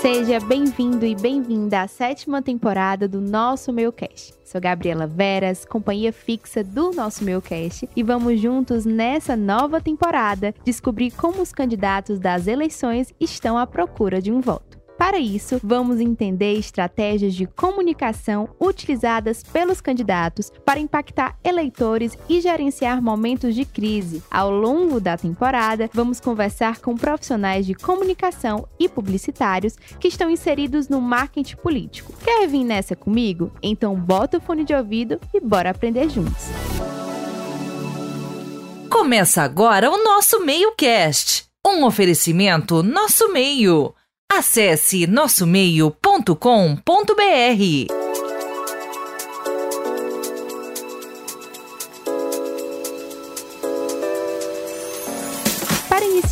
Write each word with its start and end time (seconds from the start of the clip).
Seja 0.00 0.38
bem-vindo 0.40 1.06
e 1.06 1.14
bem-vinda 1.14 1.80
à 1.80 1.88
sétima 1.88 2.42
temporada 2.42 3.08
do 3.08 3.18
nosso 3.18 3.72
Meocast. 3.72 4.34
Sou 4.44 4.60
Gabriela 4.60 5.06
Veras, 5.06 5.64
companhia 5.64 6.12
fixa 6.12 6.62
do 6.62 6.90
nosso 6.90 7.24
Meocast, 7.24 7.88
e 7.96 8.02
vamos 8.02 8.38
juntos 8.38 8.84
nessa 8.84 9.34
nova 9.34 9.80
temporada 9.80 10.54
descobrir 10.62 11.12
como 11.12 11.40
os 11.40 11.50
candidatos 11.50 12.18
das 12.18 12.46
eleições 12.46 13.12
estão 13.18 13.56
à 13.56 13.66
procura 13.66 14.20
de 14.20 14.30
um 14.30 14.40
voto. 14.40 14.75
Para 14.98 15.18
isso, 15.18 15.60
vamos 15.62 16.00
entender 16.00 16.54
estratégias 16.54 17.34
de 17.34 17.46
comunicação 17.46 18.48
utilizadas 18.58 19.42
pelos 19.42 19.80
candidatos 19.80 20.50
para 20.64 20.80
impactar 20.80 21.38
eleitores 21.44 22.16
e 22.28 22.40
gerenciar 22.40 23.02
momentos 23.02 23.54
de 23.54 23.66
crise. 23.66 24.22
Ao 24.30 24.50
longo 24.50 24.98
da 24.98 25.16
temporada, 25.16 25.90
vamos 25.92 26.18
conversar 26.18 26.80
com 26.80 26.96
profissionais 26.96 27.66
de 27.66 27.74
comunicação 27.74 28.66
e 28.78 28.88
publicitários 28.88 29.76
que 30.00 30.08
estão 30.08 30.30
inseridos 30.30 30.88
no 30.88 31.00
marketing 31.00 31.56
político. 31.56 32.14
Quer 32.24 32.48
vir 32.48 32.64
nessa 32.64 32.96
comigo? 32.96 33.52
Então 33.62 33.94
bota 33.94 34.38
o 34.38 34.40
fone 34.40 34.64
de 34.64 34.74
ouvido 34.74 35.20
e 35.34 35.40
bora 35.40 35.70
aprender 35.70 36.08
juntos. 36.08 36.46
Começa 38.90 39.42
agora 39.42 39.90
o 39.90 40.02
nosso 40.02 40.42
Meio 40.42 40.74
Cast, 40.74 41.44
um 41.66 41.84
oferecimento 41.84 42.82
nosso 42.82 43.30
meio. 43.30 43.94
Acesse 44.30 45.06
nossomeio.com.br. 45.06 48.05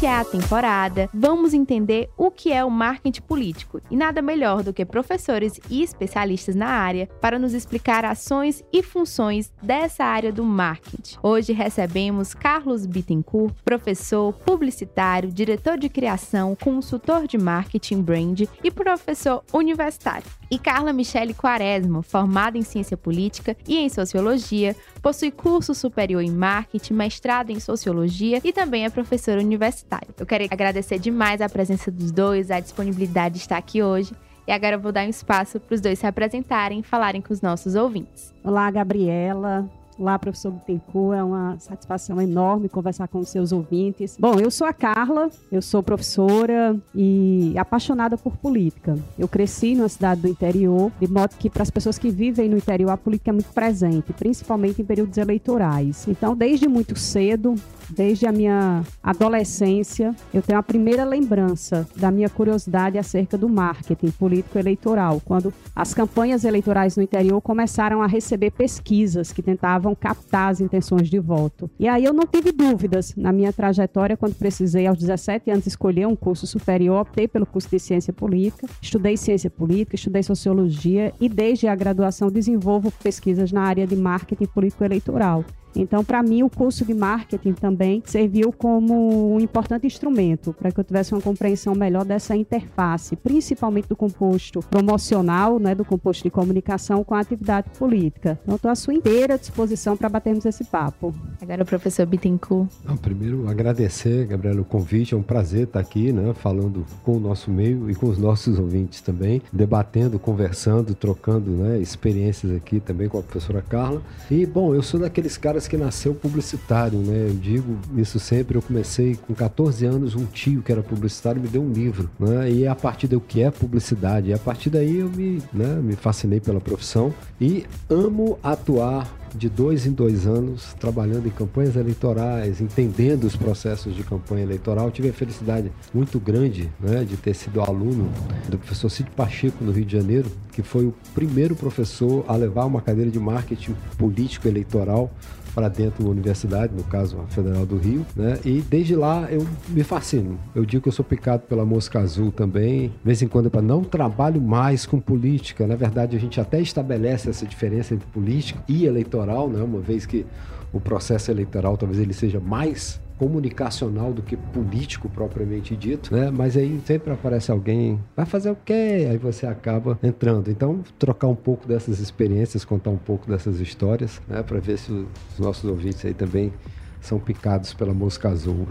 iniciar 0.05 0.21
a 0.21 0.25
temporada, 0.25 1.09
vamos 1.15 1.55
entender 1.55 2.11
o 2.15 2.31
que 2.31 2.53
é 2.53 2.63
o 2.63 2.71
marketing 2.71 3.23
político 3.23 3.81
e 3.91 3.97
nada 3.97 4.21
melhor 4.21 4.63
do 4.63 4.73
que 4.73 4.85
professores 4.85 5.59
e 5.71 5.83
especialistas 5.83 6.55
na 6.55 6.67
área 6.67 7.09
para 7.23 7.39
nos 7.39 7.55
explicar 7.55 8.05
ações 8.05 8.63
e 8.71 8.83
funções 8.83 9.51
dessa 9.63 10.05
área 10.05 10.31
do 10.31 10.45
marketing. 10.45 11.17
Hoje 11.23 11.55
recebemos 11.55 12.35
Carlos 12.35 12.85
Bittencourt, 12.85 13.55
professor, 13.65 14.35
publicitário, 14.35 15.33
diretor 15.33 15.79
de 15.79 15.89
criação, 15.89 16.55
consultor 16.55 17.27
de 17.27 17.39
marketing 17.39 18.03
brand 18.03 18.43
e 18.63 18.71
professor 18.71 19.43
universitário. 19.55 20.27
E 20.51 20.59
Carla 20.59 20.93
Michele 20.93 21.33
Quaresma, 21.33 22.03
formada 22.03 22.59
em 22.59 22.63
ciência 22.63 22.97
política 22.97 23.57
e 23.67 23.79
em 23.79 23.89
sociologia, 23.89 24.77
possui 25.01 25.31
curso 25.31 25.75
superior 25.75 26.23
em 26.23 26.31
marketing, 26.31 26.93
mestrado 26.93 27.51
em 27.51 27.59
sociologia 27.59 28.41
e 28.45 28.53
também 28.53 28.85
é 28.85 28.91
professora 28.91 29.41
universitária 29.41 29.94
Eu 30.19 30.27
quero 30.27 30.45
agradecer 30.51 30.99
demais 30.99 31.41
a 31.41 31.49
presença 31.49 31.91
dos 31.91 32.11
dois, 32.11 32.51
a 32.51 32.61
disponibilidade 32.61 33.35
de 33.35 33.41
estar 33.41 33.57
aqui 33.57 33.83
hoje. 33.83 34.13
E 34.47 34.53
agora 34.53 34.77
eu 34.77 34.81
vou 34.81 34.93
dar 34.93 35.07
um 35.07 35.11
espaço 35.11 35.59
para 35.59 35.75
os 35.75 35.81
dois 35.81 35.99
se 35.99 36.07
apresentarem 36.07 36.81
e 36.81 36.83
falarem 36.83 37.21
com 37.23 37.33
os 37.33 37.41
nossos 37.41 37.75
ouvintes. 37.75 38.35
Olá, 38.43 38.71
Gabriela. 38.71 39.69
Olá, 39.97 40.19
professor 40.19 40.51
Bittencourt, 40.51 41.17
é 41.17 41.23
uma 41.23 41.57
satisfação 41.61 42.21
enorme 42.21 42.69
conversar 42.69 43.07
com 43.07 43.21
os 43.21 43.29
seus 43.29 43.53
ouvintes. 43.53 44.17
Bom, 44.19 44.41
eu 44.41 44.51
sou 44.51 44.67
a 44.67 44.73
Carla, 44.73 45.31
eu 45.53 45.63
sou 45.63 45.85
professora 45.85 46.77
e 46.93 47.55
apaixonada 47.57 48.19
por 48.19 48.37
política. 48.37 48.99
Eu 49.17 49.29
cresci 49.29 49.77
numa 49.77 49.89
cidade 49.89 50.23
do 50.23 50.29
interior, 50.29 50.91
de 51.01 51.07
modo 51.07 51.37
que 51.39 51.49
para 51.49 51.63
as 51.63 51.71
pessoas 51.71 51.97
que 51.97 52.11
vivem 52.11 52.49
no 52.49 52.57
interior 52.57 52.91
a 52.91 52.97
política 52.97 53.31
é 53.31 53.33
muito 53.33 53.53
presente, 53.53 54.13
principalmente 54.13 54.83
em 54.83 54.85
períodos 54.85 55.17
eleitorais. 55.17 56.09
Então, 56.09 56.35
desde 56.35 56.67
muito 56.67 56.99
cedo, 56.99 57.55
desde 57.89 58.27
a 58.27 58.33
minha 58.33 58.83
adolescência, 59.01 60.13
eu 60.33 60.43
tenho 60.43 60.59
a 60.59 60.63
primeira 60.63 61.05
lembrança 61.05 61.87
da 61.95 62.11
minha 62.11 62.29
curiosidade 62.29 62.99
acerca 62.99 63.39
do 63.39 63.49
marketing 63.49 64.11
político 64.11 64.59
eleitoral, 64.59 65.23
quando 65.25 65.55
as 65.75 65.95
campanhas 65.95 66.45
eleitorais 66.45 66.97
no 66.97 67.03
interior 67.03 67.41
começaram 67.41 68.03
a 68.03 68.09
receber 68.09 68.51
pesquisas 68.51 69.33
que 69.33 69.43
tentavam 69.43 69.84
captar 69.93 70.53
as 70.53 70.61
intenções 70.61 71.11
de 71.11 71.19
voto. 71.19 71.69
E 71.81 71.89
aí 71.89 72.05
eu 72.05 72.13
não 72.13 72.25
tive 72.25 72.53
dúvidas 72.53 73.13
na 73.17 73.33
minha 73.33 73.53
trajetória 73.53 74.17
quando 74.17 74.37
precisei 74.37 74.87
aos 74.87 74.99
17 74.99 75.51
anos 75.51 75.67
escolher 75.67 76.07
um 76.07 76.15
curso 76.15 76.47
superior, 76.47 77.01
optei 77.01 77.27
pelo 77.27 77.45
curso 77.45 77.69
de 77.69 77.81
ciência 77.81 78.13
política, 78.13 78.69
estudei 78.81 79.17
ciência 79.17 79.51
política, 79.51 79.97
estudei 79.97 80.23
sociologia 80.23 81.13
e 81.21 81.29
desde 81.29 81.67
a 81.67 81.75
graduação 81.75 82.31
desenvolvo 82.31 82.93
pesquisas 83.03 83.51
na 83.51 83.63
área 83.63 83.87
de 83.87 83.97
marketing 83.97 84.47
político 84.47 84.85
eleitoral. 84.85 85.45
Então, 85.77 86.05
para 86.05 86.23
mim, 86.23 86.43
o 86.43 86.51
curso 86.51 86.85
de 86.85 86.95
marketing 86.95 87.53
também 87.53 88.03
serviu 88.05 88.53
como 88.53 89.35
um 89.35 89.41
importante 89.41 89.87
instrumento 89.87 90.53
para 90.53 90.71
que 90.71 90.79
eu 90.79 90.85
tivesse 90.85 91.13
uma 91.13 91.21
compreensão 91.21 91.75
melhor 91.75 92.05
dessa 92.05 92.37
interface, 92.37 93.17
principalmente 93.17 93.89
do 93.89 93.97
composto 93.97 94.61
promocional, 94.61 95.59
né, 95.59 95.75
do 95.75 95.85
composto 95.85 96.23
de 96.23 96.31
comunicação 96.31 97.03
com 97.03 97.15
a 97.15 97.21
atividade 97.21 97.71
política. 97.79 98.39
Então, 98.43 98.57
estou 98.57 98.71
à 98.71 98.75
sua 98.75 98.95
inteira 98.95 99.39
disposição 99.39 99.97
para 99.97 100.09
batermos 100.09 100.45
esse 100.45 100.65
papo. 100.65 101.15
Agora, 101.41 101.63
o 101.63 101.67
professor 101.67 102.07
Bittencourt. 102.07 102.69
Não, 102.85 102.97
primeiro, 102.97 103.49
agradecer, 103.49 104.27
Gabriela, 104.27 104.61
o 104.61 104.65
convite. 104.65 105.15
É 105.15 105.17
um 105.17 105.23
prazer 105.23 105.65
estar 105.65 105.81
aqui, 105.81 106.13
né, 106.13 106.33
falando 106.35 106.85
com 107.03 107.17
o 107.17 107.21
nosso 107.21 107.51
meio 107.51 107.91
e 107.91 107.95
com 107.95 108.07
os 108.07 108.19
nossos 108.19 108.59
ouvintes 108.59 109.01
também, 109.01 109.43
debatendo, 109.53 110.19
conversando, 110.19 110.95
trocando 110.95 111.51
né, 111.51 111.79
experiências 111.79 112.55
aqui 112.55 112.81
também 112.81 113.09
com 113.09 113.19
a 113.19 113.23
professora 113.23 113.63
Carla. 113.63 114.03
E, 114.31 114.47
bom, 114.47 114.75
eu 114.75 114.83
sou 114.83 115.01
daqueles 115.01 115.37
caras 115.37 115.64
que 115.69 115.77
nasceu 115.77 116.15
publicitário, 116.15 116.99
né? 116.99 117.29
Eu 117.29 117.35
digo 117.35 117.79
isso 117.97 118.19
sempre. 118.19 118.57
Eu 118.57 118.63
comecei 118.63 119.17
com 119.17 119.35
14 119.35 119.85
anos, 119.87 120.15
um 120.15 120.25
tio 120.27 120.63
que 120.63 120.73
era 120.73 120.83
publicitário 120.83 121.41
me 121.41 121.49
deu 121.49 121.63
um 121.63 121.73
livro, 121.73 122.11
né? 122.19 122.51
E 122.51 122.67
a 122.67 122.75
partir 122.75 123.09
do 123.09 123.21
que 123.21 123.43
é 123.43 123.51
publicidade, 123.51 124.31
e 124.31 124.33
a 124.33 124.39
partir 124.39 124.71
daí 124.71 124.99
eu 124.99 125.09
me, 125.09 125.43
né, 125.53 125.75
me 125.83 125.97
fascinei 125.97 126.41
pela 126.41 126.61
profissão 126.61 127.13
e 127.41 127.65
amo 127.89 128.39
atuar 128.43 129.24
de 129.35 129.49
dois 129.49 129.87
em 129.87 129.93
dois 129.93 130.27
anos 130.27 130.75
trabalhando 130.79 131.27
em 131.27 131.31
campanhas 131.31 131.77
eleitorais, 131.77 132.61
entendendo 132.61 133.25
os 133.25 133.37
processos 133.37 133.95
de 133.95 134.03
campanha 134.03 134.43
eleitoral. 134.43 134.91
Tive 134.91 135.11
a 135.11 135.13
felicidade 135.13 135.73
muito 135.93 136.19
grande 136.19 136.71
né, 136.81 137.05
de 137.05 137.17
ter 137.17 137.35
sido 137.35 137.61
aluno 137.61 138.09
do 138.49 138.59
professor 138.59 138.89
Cid 138.89 139.11
Pacheco 139.11 139.65
no 139.65 139.73
Rio 139.73 139.85
de 139.85 139.93
Janeiro, 139.93 140.31
que 140.53 140.63
foi 140.63 140.87
o 140.87 140.95
primeiro 141.15 141.55
professor 141.57 142.25
a 142.29 142.37
levar 142.37 142.65
uma 142.65 142.81
cadeira 142.81 143.11
de 143.11 143.19
marketing 143.19 143.75
político 143.99 144.47
eleitoral 144.49 145.11
para 145.55 145.69
dentro 145.69 146.03
da 146.05 146.11
universidade, 146.11 146.75
no 146.75 146.83
caso 146.83 147.19
a 147.21 147.27
Federal 147.29 147.65
do 147.65 147.77
Rio, 147.77 148.05
né? 148.17 148.39
E 148.45 148.61
desde 148.61 148.97
lá 148.97 149.29
eu 149.31 149.47
me 149.69 149.85
fascino. 149.85 150.39
Eu 150.55 150.65
digo 150.65 150.83
que 150.83 150.89
eu 150.89 150.93
sou 150.93 151.05
picado 151.05 151.45
pela 151.45 151.65
mosca 151.65 152.01
azul 152.01 152.33
também. 152.33 152.89
De 152.89 153.05
vez 153.05 153.23
em 153.23 153.29
quando 153.29 153.51
eu 153.53 153.63
não 153.63 153.85
trabalho 153.85 154.41
mais 154.41 154.85
com 154.85 154.99
política. 154.99 155.67
Na 155.67 155.77
verdade, 155.77 156.17
a 156.17 156.21
gente 156.21 156.41
até 156.41 156.61
estabelece 156.61 157.31
essa 157.31 157.47
diferença 157.47 157.95
entre 157.95 158.07
política 158.09 158.61
e 158.67 158.85
eleitoral, 158.85 159.24
né? 159.49 159.63
Uma 159.63 159.81
vez 159.81 160.07
que 160.07 160.27
o 160.73 160.81
processo 160.81 161.31
eleitoral 161.31 161.77
talvez 161.77 162.01
ele 162.01 162.13
seja 162.13 162.41
mais 162.41 163.01
comunicacional 163.19 164.13
do 164.13 164.23
que 164.23 164.37
político 164.37 165.09
propriamente 165.09 165.77
dito, 165.77 166.15
né? 166.15 166.31
Mas 166.31 166.57
aí 166.57 166.81
sempre 166.85 167.13
aparece 167.13 167.51
alguém, 167.51 168.01
vai 168.17 168.27
fazer 168.27 168.51
o 168.51 168.57
quê? 168.57 169.07
Aí 169.09 169.17
você 169.17 169.47
acaba 169.47 169.99
entrando. 170.03 170.51
Então, 170.51 170.83
trocar 170.99 171.29
um 171.29 171.35
pouco 171.35 171.67
dessas 171.69 172.01
experiências, 172.01 172.65
contar 172.65 172.91
um 172.91 172.99
pouco 172.99 173.29
dessas 173.29 173.61
histórias, 173.61 174.21
né? 174.29 174.43
Para 174.43 174.59
ver 174.59 174.79
se 174.79 174.91
os 174.91 175.39
nossos 175.39 175.65
ouvintes 175.65 176.05
aí 176.05 176.15
também 176.15 176.53
são 177.01 177.19
picados 177.21 177.73
pela 177.73 177.95
mosca 177.95 178.29
azul. 178.29 178.67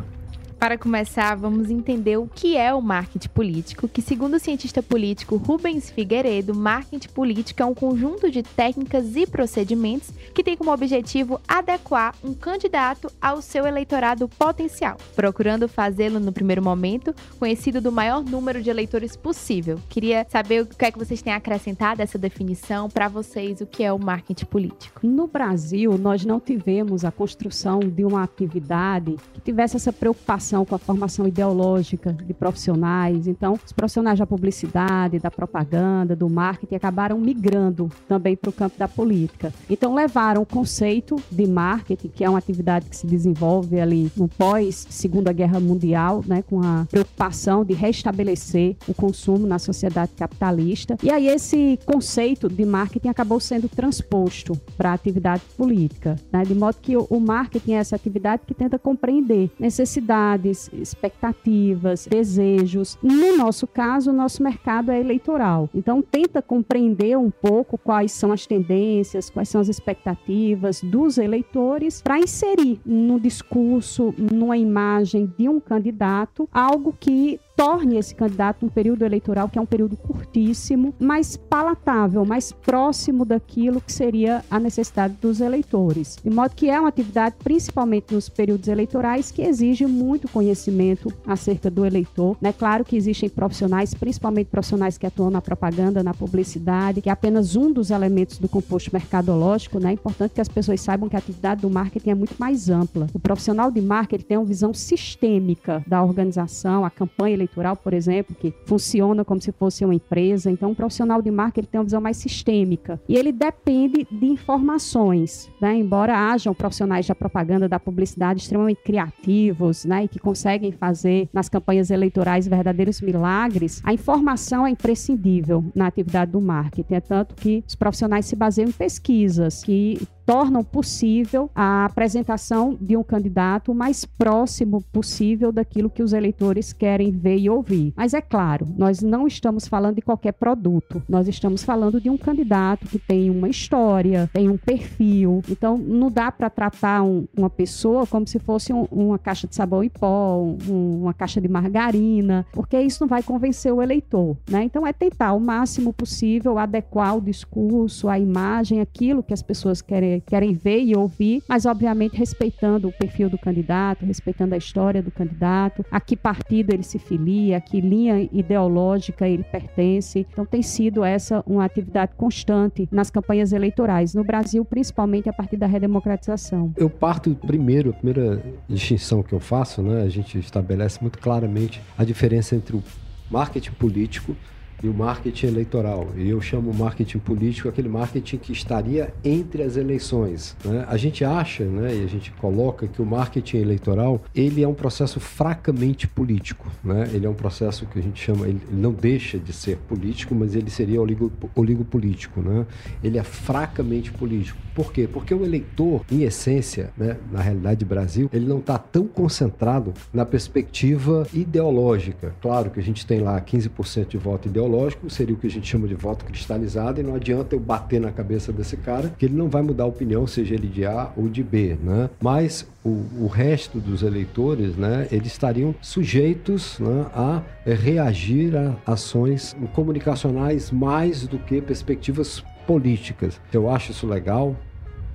Para 0.64 0.78
começar, 0.78 1.36
vamos 1.36 1.70
entender 1.70 2.16
o 2.16 2.26
que 2.26 2.56
é 2.56 2.74
o 2.74 2.82
marketing 2.82 3.28
político, 3.28 3.86
que 3.86 4.02
segundo 4.02 4.36
o 4.36 4.40
cientista 4.40 4.82
político 4.82 5.36
Rubens 5.36 5.90
Figueiredo, 5.92 6.56
marketing 6.56 7.10
político 7.10 7.62
é 7.62 7.66
um 7.66 7.74
conjunto 7.74 8.32
de 8.32 8.42
técnicas 8.42 9.14
e 9.18 9.28
procedimentos 9.28 10.12
que 10.34 10.42
tem 10.42 10.56
como 10.56 10.72
objetivo 10.72 11.42
adequar 11.46 12.16
um 12.24 12.34
candidato 12.34 13.12
ao 13.22 13.42
seu 13.42 13.68
eleitorado 13.68 14.26
potencial, 14.30 14.96
procurando 15.14 15.68
fazê-lo 15.68 16.18
no 16.18 16.32
primeiro 16.32 16.64
momento 16.64 17.14
conhecido 17.38 17.82
do 17.82 17.92
maior 17.92 18.24
número 18.24 18.62
de 18.62 18.70
eleitores 18.70 19.18
possível. 19.18 19.78
Queria 19.90 20.26
saber 20.30 20.62
o 20.62 20.66
que 20.66 20.86
é 20.86 20.92
que 20.92 20.98
vocês 20.98 21.22
têm 21.22 21.34
acrescentado 21.34 22.02
essa 22.02 22.18
definição 22.18 22.90
para 22.90 23.10
vocês, 23.10 23.60
o 23.60 23.66
que 23.66 23.84
é 23.84 23.92
o 23.92 24.00
marketing 24.00 24.46
político. 24.46 25.06
No 25.06 25.28
Brasil, 25.28 25.98
nós 25.98 26.24
não 26.24 26.40
tivemos 26.40 27.04
a 27.04 27.12
construção 27.12 27.82
de 27.82 28.06
uma 28.06 28.24
atividade 28.24 29.18
que 29.34 29.42
tivesse 29.42 29.76
essa 29.76 29.92
preocupação 29.92 30.53
com 30.66 30.76
a 30.76 30.78
formação 30.78 31.28
ideológica 31.28 32.14
de 32.14 32.34
profissionais. 32.34 33.28
Então, 33.28 33.58
os 33.66 33.72
profissionais 33.72 34.20
da 34.20 34.28
publicidade, 34.28 35.20
da 35.20 35.32
propaganda, 35.32 36.16
do 36.16 36.30
marketing 36.30 36.76
acabaram 36.76 37.18
migrando 37.18 37.90
também 38.08 38.36
para 38.36 38.50
o 38.50 38.54
campo 38.54 38.78
da 38.78 38.88
política. 38.88 39.54
Então, 39.70 39.96
levaram 39.96 40.42
o 40.42 40.46
conceito 40.46 41.16
de 41.32 41.48
marketing, 41.48 42.10
que 42.10 42.24
é 42.24 42.30
uma 42.30 42.38
atividade 42.38 42.90
que 42.90 42.96
se 42.96 43.08
desenvolve 43.08 43.80
ali 43.80 44.12
no 44.16 44.28
pós 44.28 44.86
Segunda 44.90 45.32
Guerra 45.32 45.60
Mundial, 45.60 46.24
né, 46.28 46.44
com 46.44 46.62
a 46.62 46.86
preocupação 46.90 47.64
de 47.64 47.74
restabelecer 47.74 48.76
o 48.88 48.94
consumo 48.94 49.48
na 49.48 49.58
sociedade 49.58 50.12
capitalista. 50.18 50.98
E 51.02 51.10
aí 51.10 51.28
esse 51.28 51.80
conceito 51.86 52.50
de 52.50 52.66
marketing 52.66 53.08
acabou 53.08 53.40
sendo 53.40 53.70
transposto 53.70 54.54
para 54.78 54.92
a 54.92 54.94
atividade 54.94 55.44
política, 55.58 56.16
né, 56.32 56.44
de 56.44 56.54
modo 56.54 56.78
que 56.82 56.98
o 56.98 57.20
marketing 57.20 57.74
é 57.74 57.76
essa 57.76 57.96
atividade 57.96 58.44
que 58.46 58.54
tenta 58.54 58.78
compreender 58.78 59.50
necessidades 59.60 60.43
vontades, 60.44 60.70
expectativas, 60.74 62.06
desejos. 62.06 62.98
No 63.02 63.38
nosso 63.38 63.66
caso, 63.66 64.12
o 64.12 64.14
nosso 64.14 64.44
mercado 64.44 64.92
é 64.92 65.00
eleitoral. 65.00 65.70
Então, 65.74 66.02
tenta 66.02 66.42
compreender 66.42 67.18
um 67.18 67.32
pouco 67.32 67.78
quais 67.78 68.12
são 68.12 68.32
as 68.32 68.46
tendências, 68.46 69.30
quais 69.30 69.50
são 69.50 69.62
as 69.62 69.70
expectativas 69.70 70.82
dos 70.82 71.18
eleitores 71.18 72.02
para 72.02 72.20
inserir 72.20 72.80
no 72.86 73.20
discurso, 73.20 74.14
numa 74.18 74.58
imagem 74.58 75.32
de 75.38 75.48
um 75.48 75.60
candidato, 75.60 76.48
algo 76.52 76.96
que 77.00 77.40
torne 77.56 77.98
esse 77.98 78.16
candidato 78.16 78.66
um 78.66 78.70
período 78.70 79.04
eleitoral 79.04 79.48
que 79.50 79.58
é 79.58 79.62
um 79.62 79.66
período 79.66 79.96
curtíssimo, 79.96 80.94
mais 81.00 81.38
palatável, 81.38 82.26
mais 82.26 82.52
próximo 82.52 83.26
daquilo 83.26 83.82
que 83.82 83.92
seria 83.92 84.44
a 84.50 84.60
necessidade 84.60 85.16
dos 85.22 85.42
eleitores. 85.42 86.18
De 86.24 86.30
modo 86.30 86.56
que 86.56 86.70
é 86.70 86.80
uma 86.80 86.90
atividade, 86.90 87.36
principalmente 87.44 88.14
nos 88.14 88.30
períodos 88.30 88.68
eleitorais, 88.68 89.32
que 89.32 89.42
exige 89.42 89.86
muito 89.86 90.28
conhecimento 90.28 91.14
acerca 91.26 91.70
do 91.70 91.86
eleitor. 91.86 92.38
É 92.42 92.52
claro 92.52 92.84
que 92.84 92.96
existem 92.96 93.30
profissionais, 93.30 93.94
principalmente 93.94 94.48
profissionais 94.48 94.98
que 94.98 95.06
atuam 95.06 95.30
na 95.30 95.42
propaganda, 95.42 96.04
na 96.04 96.14
publicidade, 96.14 97.02
que 97.02 97.10
é 97.10 97.12
apenas 97.12 97.56
um 97.56 97.72
dos 97.72 97.92
elementos 97.92 98.38
do 98.38 98.50
composto 98.50 98.90
mercadológico. 98.94 99.80
Né? 99.80 99.90
É 99.90 99.94
importante 99.94 100.34
que 100.34 100.42
as 100.42 100.48
pessoas 100.48 100.82
saibam 100.82 101.10
que 101.10 101.16
a 101.16 101.20
atividade 101.20 101.62
do 101.62 101.70
marketing 101.70 102.10
é 102.10 102.16
muito 102.16 102.36
mais 102.40 102.70
ampla. 102.70 103.08
O 103.14 103.20
profissional 103.20 103.70
de 103.70 103.82
marketing 103.82 104.26
tem 104.26 104.38
uma 104.38 104.46
visão 104.46 104.74
sistêmica 104.74 105.84
da 105.88 106.04
organização, 106.04 106.86
a 106.86 106.90
campanha 106.90 107.43
eleitoral, 107.44 107.76
por 107.76 107.94
exemplo, 107.94 108.36
que 108.36 108.54
funciona 108.66 109.24
como 109.24 109.42
se 109.42 109.52
fosse 109.52 109.84
uma 109.84 109.94
empresa. 109.94 110.50
Então, 110.50 110.72
um 110.72 110.76
profissional 110.76 111.22
de 111.22 111.30
marketing 111.30 111.68
tem 111.68 111.80
uma 111.80 111.86
visão 111.86 112.02
mais 112.02 112.18
sistêmica. 112.18 113.00
E 113.08 113.16
ele 113.16 113.32
depende 113.32 114.08
de 114.10 114.26
informações, 114.26 115.50
né? 115.62 115.76
Embora 115.76 116.18
hajam 116.18 116.54
profissionais 116.54 117.08
da 117.08 117.16
propaganda, 117.16 117.68
da 117.68 117.80
publicidade 117.80 118.42
extremamente 118.42 118.82
criativos, 118.84 119.86
né? 119.86 120.06
E 120.06 120.08
que 120.08 120.20
conseguem 120.20 120.72
fazer 120.72 121.30
nas 121.34 121.50
campanhas 121.50 121.92
eleitorais 121.92 122.48
verdadeiros 122.48 123.02
milagres, 123.02 123.82
a 123.84 123.94
informação 123.94 124.66
é 124.66 124.70
imprescindível 124.70 125.64
na 125.76 125.88
atividade 125.88 126.32
do 126.32 126.42
marketing. 126.42 126.94
É 126.94 127.02
tanto 127.02 127.36
que 127.36 127.64
os 127.68 127.76
profissionais 127.76 128.26
se 128.26 128.36
baseiam 128.36 128.70
em 128.70 128.72
pesquisas 128.72 129.64
que 129.64 130.02
tornam 130.26 130.64
possível 130.64 131.50
a 131.54 131.86
apresentação 131.86 132.78
de 132.80 132.96
um 132.96 133.04
candidato 133.04 133.72
o 133.72 133.76
mais 133.76 134.06
próximo 134.06 134.82
possível 134.92 135.52
daquilo 135.52 135.90
que 135.90 136.04
os 136.04 136.14
eleitores 136.14 136.74
querem 136.74 137.12
ver 137.12 137.38
e 137.38 137.50
ouvir. 137.50 137.94
Mas 137.96 138.14
é 138.14 138.22
claro, 138.22 138.68
nós 138.78 139.02
não 139.02 139.28
estamos 139.28 139.68
falando 139.68 139.96
de 139.96 140.02
qualquer 140.02 140.34
produto, 140.34 141.02
nós 141.08 141.28
estamos 141.28 141.64
falando 141.64 142.00
de 142.00 142.10
um 142.10 142.18
candidato 142.18 142.88
que 142.88 143.00
tem 143.00 143.30
uma 143.30 143.50
história, 143.50 144.30
tem 144.34 144.50
um 144.50 144.58
perfil. 144.58 145.42
Então, 145.50 145.78
não 145.78 146.10
dá 146.10 146.32
para 146.32 146.50
tratar 146.50 147.04
um, 147.04 147.28
uma 147.38 147.50
pessoa 147.50 148.06
como 148.08 148.28
se 148.28 148.40
fosse 148.40 148.74
um, 148.74 148.84
uma 148.92 149.20
caixa 149.20 149.48
de 149.48 149.56
sabão 149.56 149.84
em 149.84 149.90
pó, 149.90 150.38
um, 150.70 151.02
uma 151.02 151.14
caixa 151.14 151.42
de 151.42 151.48
margarina, 151.48 152.46
porque 152.52 152.80
isso 152.80 153.02
não 153.02 153.08
vai 153.08 153.24
convencer 153.24 153.72
o 153.74 153.82
eleitor. 153.82 154.38
Né? 154.50 154.64
Então, 154.64 154.86
é 154.86 154.94
tentar 154.94 155.34
o 155.34 155.40
máximo 155.40 155.94
possível 155.94 156.58
adequar 156.58 157.18
o 157.18 157.22
discurso, 157.22 158.08
a 158.08 158.20
imagem, 158.20 158.80
aquilo 158.80 159.24
que 159.24 159.34
as 159.34 159.42
pessoas 159.42 159.82
querem 159.82 160.13
querem 160.22 160.54
ver 160.54 160.82
e 160.84 160.96
ouvir, 160.96 161.44
mas 161.48 161.66
obviamente 161.66 162.16
respeitando 162.18 162.88
o 162.88 162.92
perfil 162.92 163.30
do 163.30 163.38
candidato, 163.38 164.06
respeitando 164.06 164.56
a 164.56 164.58
história 164.58 165.02
do 165.02 165.12
candidato, 165.12 165.86
a 165.92 166.00
que 166.00 166.16
partido 166.16 166.74
ele 166.74 166.84
se 166.84 167.00
filia, 167.00 167.58
a 167.58 167.62
que 167.62 167.80
linha 167.82 168.30
ideológica 168.32 169.28
ele 169.28 169.44
pertence. 169.44 170.26
Então 170.32 170.46
tem 170.46 170.62
sido 170.62 171.04
essa 171.04 171.44
uma 171.46 171.66
atividade 171.66 172.14
constante 172.16 172.88
nas 172.92 173.10
campanhas 173.10 173.54
eleitorais, 173.54 174.14
no 174.14 174.24
Brasil, 174.24 174.64
principalmente 174.66 175.30
a 175.30 175.34
partir 175.34 175.58
da 175.58 175.68
redemocratização. 175.68 176.74
Eu 176.78 176.90
parto 176.90 177.34
primeiro, 177.36 177.92
a 177.92 177.94
primeira 177.94 178.44
distinção 178.68 179.24
que 179.24 179.34
eu 179.34 179.40
faço, 179.40 179.82
né, 179.82 180.04
a 180.04 180.10
gente 180.10 180.38
estabelece 180.38 181.00
muito 181.02 181.20
claramente 181.20 181.82
a 181.98 182.04
diferença 182.04 182.56
entre 182.56 182.76
o 182.76 182.84
marketing 183.30 183.72
político 183.72 184.36
e 184.84 184.90
o 184.90 184.94
marketing 184.94 185.48
eleitoral. 185.48 186.10
E 186.16 186.30
eu 186.30 186.42
chamo 186.42 186.74
marketing 186.74 187.20
político 187.20 187.70
aquele 187.70 187.88
marketing 187.88 188.38
que 188.38 188.52
estaria 188.52 189.14
entre 189.24 189.64
as 189.64 189.78
eleições. 189.78 190.56
Né? 190.64 190.86
A 190.88 190.98
gente 190.98 191.24
acha, 191.24 191.64
né, 191.64 191.96
e 191.96 192.04
a 192.04 192.08
gente 192.08 192.32
coloca 192.32 192.86
que 192.86 193.02
o 193.02 193.06
marketing 193.06 193.58
eleitoral 193.58 194.22
ele 194.36 194.62
é 194.62 194.68
um 194.68 194.74
processo 194.74 195.20
fracamente 195.20 196.08
político. 196.08 196.70
Né? 196.84 197.10
Ele 197.14 197.26
é 197.26 197.30
um 197.30 197.34
processo 197.34 197.86
que 197.86 197.98
a 197.98 198.02
gente 198.02 198.22
chama, 198.22 198.48
ele 198.48 198.62
não 198.70 198.92
deixa 198.92 199.40
de 199.40 199.54
ser 199.54 199.78
político, 199.78 200.36
mas 200.36 200.56
ele 200.56 200.70
seria 200.70 201.02
oligo, 201.02 201.32
oligopolítico. 201.56 202.42
Né? 202.42 202.66
Ele 203.02 203.18
é 203.18 203.24
fracamente 203.24 204.12
político. 204.12 204.60
Por 204.74 204.92
quê? 204.92 205.08
Porque 205.12 205.34
o 205.34 205.46
eleitor, 205.46 206.02
em 206.12 206.24
essência, 206.24 206.92
né, 206.98 207.18
na 207.32 207.42
realidade 207.42 207.86
Brasil, 207.86 208.30
ele 208.34 208.46
não 208.46 208.58
está 208.58 208.78
tão 208.78 209.08
concentrado 209.08 209.94
na 210.12 210.26
perspectiva 210.26 211.28
ideológica. 211.32 212.34
Claro 212.42 212.72
que 212.72 212.80
a 212.80 212.84
gente 212.84 213.06
tem 213.06 213.20
lá 213.20 213.40
15% 213.40 214.08
de 214.08 214.18
voto 214.18 214.48
ideológico, 214.48 214.73
seria 215.10 215.36
o 215.36 215.38
que 215.38 215.48
a 215.48 215.50
gente 215.50 215.68
chama 215.68 215.88
de 215.88 215.96
voto 215.96 216.26
cristalizado, 216.26 217.00
e 217.00 217.04
não 217.04 217.16
adianta 217.16 217.56
eu 217.56 217.60
bater 217.60 218.00
na 218.00 218.12
cabeça 218.12 218.52
desse 218.52 218.78
cara, 218.78 219.14
que 219.18 219.26
ele 219.26 219.36
não 219.36 219.50
vai 219.50 219.62
mudar 219.62 219.84
a 219.84 219.88
opinião, 219.88 220.26
seja 220.26 220.56
ele 220.56 220.68
de 220.68 220.86
A 220.86 221.12
ou 221.16 221.28
de 221.28 221.44
B, 221.44 221.78
né? 221.82 222.10
Mas 222.22 222.68
o, 222.84 223.06
o 223.20 223.28
resto 223.28 223.80
dos 223.80 224.04
eleitores, 224.04 224.76
né, 224.76 225.08
eles 225.12 225.28
estariam 225.28 225.74
sujeitos 225.82 226.80
né, 226.80 227.06
a 227.14 227.42
reagir 227.66 228.56
a 228.56 228.76
ações 228.92 229.56
comunicacionais 229.74 230.72
mais 230.72 231.28
do 231.28 231.40
que 231.40 231.62
perspectivas 231.62 232.44
políticas. 232.68 233.40
Eu 233.52 233.70
acho 233.70 233.92
isso 233.92 234.08
legal, 234.08 234.56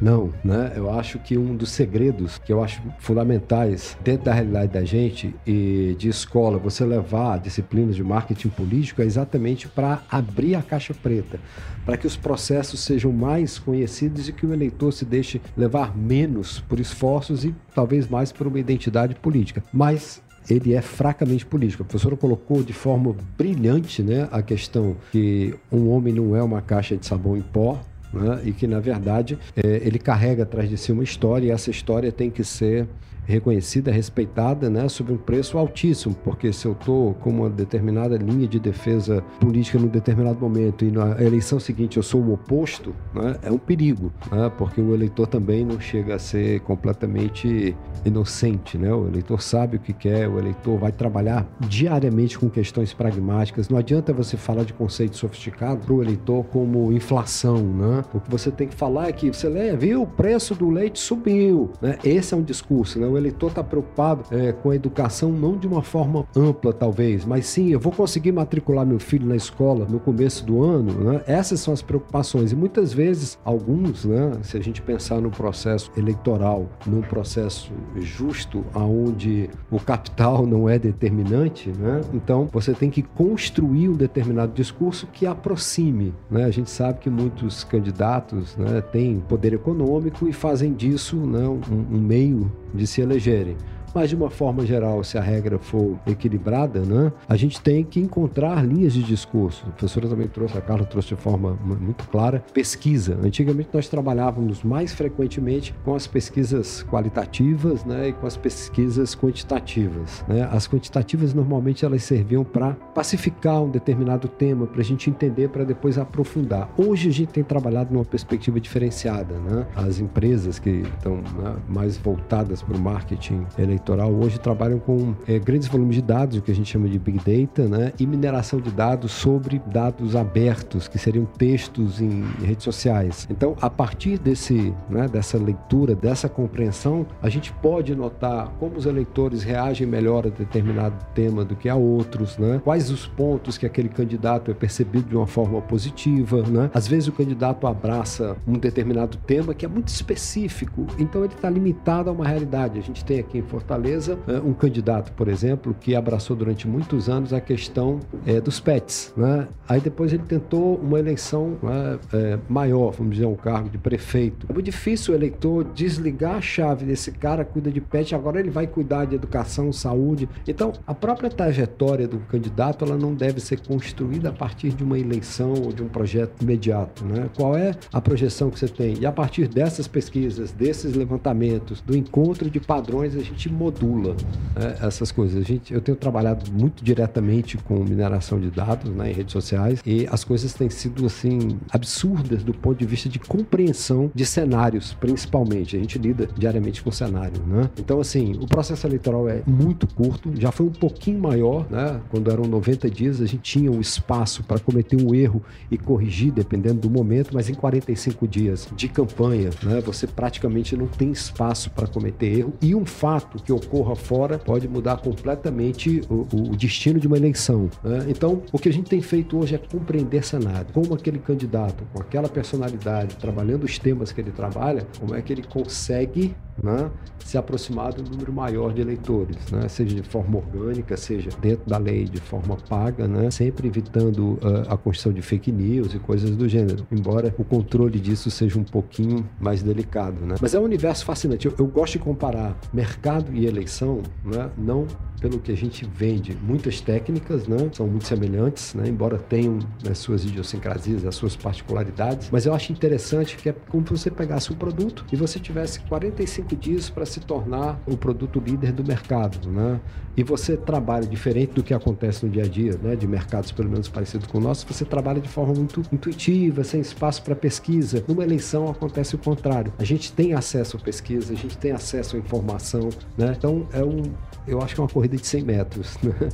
não, 0.01 0.33
né? 0.45 0.73
Eu 0.77 0.91
acho 0.91 1.19
que 1.19 1.37
um 1.37 1.57
dos 1.57 1.71
segredos 1.71 2.39
que 2.39 2.53
eu 2.53 2.63
acho 2.63 2.81
fundamentais 2.99 3.97
dentro 4.03 4.27
da 4.27 4.33
realidade 4.33 4.73
da 4.73 4.85
gente 4.85 5.35
e 5.47 5.97
de 5.99 6.09
escola, 6.09 6.59
você 6.59 6.85
levar 6.85 7.39
disciplinas 7.39 7.97
de 7.97 8.05
marketing 8.05 8.49
político 8.49 9.03
é 9.03 9.05
exatamente 9.05 9.69
para 9.69 10.03
abrir 10.11 10.55
a 10.55 10.63
caixa 10.63 10.95
preta, 10.95 11.41
para 11.85 11.97
que 11.97 12.07
os 12.07 12.17
processos 12.17 12.81
sejam 12.81 13.13
mais 13.13 13.59
conhecidos 13.59 14.29
e 14.29 14.33
que 14.33 14.47
o 14.47 14.53
eleitor 14.53 14.93
se 14.93 15.05
deixe 15.05 15.41
levar 15.57 15.97
menos 15.97 16.61
por 16.61 16.79
esforços 16.79 17.45
e 17.45 17.55
talvez 17.75 18.09
mais 18.09 18.31
por 18.31 18.47
uma 18.47 18.59
identidade 18.59 19.15
política. 19.17 19.63
Mas 19.73 20.23
ele 20.49 20.75
é 20.75 20.81
fracamente 20.81 21.45
político. 21.45 21.83
A 21.83 21.87
professora 21.87 22.17
colocou 22.17 22.63
de 22.63 22.73
forma 22.73 23.15
brilhante 23.37 24.03
né, 24.03 24.29
a 24.31 24.43
questão 24.43 24.97
que 25.13 25.55
um 25.71 25.91
homem 25.91 26.15
não 26.15 26.35
é 26.35 26.43
uma 26.43 26.63
caixa 26.63 26.97
de 26.97 27.07
sabão 27.07 27.37
em 27.37 27.43
pó, 27.43 27.79
né, 28.13 28.43
e 28.45 28.53
que, 28.53 28.67
na 28.67 28.81
verdade, 28.81 29.39
é, 29.57 29.81
ele 29.85 29.99
carrega 29.99 30.43
atrás 30.43 30.69
de 30.69 30.77
si 30.77 30.93
uma 30.93 31.05
história 31.05 31.47
e 31.47 31.51
essa 31.51 31.71
história 31.71 32.11
tem 32.11 32.31
que 32.31 32.45
ser 32.45 32.87
reconhecida, 33.29 33.93
respeitada, 33.93 34.71
né, 34.71 34.89
sob 34.89 35.13
um 35.13 35.19
preço 35.19 35.59
altíssimo, 35.59 36.15
porque 36.25 36.51
se 36.51 36.67
eu 36.67 36.73
estou 36.73 37.13
com 37.15 37.29
uma 37.29 37.51
determinada 37.51 38.17
linha 38.17 38.49
de 38.49 38.59
defesa 38.59 39.23
política 39.39 39.79
num 39.79 39.87
determinado 39.87 40.41
momento 40.41 40.85
e 40.85 40.91
na 40.91 41.23
eleição 41.23 41.61
seguinte 41.61 41.99
eu 41.99 42.03
sou 42.03 42.23
o 42.23 42.33
oposto, 42.33 42.95
né, 43.15 43.37
é 43.43 43.51
um 43.51 43.59
perigo, 43.59 44.11
né, 44.33 44.51
porque 44.57 44.81
o 44.81 44.95
eleitor 44.95 45.27
também 45.27 45.63
não 45.63 45.79
chega 45.79 46.15
a 46.15 46.19
ser 46.19 46.61
completamente 46.61 47.77
inocente, 48.05 48.79
né, 48.79 48.93
o 48.95 49.07
eleitor 49.07 49.43
sabe 49.43 49.77
o 49.77 49.81
que 49.81 49.93
quer, 49.93 50.27
o 50.27 50.39
eleitor 50.39 50.79
vai 50.79 50.91
trabalhar 50.91 51.47
diariamente 51.61 52.39
com 52.39 52.49
questões 52.49 52.95
pragmáticas, 52.95 53.69
não 53.69 53.77
adianta 53.77 54.11
você 54.11 54.39
falar 54.39 54.65
de 54.65 54.73
conceito 54.73 55.19
sofisticado 55.19 55.85
para 55.85 55.93
o 55.93 56.03
eleitor 56.03 56.45
como 56.45 56.91
inflação, 56.93 57.59
né, 57.59 58.03
o 58.15 58.21
que 58.21 58.31
você 58.31 58.51
tem 58.51 58.69
que 58.69 58.75
falar 58.75 59.09
é 59.09 59.13
que 59.13 59.31
você 59.31 59.51
lê, 59.51 59.77
viu, 59.77 60.03
o 60.03 60.07
preço 60.07 60.55
do 60.55 60.71
leite 60.71 60.99
subiu, 60.99 61.71
né, 61.83 61.99
esse 62.03 62.33
é 62.33 62.37
um 62.37 62.43
discurso, 62.43 62.99
né, 62.99 63.07
o 63.07 63.18
eleitor 63.19 63.49
está 63.51 63.63
preocupado 63.63 64.25
é, 64.31 64.53
com 64.53 64.71
a 64.71 64.77
educação 64.77 65.31
não 65.31 65.57
de 65.57 65.67
uma 65.67 65.83
forma 65.83 66.27
ampla, 66.37 66.73
talvez, 66.73 67.25
mas 67.25 67.47
sim, 67.47 67.71
eu 67.71 67.81
vou 67.81 67.93
conseguir 67.93 68.33
matricular 68.33 68.87
meu 68.87 68.99
filho 68.99 69.27
na 69.27 69.37
escola 69.37 69.87
no 69.89 70.01
começo 70.01 70.45
do 70.45 70.63
ano, 70.63 70.93
né? 70.93 71.23
Essas 71.27 71.61
são 71.61 71.75
as 71.75 71.83
preocupações. 71.83 72.53
E 72.53 72.57
muitas 72.57 72.93
vezes, 72.93 73.39
alguns, 73.45 74.05
né, 74.05 74.33
se 74.43 74.57
a 74.57 74.61
gente 74.61 74.81
pensar 74.83 75.21
no 75.21 75.31
processo 75.31 75.91
eleitoral, 75.97 76.69
num 76.87 77.03
processo 77.03 77.73
justo, 77.97 78.65
onde 78.75 79.51
o 79.71 79.79
capital 79.81 80.47
não 80.47 80.69
é 80.69 80.79
determinante, 80.79 81.71
né? 81.71 82.01
Então, 82.13 82.49
você 82.53 82.73
tem 82.73 82.91
que 82.91 83.03
construir 83.03 83.89
um 83.89 83.95
determinado 83.95 84.53
discurso 84.53 85.07
que 85.13 85.27
aproxime, 85.27 86.15
né? 86.31 86.45
A 86.45 86.51
gente 86.51 86.71
sabe 86.71 87.01
que 87.01 87.11
muitos 87.11 87.65
candidatos 87.65 88.57
né, 88.57 88.81
têm 88.81 89.21
poder 89.21 89.53
econômico 89.53 90.29
e 90.29 90.33
fazem 90.33 90.73
disso 90.73 91.17
né, 91.17 91.47
um, 91.49 91.61
um 91.71 92.01
meio 92.01 92.51
de 92.75 92.87
se 92.87 93.01
elegerem. 93.11 93.59
Mas 93.95 94.11
de 94.11 94.17
uma 94.17 94.31
forma 94.31 94.65
geral, 94.67 95.03
se 95.03 95.17
a 95.17 95.21
regra 95.21 95.59
for 95.59 95.99
equilibrada, 96.07 96.81
né, 96.81 97.13
a 97.29 97.37
gente 97.37 97.61
tem 97.61 97.83
que 97.83 98.01
encontrar 98.01 98.65
linhas 98.65 98.93
de 98.93 99.03
discurso. 99.03 99.65
A 99.67 99.71
professora 99.71 100.09
também 100.09 100.29
trouxe, 100.29 100.57
a 100.59 100.61
Carla 100.61 100.85
trouxe 100.85 101.09
de 101.09 101.17
forma 101.17 101.59
muito 101.65 102.07
clara, 102.09 102.45
pesquisa. 102.53 103.19
Antigamente 103.23 103.71
nós 103.73 103.89
trabalhávamos 103.89 104.63
mais 104.63 104.93
frequentemente 104.93 105.75
com 105.85 105.95
as 105.95 106.07
pesquisas 106.07 106.85
qualitativas 106.85 107.85
né, 107.85 108.09
e 108.09 108.13
com 108.13 108.27
as 108.27 108.37
pesquisas 108.37 109.15
quantitativas. 109.15 110.25
Né? 110.29 110.49
As 110.51 110.69
quantitativas 110.69 111.33
normalmente 111.33 111.85
elas 111.85 112.05
serviam 112.05 112.45
para 112.45 112.75
pacificar 112.95 113.63
um 113.63 113.71
determinado 113.71 114.29
tema, 114.29 114.67
para 114.67 114.81
a 114.81 114.85
gente 114.85 115.09
entender, 115.11 115.49
para 115.49 115.65
depois 115.65 115.99
aprofundar. 115.99 116.69
Hoje 116.77 117.09
a 117.09 117.13
gente 117.13 117.33
tem 117.33 117.45
trabalhado 117.45 117.93
numa 117.93 118.05
perspectiva 118.05 118.61
diferenciada. 118.61 119.35
Né? 119.39 119.67
As 119.75 119.99
empresas 119.99 120.59
que 120.59 120.71
estão 120.71 121.17
né, 121.17 121.57
mais 121.69 121.97
voltadas 121.97 122.63
para 122.63 122.77
o 122.77 122.81
marketing 122.81 123.47
eleitoral 123.59 123.78
eleitoral 123.79 124.13
hoje 124.13 124.39
trabalham 124.39 124.79
com 124.79 125.15
é, 125.27 125.39
grandes 125.39 125.69
volumes 125.69 125.97
de 125.97 126.03
dados, 126.03 126.37
o 126.37 126.43
que 126.43 126.51
a 126.51 126.55
gente 126.55 126.71
chama 126.71 126.89
de 126.89 126.99
Big 126.99 127.19
Data, 127.19 127.67
né? 127.69 127.93
e 127.99 128.07
mineração 128.07 128.61
de 128.61 128.71
dados 128.71 129.13
sobre 129.13 129.63
dados 129.67 130.17
abertos, 130.17 130.89
que 130.89 130.99
seriam 130.99 131.25
textos 131.25 132.01
em 132.01 132.23
redes 132.43 132.65
sociais. 132.65 133.27
Então, 133.31 133.57
a 133.61 133.71
partir 133.71 134.19
desse, 134.19 134.75
né, 134.89 135.09
dessa 135.09 135.39
leitura, 135.39 135.95
dessa 135.95 136.29
compreensão, 136.29 137.07
a 137.23 137.29
gente 137.29 137.53
pode 137.53 137.95
notar 137.95 138.49
como 138.59 138.77
os 138.77 138.87
eleitores 138.87 139.43
reagem 139.43 139.87
melhor 139.87 140.27
a 140.27 140.31
determinado 140.31 140.97
tema 141.15 141.45
do 141.45 141.55
que 141.55 141.69
a 141.69 141.77
outros, 141.77 142.37
né? 142.37 142.61
quais 142.65 142.91
os 142.91 143.07
pontos 143.07 143.57
que 143.57 143.65
aquele 143.65 143.89
candidato 143.89 144.51
é 144.51 144.55
percebido 144.55 145.09
de 145.09 145.17
uma 145.17 145.27
forma 145.27 145.61
positiva. 145.63 146.43
Né? 146.43 146.71
Às 146.75 146.89
vezes 146.89 147.09
o 147.09 147.13
candidato 147.13 147.67
abraça 147.67 148.37
um 148.47 148.55
determinado 148.55 149.17
tema 149.19 149.55
que 149.55 149.65
é 149.65 149.69
muito 149.69 149.89
específico, 149.89 150.87
então 150.99 151.25
ele 151.25 151.35
está 151.35 151.49
limitado 151.49 152.11
a 152.11 152.13
uma 152.13 152.27
realidade. 152.27 152.79
A 152.79 152.83
gente 152.83 153.05
tem 153.05 153.21
aqui 153.21 153.39
em 153.39 153.43
Fortaleza 153.43 153.68
eh, 153.75 154.41
um 154.45 154.53
candidato, 154.53 155.13
por 155.13 155.29
exemplo, 155.29 155.75
que 155.79 155.95
abraçou 155.95 156.37
durante 156.37 156.67
muitos 156.67 157.09
anos 157.09 157.33
a 157.33 157.41
questão 157.41 158.01
é, 158.27 158.41
dos 158.41 158.61
pets. 158.61 159.13
Né? 159.17 159.49
Aí 159.69 159.81
depois 159.81 160.13
ele 160.13 160.23
tentou 160.23 160.77
uma 160.77 160.99
eleição 160.99 161.59
né, 161.63 161.99
é, 162.13 162.39
maior, 162.49 162.93
vamos 162.93 163.15
dizer, 163.15 163.27
um 163.27 163.35
cargo 163.35 163.69
de 163.69 163.79
prefeito. 163.79 164.47
É 164.49 164.53
muito 164.53 164.67
difícil 164.67 165.13
o 165.13 165.17
eleitor 165.17 165.65
desligar 165.75 166.37
a 166.37 166.41
chave 166.41 166.87
desse 166.87 167.13
cara, 167.13 167.45
cuida 167.45 167.71
de 167.71 167.81
pet, 167.81 168.15
agora 168.15 168.41
ele 168.41 168.51
vai 168.51 168.67
cuidar 168.67 169.05
de 169.05 169.15
educação, 169.15 169.73
saúde. 169.73 170.29
Então, 170.47 170.73
a 170.87 170.95
própria 170.95 171.31
trajetória 171.31 172.07
do 172.07 172.19
candidato 172.21 172.85
ela 172.85 172.97
não 172.97 173.15
deve 173.15 173.41
ser 173.41 173.61
construída 173.61 174.31
a 174.31 174.33
partir 174.33 174.71
de 174.71 174.83
uma 174.83 174.99
eleição 174.99 175.53
ou 175.53 175.73
de 175.73 175.83
um 175.83 175.89
projeto 175.89 176.43
imediato. 176.43 177.05
Né? 177.05 177.29
Qual 177.37 177.57
é 177.57 177.75
a 177.93 178.01
projeção 178.01 178.51
que 178.51 178.59
você 178.59 178.69
tem? 178.69 178.99
E 178.99 179.07
a 179.07 179.13
partir 179.13 179.49
dessas 179.49 179.87
pesquisas, 179.87 180.53
desses 180.53 180.95
levantamentos, 180.95 181.81
do 181.81 181.97
encontro 181.97 182.51
de 182.51 182.61
padrões, 182.61 183.17
a 183.17 183.21
gente 183.21 183.51
modula 183.59 184.15
né, 184.55 184.77
essas 184.81 185.11
coisas. 185.11 185.43
A 185.43 185.45
gente, 185.45 185.75
eu 185.75 185.81
tenho 185.81 185.97
trabalhado 185.97 186.51
muito 186.53 186.85
diretamente 186.85 187.59
com 187.59 187.83
mineração 187.85 188.39
de 188.39 188.51
dados 188.51 188.91
né, 188.91 189.11
em 189.11 189.13
redes 189.13 189.33
sociais 189.33 189.83
e 189.85 190.07
as 190.11 190.23
coisas 190.25 190.55
têm 190.55 190.71
sido 190.71 191.05
assim 191.05 191.59
absurdas 191.71 192.45
do 192.45 192.55
ponto 192.55 192.79
de 192.79 192.87
vista 192.87 193.09
de 193.09 193.19
compreensão 193.19 194.11
de 194.15 194.25
cenários, 194.25 194.95
principalmente. 194.95 195.77
A 195.77 195.79
gente 195.81 195.99
lida 195.99 196.29
diariamente 196.37 196.83
com 196.83 196.91
cenário, 196.91 197.43
né? 197.47 197.69
Então, 197.79 198.01
assim, 198.01 198.39
o 198.41 198.47
processo 198.47 198.87
eleitoral 198.87 199.29
é 199.29 199.43
muito 199.47 199.87
curto, 199.87 200.31
já 200.39 200.53
foi 200.53 200.67
um 200.67 200.73
pouquinho 200.73 201.19
maior, 201.19 201.67
né? 201.71 202.01
Quando 202.11 202.31
eram 202.31 202.45
90 202.45 202.89
dias, 202.91 203.21
a 203.21 203.27
gente 203.27 203.43
tinha 203.43 203.71
um 203.71 203.81
espaço 203.81 204.45
para 204.45 204.59
cometer 204.59 204.97
um 204.97 205.15
erro 205.15 205.43
e 205.71 205.77
corrigir, 205.77 206.33
dependendo 206.33 206.81
do 206.81 206.91
momento, 206.91 207.31
mas 207.33 207.49
em 207.49 207.55
45 207.55 208.29
dias 208.29 208.69
de 208.77 208.89
campanha, 208.89 209.51
né? 209.63 209.81
Você 209.81 210.07
praticamente 210.07 210.77
não 210.77 210.87
tem 210.87 211.11
espaço 211.11 211.71
para 211.71 211.87
cometer 211.87 212.39
erro 212.39 212.53
e 212.61 212.75
um 212.75 212.87
fato 212.87 213.43
que 213.49 213.53
ocorra 213.53 213.97
fora 213.97 214.39
pode 214.39 214.69
mudar 214.69 214.99
completamente 214.99 216.03
o, 216.11 216.27
o 216.51 216.55
destino 216.55 217.01
de 217.01 217.07
uma 217.07 217.17
eleição. 217.17 217.71
Né? 217.83 218.05
Então, 218.09 218.43
o 218.53 218.59
que 218.59 218.69
a 218.69 218.73
gente 218.73 218.91
tem 218.91 219.01
feito 219.01 219.39
hoje 219.39 219.55
é 219.55 219.59
compreender 219.59 220.23
cenário, 220.23 220.67
como 220.75 220.93
aquele 220.93 221.19
candidato 221.19 221.83
com 221.91 221.99
aquela 221.99 222.29
personalidade, 222.29 223.17
trabalhando 223.17 223.65
os 223.65 223.79
temas 223.79 224.13
que 224.13 224.21
ele 224.21 224.33
trabalha, 224.33 224.87
como 225.01 225.15
é 225.15 225.23
que 225.23 225.33
ele 225.33 225.43
consegue 225.43 226.37
né, 226.63 226.91
se 227.25 227.37
aproximar 227.37 227.93
do 227.93 228.03
número 228.03 228.33
maior 228.33 228.73
de 228.73 228.81
eleitores, 228.81 229.37
né, 229.51 229.69
seja 229.69 229.95
de 229.95 230.03
forma 230.03 230.39
orgânica, 230.39 230.97
seja 230.97 231.31
dentro 231.41 231.69
da 231.69 231.79
lei 231.79 232.05
de 232.05 232.21
forma 232.21 232.57
paga, 232.69 233.07
né, 233.07 233.31
sempre 233.31 233.69
evitando 233.69 234.39
uh, 234.43 234.65
a 234.69 234.77
construção 234.77 235.13
de 235.13 235.23
fake 235.23 235.53
news 235.53 235.95
e 235.95 235.99
coisas 235.99 236.35
do 236.37 236.49
gênero, 236.49 236.87
embora 236.91 237.35
o 237.39 237.45
controle 237.45 237.99
disso 237.99 238.31
seja 238.31 238.59
um 238.59 238.65
pouquinho 238.65 239.29
mais 239.41 239.63
delicado. 239.63 240.25
Né. 240.25 240.37
Mas 240.41 240.55
é 240.55 240.61
um 240.61 240.65
universo 240.65 241.05
fascinante. 241.05 241.47
Eu, 241.47 241.55
eu 241.59 241.67
gosto 241.67 241.95
de 241.95 241.99
comparar 242.01 242.59
mercado 242.73 243.33
e 243.35 243.38
eleição, 243.47 244.03
né, 244.25 244.51
não 244.57 244.87
pelo 245.21 245.39
que 245.39 245.53
a 245.53 245.57
gente 245.57 245.85
vende. 245.85 246.37
Muitas 246.43 246.81
técnicas 246.81 247.47
né, 247.47 247.69
são 247.73 247.87
muito 247.87 248.07
semelhantes, 248.07 248.75
né, 248.75 248.89
embora 248.89 249.19
tenham 249.19 249.59
as 249.89 249.99
suas 249.99 250.25
idiosincrasias, 250.25 251.05
as 251.05 251.15
suas 251.15 251.37
particularidades, 251.37 252.29
mas 252.31 252.47
eu 252.47 252.55
acho 252.55 252.73
interessante 252.73 253.37
que 253.37 253.49
é 253.49 253.53
como 253.69 253.87
se 253.87 253.93
você 253.93 254.11
pegasse 254.11 254.53
um 254.53 254.57
produto 254.57 255.05
e 255.13 255.17
você 255.17 255.39
tivesse 255.39 255.81
45 255.81 256.57
dias 256.57 256.89
para 256.89 257.05
se 257.05 257.21
tornar 257.21 257.81
o 257.87 257.97
produto 257.97 258.41
líder 258.41 258.73
do 258.73 258.85
mercado. 258.85 259.49
Né? 259.49 259.81
E 260.17 260.23
você 260.23 260.57
trabalha 260.57 261.07
diferente 261.07 261.53
do 261.53 261.63
que 261.63 261.73
acontece 261.73 262.25
no 262.25 262.31
dia 262.31 262.45
a 262.45 262.49
dia, 262.49 262.77
né, 262.83 262.97
de 262.97 263.07
mercados 263.07 263.53
pelo 263.53 263.71
menos 263.71 263.89
parecidos 263.89 264.27
com 264.27 264.39
o 264.39 264.41
nosso, 264.41 264.67
você 264.67 264.85
trabalha 264.85 265.21
de 265.21 265.29
forma 265.29 265.55
muito 265.55 265.83
intuitiva, 265.93 266.65
sem 266.65 266.81
espaço 266.81 267.23
para 267.23 267.35
pesquisa. 267.35 268.05
Numa 268.07 268.25
eleição 268.25 268.69
acontece 268.69 269.15
o 269.15 269.19
contrário. 269.19 269.73
A 269.79 269.85
gente 269.85 270.13
tem 270.13 270.33
acesso 270.35 270.77
à 270.77 270.81
pesquisa, 270.81 271.33
a 271.33 271.37
gente 271.37 271.57
tem 271.57 271.73
acesso 271.73 272.17
à 272.17 272.19
informação, 272.19 272.89
né? 273.17 273.28
Então 273.37 273.67
é 273.73 273.83
um, 273.83 274.03
eu 274.47 274.61
acho 274.63 274.75
que 274.75 274.81
é 274.81 274.85
uma 274.85 274.91
corrida 274.91 275.17
de 275.17 275.27
100 275.27 275.43
metros. 275.43 275.97
Né? 276.03 276.29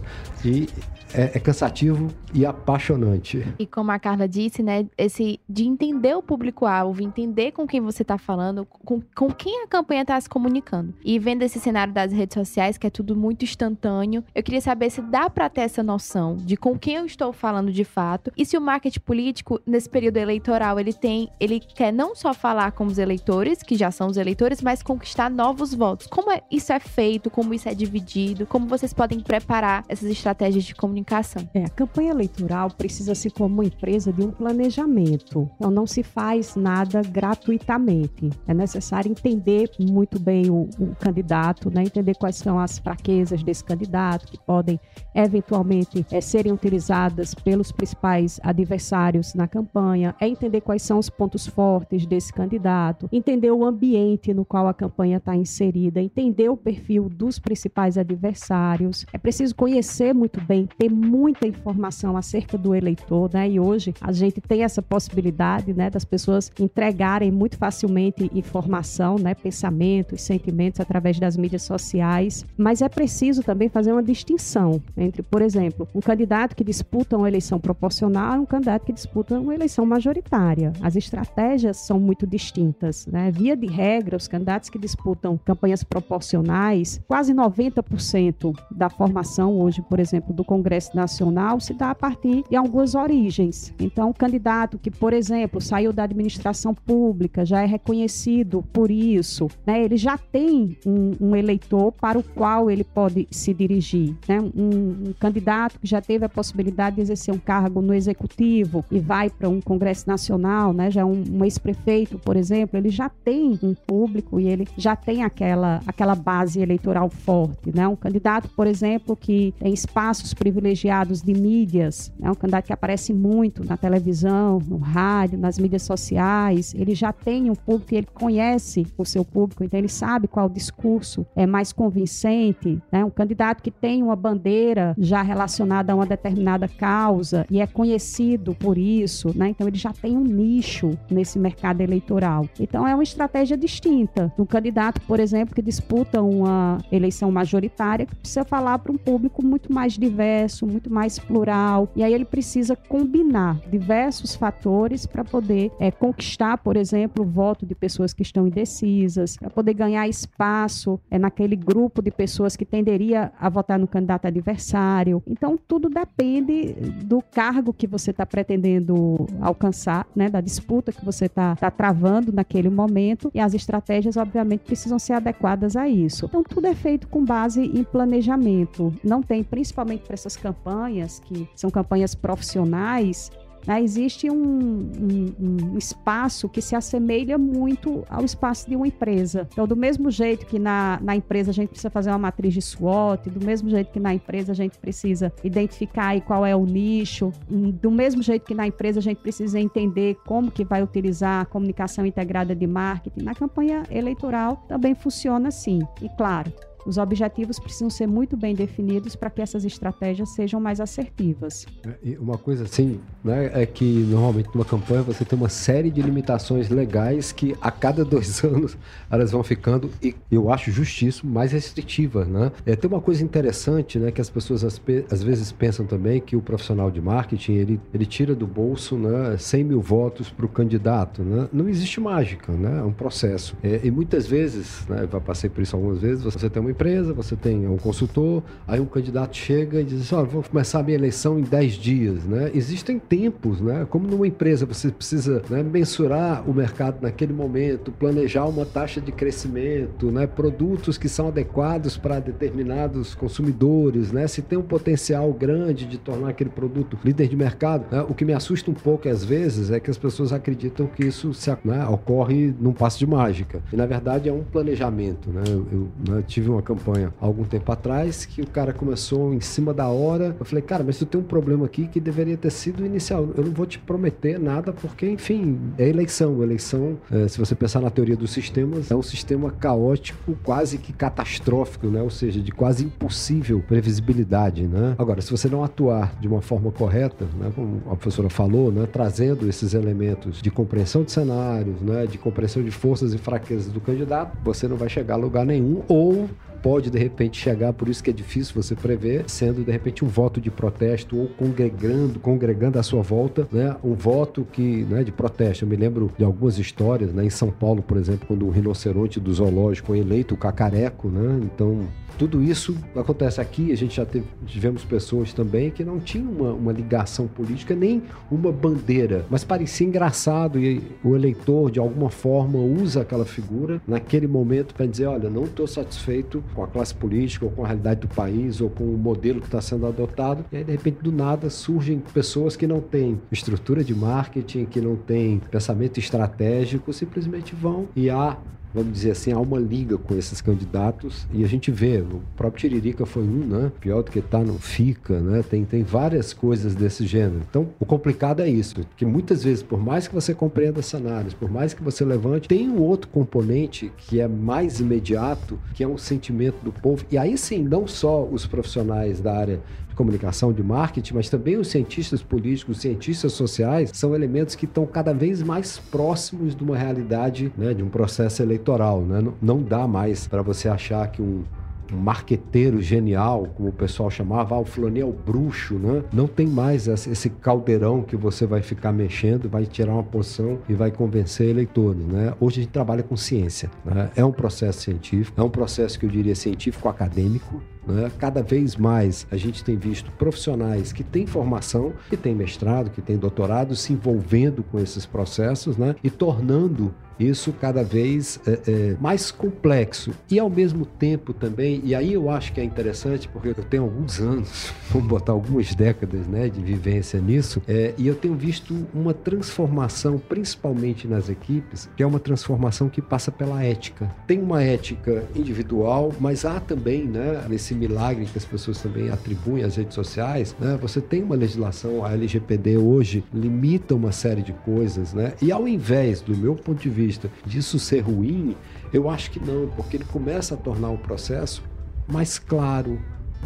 E 0.45 0.69
é, 1.15 1.31
é, 1.35 1.41
cansativo 1.41 2.09
e 2.35 2.45
apaixonante. 2.45 3.47
E 3.59 3.67
como 3.67 3.93
a 3.93 3.99
Carla 3.99 4.29
disse, 4.29 4.63
né, 4.63 4.87
esse 4.99 5.39
de 5.49 5.65
entender 5.65 6.15
o 6.17 6.23
público-alvo, 6.23 7.03
entender 7.03 7.53
com 7.53 7.67
quem 7.67 7.81
você 7.81 8.03
está 8.03 8.19
falando, 8.19 8.67
com, 8.67 9.01
com 9.15 9.31
quem 9.31 9.63
a 9.63 9.69
campanha 9.69 10.03
está 10.03 10.21
se 10.21 10.29
comunicando. 10.29 10.93
E 11.05 11.19
vendo 11.19 11.43
esse 11.43 11.61
cenário 11.61 11.95
das 11.95 12.13
redes 12.13 12.35
sociais, 12.35 12.77
que 12.77 12.87
é 12.87 12.91
tudo 12.91 13.15
muito 13.15 13.45
instantâneo, 13.45 14.25
eu 14.35 14.43
queria 14.43 14.61
saber 14.61 14.91
se 14.91 15.01
dá 15.01 15.31
para 15.31 15.49
ter 15.49 15.63
essa 15.63 15.83
noção 15.83 16.37
de 16.37 16.57
com 16.57 16.77
quem 16.77 16.97
eu 16.97 17.07
estou 17.07 17.33
falando 17.33 17.73
de 17.73 17.85
fato 17.85 18.33
e 18.37 18.45
se 18.45 18.57
o 18.57 18.61
marketing 18.61 19.01
político 19.01 19.61
nesse 19.65 19.89
período 19.89 20.17
eleitoral 20.17 20.81
ele 20.81 20.93
tem, 20.93 21.29
ele 21.39 21.61
quer 21.61 21.93
não 21.93 22.17
só 22.17 22.35
falar 22.35 22.73
com 22.73 22.87
os 22.87 22.99
eleitores, 22.99 23.63
que 23.63 23.77
já 23.77 23.91
são 23.91 24.09
os 24.09 24.17
eleitores, 24.17 24.61
mas 24.61 24.83
conquistar 24.83 25.31
novos 25.31 25.73
votos. 25.73 26.07
Como 26.09 26.33
é, 26.33 26.43
isso 26.51 26.73
é 26.73 26.81
feito, 26.81 27.31
como 27.31 27.55
isso 27.55 27.69
é 27.69 27.75
dividido, 27.75 28.47
como 28.47 28.67
vocês 28.67 28.93
podem 28.93 29.21
preparar 29.21 29.85
essas 29.89 30.11
estratégias 30.11 30.65
de 30.65 30.75
comunicação 30.75 31.04
comunicação. 31.05 31.49
É, 31.55 31.65
a 31.65 31.69
campanha 31.69 32.11
eleitoral 32.11 32.71
precisa-se 32.71 33.31
como 33.31 33.63
empresa 33.63 34.13
de 34.13 34.23
um 34.23 34.31
planejamento. 34.31 35.49
Então 35.57 35.71
não 35.71 35.87
se 35.87 36.03
faz 36.03 36.57
nada 36.57 37.03
gratuitamente. 37.03 38.31
É 38.49 38.55
necessário 38.55 39.11
entender 39.11 39.71
muito 39.79 40.19
bem 40.19 40.51
o, 40.51 40.69
o 40.79 40.95
candidato, 40.99 41.71
né? 41.71 41.83
entender 41.83 42.15
quais 42.17 42.37
são 42.37 42.59
as 42.59 42.79
fraquezas 42.79 43.43
desse 43.43 43.63
candidato 43.63 44.27
que 44.27 44.39
podem 44.39 44.81
eventualmente 45.15 46.05
é, 46.11 46.21
serem 46.21 46.53
utilizadas 46.53 47.35
pelos 47.35 47.71
principais 47.71 48.41
adversários 48.43 49.35
na 49.35 49.47
campanha, 49.47 50.15
é 50.21 50.27
entender 50.27 50.61
quais 50.61 50.83
são 50.83 50.99
os 50.99 51.11
pontos 51.11 51.47
fortes 51.47 52.07
desse 52.07 52.33
candidato, 52.33 53.09
entender 53.13 53.51
o 53.51 53.65
ambiente 53.65 54.33
no 54.33 54.45
qual 54.45 54.67
a 54.67 54.75
campanha 54.75 55.19
está 55.19 55.37
inserida, 55.37 56.01
entender 56.01 56.49
o 56.49 56.57
perfil 56.57 57.09
dos 57.09 57.39
principais 57.39 57.99
adversários. 57.99 59.05
É 59.13 59.19
preciso 59.19 59.55
conhecer 59.55 60.15
muito 60.15 60.41
bem, 60.41 60.69
ter 60.79 60.91
muita 60.95 61.47
informação 61.47 62.17
acerca 62.17 62.57
do 62.57 62.75
eleitor, 62.75 63.31
né? 63.33 63.49
E 63.49 63.61
hoje 63.61 63.95
a 64.01 64.13
gente 64.13 64.41
tem 64.41 64.63
essa 64.63 64.81
possibilidade, 64.81 65.73
né, 65.73 65.91
das 65.91 66.05
pessoas 66.05 66.51
entregarem 66.59 67.31
muito 67.31 67.57
facilmente 67.57 68.31
informação, 68.35 69.17
né, 69.17 69.35
pensamentos, 69.35 70.23
sentimentos 70.23 70.81
através 70.81 71.19
das 71.19 71.37
mídias 71.37 71.63
sociais. 71.63 72.45
Mas 72.57 72.83
é 72.83 72.89
preciso 72.89 73.43
também 73.43 73.69
fazer 73.69 73.93
uma 73.93 74.03
distinção 74.03 74.81
entre, 74.97 75.23
por 75.23 75.43
exemplo, 75.43 75.89
um 75.95 76.01
candidato 76.01 76.55
que 76.55 76.65
disputa 76.65 77.17
uma 77.17 77.29
eleição 77.29 77.59
proporcional 77.59 78.37
e 78.37 78.39
um 78.39 78.47
candidato 78.47 78.85
que 78.85 78.93
disputa 78.93 79.39
uma 79.39 79.55
eleição 79.55 79.85
majoritária. 79.85 80.73
As 80.81 80.97
estratégias 80.97 81.79
são 81.79 81.99
muito 81.99 82.27
distintas, 82.27 83.07
né? 83.07 83.31
Via 83.31 83.57
de 83.57 83.67
regra, 83.67 84.17
os 84.17 84.29
candidatos 84.29 84.71
que 84.71 84.79
disputam 84.79 85.39
campanhas 85.45 85.83
proporcionais, 85.83 87.01
quase 87.07 87.35
90% 87.35 88.55
da 88.71 88.89
formação 88.89 89.59
hoje, 89.61 89.83
por 89.83 89.99
exemplo, 89.99 90.33
do 90.33 90.45
Congresso 90.45 90.84
Congresso 90.85 90.97
Nacional 90.97 91.61
se 91.61 91.73
dá 91.73 91.91
a 91.91 91.95
partir 91.95 92.45
de 92.49 92.57
algumas 92.57 92.95
origens. 92.95 93.73
Então, 93.79 94.11
o 94.11 94.15
candidato 94.15 94.79
que, 94.79 94.91
por 94.91 95.13
exemplo, 95.13 95.61
saiu 95.61 95.93
da 95.93 96.05
administração 96.05 96.75
pública, 96.75 97.45
já 97.45 97.63
é 97.63 97.67
reconhecido 97.67 98.63
por 98.73 98.91
isso, 98.91 99.49
né? 99.67 99.83
ele 99.83 99.97
já 99.97 100.19
tem 100.19 100.77
um, 100.85 101.13
um 101.21 101.37
eleitor 101.37 101.93
para 101.93 102.19
o 102.19 102.23
qual 102.23 102.71
ele 102.71 102.85
pode 102.85 103.27
se 103.31 103.55
dirigir. 103.55 104.15
Né? 104.29 104.41
Um, 104.41 105.09
um, 105.09 105.15
candidato 105.19 105.79
que 105.79 105.87
já 105.87 106.01
teve 106.01 106.25
a 106.25 106.29
possibilidade 106.29 106.97
de 106.97 107.03
exercer 107.03 107.33
um 107.33 107.39
cargo 107.39 107.81
no 107.81 107.95
executivo 107.95 108.85
e 108.91 108.99
vai 108.99 109.31
para 109.31 109.49
um 109.49 109.61
Congresso 109.61 110.09
Nacional, 110.09 110.73
né? 110.73 110.91
já 110.91 111.05
um, 111.05 111.23
um 111.31 111.45
ex-prefeito, 111.45 112.19
por 112.19 112.37
exemplo, 112.37 112.79
ele 112.79 112.91
já 112.91 113.09
tem 113.09 113.59
um 113.63 113.75
público 113.75 114.41
e 114.41 114.49
ele 114.49 114.67
já 114.77 114.97
tem 114.97 115.23
aquela, 115.23 115.81
aquela 115.87 116.15
base 116.15 116.61
eleitoral 116.61 117.09
forte. 117.09 117.75
Né? 117.75 117.87
Um 117.87 117.97
candidato, 117.97 118.49
por 118.51 118.67
exemplo, 118.67 119.17
que 119.17 119.55
tem 119.59 119.73
espaços 119.73 120.35
privilegiados 120.35 120.64
privilegiados 120.65 121.21
de 121.21 121.35
mídias, 121.35 122.11
é 122.23 122.31
um 122.31 122.35
candidato 122.35 122.65
que 122.65 122.73
aparece 122.73 123.13
muito 123.13 123.63
na 123.65 123.77
televisão, 123.77 124.59
no 124.67 124.79
rádio, 124.79 125.39
nas 125.39 125.59
mídias 125.59 125.83
sociais, 125.83 126.75
ele 126.75 126.95
já 126.95 127.13
tem 127.13 127.51
um 127.51 127.55
público, 127.55 127.95
ele 127.95 128.07
conhece 128.07 128.87
o 128.97 129.05
seu 129.05 129.25
público, 129.25 129.63
então 129.63 129.79
ele 129.79 129.89
sabe 129.89 130.27
qual 130.27 130.49
discurso 130.49 131.27
é 131.37 131.47
mais 131.47 131.71
convincente, 131.71 132.81
né? 132.91 133.05
um 133.05 133.11
candidato 133.11 133.63
que 133.63 133.71
tem 133.71 134.03
uma 134.03 134.17
bandeira 134.17 134.95
já 134.97 135.21
relacionada 135.21 135.93
a 135.93 135.97
uma 135.97 136.07
determinada 136.07 136.67
causa 136.67 137.45
e 137.51 137.61
é 137.61 137.67
conhecido 137.67 138.55
por 138.55 138.79
isso, 138.79 139.37
né? 139.37 139.51
então 139.51 139.69
ele 139.69 139.77
já 139.77 139.93
tem 139.93 140.17
um 140.17 140.25
nicho 140.25 140.97
nesse 141.11 141.39
mercado 141.39 141.83
eleitoral. 141.83 142.49
Então 142.59 142.89
é 142.89 142.95
uma 142.95 143.03
estratégia 143.03 143.57
distinta. 143.57 144.33
Um 144.39 144.47
candidato, 144.47 145.01
por 145.03 145.21
exemplo, 145.21 145.55
que 145.55 145.63
disputa 145.63 146.23
um, 146.23 146.45
uma 146.45 146.79
eleição 146.91 147.31
majoritária 147.31 148.07
que 148.07 148.15
precisa 148.15 148.45
falar 148.45 148.79
para 148.79 148.93
um 148.93 148.97
público 148.97 149.45
muito 149.45 149.73
mais 149.73 149.93
diverso, 149.95 150.54
muito 150.63 150.93
mais 150.93 151.19
plural. 151.19 151.89
E 151.97 152.03
aí 152.03 152.13
ele 152.13 152.25
precisa 152.25 152.77
combinar 152.77 153.61
diversos 153.71 154.35
fatores 154.35 155.07
para 155.07 155.25
poder 155.25 155.71
é, 155.79 155.91
conquistar, 155.91 156.59
por 156.59 156.77
exemplo, 156.77 157.25
o 157.25 157.27
voto 157.27 157.67
de 157.67 157.75
pessoas 157.75 158.13
que 158.13 158.23
estão 158.23 158.47
indecisas, 158.47 159.37
para 159.37 159.51
poder 159.51 159.75
ganhar 159.75 160.09
espaço 160.09 161.01
é, 161.11 161.19
naquele 161.19 161.57
grupo 161.57 162.03
de 162.03 162.11
pessoas 162.11 162.57
que 162.57 162.65
tenderia 162.65 163.33
a 163.39 163.49
votar 163.49 163.79
no 163.79 163.87
candidato 163.87 164.27
adversário. 164.27 165.23
Então, 165.27 165.57
tudo 165.57 165.89
depende 165.89 166.75
do 167.05 167.23
cargo 167.23 167.73
que 167.73 167.87
você 167.87 168.11
está 168.11 168.27
pretendendo 168.27 169.27
alcançar, 169.41 170.07
né, 170.15 170.29
da 170.29 170.41
disputa 170.41 170.93
que 170.93 171.05
você 171.05 171.27
está 171.27 171.57
tá 171.57 171.71
travando 171.71 172.33
naquele 172.33 172.69
momento, 172.69 173.31
e 173.35 173.41
as 173.41 173.55
estratégias, 173.55 174.17
obviamente, 174.17 174.61
precisam 174.61 174.99
ser 174.99 175.15
adequadas 175.15 175.77
a 175.77 175.89
isso. 175.89 176.27
Então, 176.27 176.43
tudo 176.43 176.67
é 176.67 176.75
feito 176.75 177.09
com 177.09 177.25
base 177.25 177.63
em 177.63 177.85
planejamento. 177.85 178.93
Não 179.03 179.23
tem, 179.23 179.43
principalmente 179.43 180.03
para 180.03 180.15
essas 180.15 180.37
campanhas, 180.45 181.21
que 181.21 181.49
são 181.55 181.71
campanhas 181.71 182.15
profissionais, 182.15 183.31
né? 183.67 183.83
Existe 183.83 184.31
um, 184.31 184.37
um, 184.37 185.35
um, 185.73 185.79
espaço 185.79 186.49
que 186.49 186.61
se 186.61 186.77
assemelha 186.77 187.39
muito 187.39 188.05
ao 188.09 188.25
espaço 188.25 188.69
de 188.69 188.77
uma 188.77 188.87
empresa. 188.87 189.49
Então, 189.53 189.67
do 189.67 189.77
mesmo 189.77 190.11
jeito 190.11 190.47
que 190.47 190.59
na, 190.59 190.99
na 191.03 191.17
empresa 191.17 191.51
a 191.51 191.55
gente 191.55 191.71
precisa 191.71 191.91
fazer 191.91 192.11
uma 192.11 192.19
matriz 192.19 192.53
de 192.53 192.61
SWOT, 192.61 193.31
do 193.31 193.45
mesmo 193.45 193.71
jeito 193.71 193.91
que 193.91 194.01
na 194.01 194.13
empresa 194.15 194.53
a 194.53 194.55
gente 194.55 194.79
precisa 194.79 195.33
identificar 195.43 196.21
qual 196.21 196.45
é 196.45 196.55
o 196.55 196.65
nicho, 196.65 197.33
do 197.49 197.91
mesmo 197.91 198.23
jeito 198.23 198.45
que 198.45 198.55
na 198.55 198.67
empresa 198.67 199.01
a 199.01 199.03
gente 199.03 199.19
precisa 199.19 199.59
entender 199.59 200.17
como 200.27 200.51
que 200.51 200.65
vai 200.65 200.83
utilizar 200.83 201.43
a 201.43 201.45
comunicação 201.47 202.05
integrada 202.05 202.55
de 202.55 202.67
marketing, 202.67 203.25
na 203.25 203.35
campanha 203.35 203.83
eleitoral 203.91 204.63
também 204.69 204.95
funciona 204.95 205.49
assim. 205.49 205.81
E 206.03 206.09
claro, 206.11 206.53
os 206.87 206.99
objetivos 206.99 207.59
precisam 207.59 207.91
ser 207.91 208.07
muito 208.07 208.37
bem 208.37 208.55
definidos 208.55 209.17
para 209.17 209.31
que 209.31 209.43
essas 209.43 209.65
estratégias 209.65 210.31
sejam 210.31 210.61
mais 210.61 210.81
assertivas. 210.81 211.67
É, 211.85 212.19
uma 212.19 212.39
coisa 212.39 212.65
assim, 212.65 213.01
né, 213.23 213.51
é 213.55 213.67
que 213.67 213.85
normalmente 213.85 214.51
numa 214.55 214.65
campanha 214.65 215.03
você 215.03 215.25
tem 215.25 215.39
uma 215.39 215.49
série 215.49 215.91
de 215.91 216.03
limitações 216.03 216.69
legais 216.69 217.33
que 217.33 217.57
a 217.61 217.71
cada 217.71 218.05
dois 218.05 218.43
anos 218.45 218.77
elas 219.11 219.31
vão 219.31 219.43
ficando, 219.43 219.91
e 220.03 220.15
eu 220.31 220.53
acho 220.53 220.71
justíssimo, 220.71 221.33
mais 221.33 221.53
restritivas, 221.53 222.27
né? 222.29 222.53
É, 222.67 222.77
tem 222.77 222.91
uma 222.91 223.01
coisa 223.01 223.23
interessante, 223.23 223.99
né, 223.99 224.11
que 224.11 224.21
as 224.21 224.31
pessoas 224.31 224.65
às, 224.65 224.81
às 225.11 225.23
vezes 225.23 225.53
pensam 225.53 225.87
também 225.87 226.21
que 226.21 226.37
o 226.37 226.43
profissional 226.43 226.91
de 226.91 227.01
marketing, 227.01 227.55
ele, 227.55 227.81
ele 227.93 228.07
tira 228.07 228.35
do 228.35 228.47
bolso, 228.47 228.97
né, 228.97 229.37
100 229.39 229.65
mil 229.65 229.81
votos 229.81 230.31
para 230.31 230.47
o 230.47 230.49
candidato, 230.49 231.23
né? 231.23 231.49
Não 231.53 231.69
existe 231.69 232.01
mágica, 232.01 232.53
né? 232.53 232.81
É 232.81 232.83
um 232.83 232.93
processo. 232.93 233.57
É, 233.63 233.81
e 233.83 233.91
muitas 233.91 234.27
vezes, 234.27 234.87
né, 234.89 235.09
eu 235.11 235.21
passei 235.21 235.49
por 235.49 235.63
isso 235.63 235.77
algumas 235.77 235.99
vezes, 236.01 236.25
você 236.25 236.51
tem 236.51 236.61
uma 236.61 236.71
empresa, 236.75 237.13
você 237.13 237.37
tem 237.37 237.67
um 237.69 237.77
consultor, 237.77 238.43
aí 238.67 238.81
um 238.81 238.87
candidato 238.87 239.37
chega 239.37 239.81
e 239.81 239.85
diz 239.85 240.13
assim, 240.13 240.27
vou 240.27 240.43
começar 240.43 240.81
a 240.81 240.83
minha 240.83 240.97
eleição 240.97 241.39
em 241.39 241.43
10 241.43 241.73
dias, 241.75 242.25
né? 242.25 242.51
Existem 242.55 242.99
tempos, 242.99 243.61
né? 243.61 243.87
Como 243.89 244.09
numa 244.09 244.27
empresa 244.27 244.67
você 244.67 244.91
precisa 244.91 245.43
né, 245.49 245.63
mensurar 245.63 246.49
o 246.49 246.53
mercado 246.53 247.01
naquele 247.01 247.33
momento, 247.33 247.93
planejar 247.93 248.45
uma 248.47 248.67
taxa 248.67 249.01
de 249.01 249.13
crescimento, 249.13 250.11
né? 250.11 250.27
Produtos 250.27 250.99
que 250.99 251.09
são 251.09 251.29
adequados 251.29 251.97
para 251.97 252.19
determinados 252.19 253.15
consumidores, 253.15 254.11
né? 254.11 254.27
Se 254.27 254.43
tem 254.43 254.59
um 254.59 254.63
potencial 254.63 255.33
grande 255.33 255.87
de 255.87 255.99
tornar 255.99 256.31
aquele 256.31 256.51
produto 256.51 256.99
líder 257.05 257.29
de 257.29 257.37
mercado, 257.37 257.87
né? 257.91 258.05
o 258.09 258.15
que 258.15 258.25
me 258.25 258.33
assusta 258.33 258.71
um 258.71 258.75
pouco 258.75 259.09
às 259.09 259.25
vezes 259.25 259.71
é 259.71 259.79
que 259.79 259.91
as 259.91 259.99
pessoas 259.99 260.33
acreditam 260.33 260.87
que 260.87 261.05
isso 261.05 261.33
se, 261.33 261.51
né, 261.65 261.87
ocorre 261.87 262.55
num 262.59 262.73
passo 262.73 262.99
de 262.99 263.07
mágica. 263.07 263.63
E 263.73 263.77
na 263.77 263.87
verdade 263.87 264.29
é 264.29 264.33
um 264.33 264.43
planejamento, 264.43 265.31
né? 265.31 265.43
Eu, 265.47 265.67
eu 265.73 265.89
né, 266.09 266.25
tive 266.27 266.51
uma 266.51 266.63
campanha 266.65 267.13
há 267.21 267.25
algum 267.25 267.45
tempo 267.45 267.71
atrás 267.71 268.27
que 268.27 268.43
o 268.43 268.47
cara 268.47 268.73
começou 268.73 269.33
em 269.33 269.41
cima 269.41 269.73
da 269.73 269.89
hora. 269.89 270.35
Eu 270.39 270.45
falei, 270.45 270.63
cara, 270.63 270.83
mas 270.83 270.99
tu 270.99 271.07
tem 271.07 271.21
um 271.21 271.25
problema 271.25 271.67
aqui 271.67 271.87
que 271.87 272.01
deveria 272.01 272.37
ter 272.37 272.51
sido 272.51 272.85
inicial. 272.85 273.29
Eu 273.37 273.45
não 273.45 273.53
vou 273.53 273.67
te 273.67 273.79
prometer 273.79 274.39
nada 274.39 274.73
porque, 274.73 275.09
enfim, 275.09 275.59
é 275.79 275.89
eleição. 275.89 276.43
Eleição, 276.43 276.99
é, 277.11 277.29
se 277.29 277.39
você 277.39 277.55
pensar 277.55 277.81
na 277.81 277.91
teoria 277.91 278.17
dos 278.17 278.33
sistemas, 278.33 278.91
é 278.91 278.97
um 278.97 279.03
sistema 279.03 279.51
caótico, 279.51 280.37
quase 280.43 280.79
que 280.79 280.93
catastrófico, 280.93 281.87
né? 281.89 282.03
Ou 282.03 282.11
seja, 282.11 282.41
de 282.41 282.51
quase 282.51 282.85
impossível 282.85 283.63
previsibilidade, 283.67 284.67
né? 284.67 284.95
Agora, 284.99 285.21
se 285.21 285.31
você 285.31 285.49
não 285.49 285.63
atuar 285.63 286.15
de 286.21 286.27
uma 286.27 286.41
forma 286.41 286.71
correta, 286.73 287.27
né? 287.39 287.53
Como 287.55 287.83
a 287.87 287.97
professora 287.97 288.31
falou, 288.31 288.73
né? 288.73 288.87
Trazendo 288.91 289.49
esses 289.49 289.75
elementos 289.75 290.41
de 290.41 290.51
compreensão 290.51 291.03
de 291.03 291.13
cenários, 291.13 291.81
né? 291.81 292.07
De 292.07 292.19
compreensão 292.19 292.63
de 292.63 292.71
forças 292.71 293.13
e 293.13 293.19
fraquezas 293.19 293.73
do 293.73 293.81
candidato, 293.81 294.37
você 294.43 294.67
não 294.67 294.77
vai 294.77 294.89
chegar 294.89 295.15
a 295.15 295.19
lugar 295.19 295.45
nenhum 295.45 295.83
ou 295.89 296.29
pode 296.63 296.91
de 296.91 296.99
repente 296.99 297.41
chegar, 297.41 297.73
por 297.73 297.89
isso 297.89 298.03
que 298.03 298.11
é 298.11 298.13
difícil 298.13 298.55
você 298.55 298.75
prever, 298.75 299.25
sendo 299.27 299.65
de 299.65 299.71
repente 299.71 300.05
um 300.05 300.09
voto 300.09 300.41
de 300.41 300.51
protesto 300.51 301.19
ou 301.19 301.29
congregando, 301.29 302.19
congregando 302.19 302.79
à 302.79 302.83
sua 302.83 303.03
volta, 303.03 303.47
né, 303.53 303.77
um 303.83 303.95
voto 303.95 304.47
que, 304.51 304.85
né, 304.85 305.03
de 305.03 305.13
protesto. 305.13 305.65
Eu 305.65 305.69
me 305.69 305.77
lembro 305.77 306.11
de 306.17 306.25
algumas 306.25 306.59
histórias, 306.59 307.13
né, 307.13 307.25
em 307.25 307.31
São 307.31 307.51
Paulo, 307.51 307.83
por 307.83 307.97
exemplo, 307.97 308.27
quando 308.27 308.47
o 308.47 308.51
rinoceronte 308.51 309.21
do 309.21 309.33
zoológico 309.33 309.89
foi 309.89 309.99
eleito 309.99 310.35
o 310.35 310.39
cacareco, 310.39 311.09
né? 311.09 311.41
Então, 311.43 311.87
tudo 312.19 312.43
isso 312.43 312.77
acontece 312.95 313.41
aqui. 313.41 313.73
A 313.73 313.77
gente 313.77 313.97
já 313.97 314.07
teve, 314.07 314.27
tivemos 314.47 314.85
pessoas 314.85 315.33
também 315.33 315.71
que 315.71 315.85
não 315.85 315.99
tinham 315.99 316.31
uma, 316.31 316.53
uma, 316.53 316.73
ligação 316.73 317.27
política 317.27 317.75
nem 317.75 318.03
uma 318.31 318.51
bandeira, 318.51 319.25
mas 319.31 319.45
parecia 319.45 319.87
engraçado 319.87 320.59
e 320.59 320.83
o 321.03 321.15
eleitor, 321.15 321.71
de 321.71 321.79
alguma 321.79 322.11
forma, 322.11 322.59
usa 322.59 323.03
aquela 323.03 323.25
figura 323.25 323.81
naquele 323.87 324.27
momento 324.27 324.75
para 324.75 324.87
dizer: 324.87 325.07
olha, 325.07 325.31
não 325.31 325.45
estou 325.45 325.67
satisfeito 325.67 326.43
com 326.55 326.63
a 326.63 326.67
classe 326.67 326.95
política 326.95 327.45
ou 327.45 327.51
com 327.51 327.65
a 327.65 327.67
realidade 327.67 328.01
do 328.01 328.09
país 328.09 328.61
ou 328.61 328.71
com 328.71 328.85
o 328.85 328.99
modelo 328.99 329.41
que 329.41 329.47
está 329.47 329.61
sendo 329.61 329.87
adotado. 329.87 330.45
E 330.53 330.57
aí, 330.57 330.65
de 330.65 330.73
repente, 330.73 331.03
do 331.03 331.13
nada 331.13 331.51
surgem 331.51 332.03
pessoas 332.13 332.57
que 332.57 332.67
não 332.67 332.81
têm 332.81 333.21
estrutura 333.31 333.85
de 333.85 333.95
marketing, 333.95 334.65
que 334.65 334.81
não 334.81 334.97
têm 334.97 335.41
pensamento 335.51 335.99
estratégico, 335.99 336.93
simplesmente 336.93 337.55
vão 337.55 337.89
e 337.95 338.11
há 338.11 338.37
vamos 338.75 338.93
dizer 338.93 339.13
assim, 339.13 339.33
há 339.33 339.39
uma 339.39 339.59
liga 339.59 339.97
com 339.97 340.17
esses 340.17 340.41
candidatos 340.41 341.27
e 341.33 341.45
a 341.45 341.47
gente 341.47 341.71
vê, 341.71 341.99
o 341.99 342.21
próprio 342.37 342.61
Tiririca 342.61 343.07
foi 343.07 343.23
um, 343.23 343.47
né? 343.47 343.73
Pior 343.81 344.03
do 344.03 344.11
que 344.11 344.21
tá, 344.21 344.41
não 344.41 344.59
fica, 344.59 345.21
né? 345.21 345.45
Tem, 345.49 345.65
tem 345.65 345.85
várias 345.85 346.33
coisas 346.33 346.75
desse 346.75 347.07
gênero. 347.07 347.43
Então, 347.49 347.69
o 347.79 347.87
complicado 347.87 348.41
é 348.41 348.49
isso, 348.49 348.75
que 348.97 349.07
muitas 349.07 349.45
vezes, 349.45 349.63
por 349.63 349.81
mais 349.81 350.09
que 350.09 350.15
você 350.15 350.35
compreenda 350.35 350.83
cenários, 350.83 351.33
por 351.33 351.51
mais 351.51 351.73
que 351.73 351.83
você 351.83 352.05
levante, 352.05 352.49
tem 352.49 352.69
um 352.69 352.81
outro 352.81 353.09
componente 353.09 353.93
que 353.97 354.21
é 354.21 354.27
mais 354.27 354.81
imediato, 354.81 355.59
que 355.75 355.85
é 355.85 355.89
um 355.89 355.97
sentimento 355.97 356.57
do 356.65 356.73
povo. 356.73 357.05
E 357.11 357.17
aí 357.17 357.39
sim, 357.39 357.63
não 357.63 357.87
só 357.87 358.25
os 358.25 358.47
profissionais 358.47 359.21
da 359.21 359.37
área 359.37 359.61
de 359.95 359.97
comunicação, 359.97 360.53
de 360.53 360.63
marketing, 360.63 361.15
mas 361.15 361.31
também 361.31 361.57
os 361.57 361.69
cientistas 361.69 362.23
políticos, 362.23 362.77
os 362.77 362.83
cientistas 362.83 363.33
sociais, 363.33 363.91
são 363.95 364.15
elementos 364.15 364.57
que 364.57 364.67
estão 364.67 364.85
cada 364.85 365.15
vez 365.15 365.43
mais 365.43 365.79
próximos 365.79 366.55
de 366.55 366.63
uma 366.65 366.77
realidade, 366.77 367.53
né, 367.57 367.73
de 367.73 367.83
um 367.83 367.89
processo 367.89 368.43
eleitoral. 368.43 369.01
Né? 369.03 369.21
Não, 369.21 369.35
não 369.41 369.63
dá 369.63 369.87
mais 369.87 370.27
para 370.27 370.43
você 370.43 370.69
achar 370.69 371.07
que 371.09 371.23
um 371.23 371.45
um 371.93 371.99
marqueteiro 371.99 372.81
genial, 372.81 373.47
como 373.55 373.69
o 373.69 373.73
pessoal 373.73 374.11
chamava, 374.11 374.55
ah, 374.55 374.61
o 374.61 374.65
flanel 374.65 375.13
bruxo, 375.13 375.75
né? 375.75 376.03
Não 376.13 376.27
tem 376.27 376.47
mais 376.47 376.89
esse 376.89 377.29
caldeirão 377.29 378.03
que 378.03 378.17
você 378.17 378.47
vai 378.47 378.63
ficar 378.63 378.93
mexendo, 378.93 379.49
vai 379.49 379.67
tirar 379.67 379.93
uma 379.93 380.03
poção 380.03 380.59
e 380.69 380.75
vai 380.75 380.91
convencer 380.91 381.49
eleitores, 381.49 382.05
né? 382.07 382.33
Hoje 382.41 382.61
a 382.61 382.63
gente 382.65 382.73
trabalha 382.73 383.03
com 383.03 383.17
ciência, 383.17 383.71
né? 383.85 384.11
É 384.17 384.25
um 384.25 384.33
processo 384.33 384.81
científico, 384.81 385.41
é 385.41 385.45
um 385.45 385.51
processo 385.51 385.99
que 385.99 386.07
eu 386.07 386.11
diria 386.11 386.35
científico 386.35 386.89
acadêmico, 386.89 387.63
né? 387.87 388.11
Cada 388.19 388.43
vez 388.43 388.77
mais 388.77 389.27
a 389.31 389.37
gente 389.37 389.63
tem 389.65 389.77
visto 389.77 390.11
profissionais 390.13 390.93
que 390.93 391.05
têm 391.05 391.27
formação, 391.27 391.93
que 392.09 392.17
têm 392.17 392.35
mestrado, 392.35 392.91
que 392.91 393.03
têm 393.03 393.17
doutorado, 393.17 393.77
se 393.77 393.93
envolvendo 393.93 394.63
com 394.63 394.79
esses 394.79 395.07
processos 395.07 395.77
né? 395.77 395.95
e 396.03 396.11
tornando 396.11 396.95
isso 397.19 397.53
cada 397.53 397.83
vez 397.83 398.41
é, 398.47 398.59
é, 398.67 398.97
mais 399.01 399.31
complexo 399.31 400.13
e 400.31 400.39
ao 400.39 400.51
mesmo 400.51 400.85
tempo 400.85 401.33
também, 401.33 401.81
e 401.85 401.95
aí 401.95 402.13
eu 402.13 402.31
acho 402.31 402.53
que 402.53 402.61
é 402.61 402.65
interessante 402.65 403.29
porque 403.29 403.49
eu 403.49 403.55
tenho 403.55 403.85
alguns 403.85 404.21
anos, 404.21 404.73
vamos 404.91 405.09
botar 405.09 405.33
algumas 405.33 405.75
décadas 405.75 406.27
né, 406.27 406.49
de 406.49 406.61
vivência 406.61 407.21
nisso, 407.21 407.63
é, 407.69 407.95
e 407.97 408.07
eu 408.07 408.15
tenho 408.15 408.35
visto 408.35 408.87
uma 408.93 409.15
transformação, 409.15 410.19
principalmente 410.19 411.07
nas 411.07 411.29
equipes, 411.29 411.89
que 411.97 412.03
é 412.03 412.07
uma 412.07 412.19
transformação 412.19 412.89
que 412.89 413.01
passa 413.01 413.31
pela 413.31 413.63
ética. 413.63 414.11
Tem 414.27 414.41
uma 414.41 414.63
ética 414.63 415.25
individual, 415.35 416.13
mas 416.19 416.45
há 416.45 416.61
também, 416.61 417.05
né, 417.05 417.45
nesse 417.49 417.74
esse 417.75 417.77
milagre 417.77 418.25
que 418.25 418.39
as 418.39 418.45
pessoas 418.45 418.81
também 418.81 419.11
atribuem 419.11 419.65
às 419.65 419.77
redes 419.77 419.95
sociais, 419.95 420.55
né? 420.59 420.79
Você 420.81 421.01
tem 421.01 421.23
uma 421.23 421.35
legislação, 421.35 422.05
a 422.05 422.13
LGPD 422.13 422.77
hoje 422.77 423.25
limita 423.33 423.95
uma 423.95 424.13
série 424.13 424.43
de 424.43 424.53
coisas, 424.53 425.13
né? 425.13 425.35
E 425.43 425.51
ao 425.51 425.67
invés, 425.67 426.21
do 426.21 426.37
meu 426.37 426.55
ponto 426.55 426.81
de 426.81 426.89
vista, 426.89 427.31
disso 427.45 427.79
ser 427.79 428.01
ruim, 428.01 428.57
eu 428.93 429.11
acho 429.11 429.31
que 429.31 429.41
não, 429.41 429.69
porque 429.75 429.97
ele 429.97 430.05
começa 430.05 430.55
a 430.55 430.57
tornar 430.57 430.91
o 430.91 430.99
processo 430.99 431.63
mais 432.07 432.39
claro, 432.39 432.99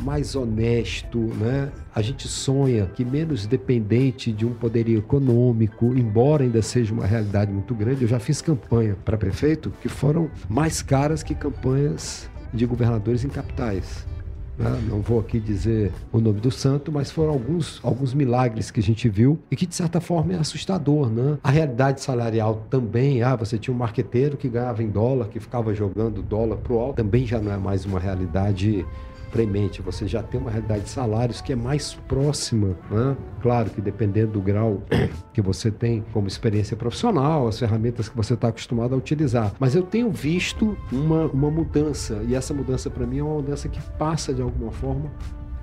mais 0.03 0.37
honesto, 0.37 1.19
né? 1.19 1.73
A 1.95 2.03
gente 2.03 2.29
sonha 2.29 2.87
que 2.87 3.05
menos 3.05 3.47
dependente 3.47 4.31
de 4.31 4.45
um 4.45 4.53
poderio 4.53 4.99
econômico, 4.99 5.87
embora 5.97 6.45
ainda 6.45 6.63
seja 6.63 6.93
uma 6.93 7.07
realidade 7.07 7.51
muito 7.51 7.75
grande. 7.75 8.03
Eu 8.03 8.09
já 8.09 8.21
fiz 8.21 8.41
campanha 8.41 8.97
para 9.05 9.17
prefeito 9.17 9.73
que 9.83 9.89
foram 9.89 10.31
mais 10.49 10.83
caras 10.83 11.23
que 11.23 11.35
campanhas 11.35 12.29
de 12.53 12.65
governadores 12.65 13.25
em 13.25 13.29
capitais. 13.29 14.07
Né? 14.59 14.79
Não 14.89 15.01
vou 15.01 15.21
aqui 15.21 15.39
dizer 15.39 15.93
o 16.13 16.21
nome 16.21 16.41
do 16.41 16.51
santo, 16.51 16.91
mas 16.91 17.11
foram 17.11 17.31
alguns, 17.31 17.81
alguns 17.83 18.13
milagres 18.13 18.71
que 18.71 18.81
a 18.81 18.83
gente 18.83 19.09
viu 19.09 19.39
e 19.51 19.57
que, 19.57 19.65
de 19.67 19.75
certa 19.75 20.01
forma, 20.01 20.33
é 20.33 20.37
assustador. 20.37 21.09
Né? 21.09 21.39
A 21.43 21.51
realidade 21.51 22.01
salarial 22.01 22.67
também, 22.69 23.23
ah, 23.23 23.37
você 23.37 23.57
tinha 23.57 23.73
um 23.73 23.79
marqueteiro 23.79 24.37
que 24.37 24.49
ganhava 24.49 24.83
em 24.83 24.89
dólar, 24.89 25.29
que 25.29 25.39
ficava 25.39 25.73
jogando 25.75 26.23
dólar 26.23 26.57
para 26.57 26.73
o 26.73 26.79
alto, 26.79 26.97
também 26.97 27.25
já 27.25 27.39
não 27.41 27.53
é 27.53 27.57
mais 27.57 27.85
uma 27.85 28.01
realidade 28.01 28.85
premente, 29.31 29.83
você 29.83 30.07
já 30.07 30.23
tem 30.23 30.41
uma 30.41 30.51
realidade 30.51 30.85
de 30.85 30.91
salários 30.91 31.41
que 31.41 31.53
é 31.53 31.57
mais 31.57 31.95
próxima, 32.09 32.77
né? 32.91 33.17
Claro 33.41 33.71
que 33.71 33.81
dependendo 33.81 34.33
do 34.33 34.41
grau 34.41 34.83
que 35.33 35.41
você 35.41 35.71
tem 35.71 36.05
como 36.13 36.27
experiência 36.27 36.77
profissional, 36.77 37.47
as 37.47 37.59
ferramentas 37.59 38.09
que 38.09 38.17
você 38.17 38.35
está 38.35 38.49
acostumado 38.49 38.95
a 38.95 38.99
utilizar. 38.99 39.53
Mas 39.59 39.75
eu 39.75 39.83
tenho 39.83 40.11
visto 40.11 40.77
uma, 40.91 41.27
uma 41.27 41.51
mudança, 41.51 42.23
e 42.27 42.35
essa 42.35 42.53
mudança 42.53 42.91
para 42.91 43.07
mim 43.07 43.19
é 43.19 43.23
uma 43.23 43.37
mudança 43.37 43.69
que 43.69 43.81
passa 43.99 44.35
de 44.35 44.43
alguma 44.43 44.73
forma 44.73 45.11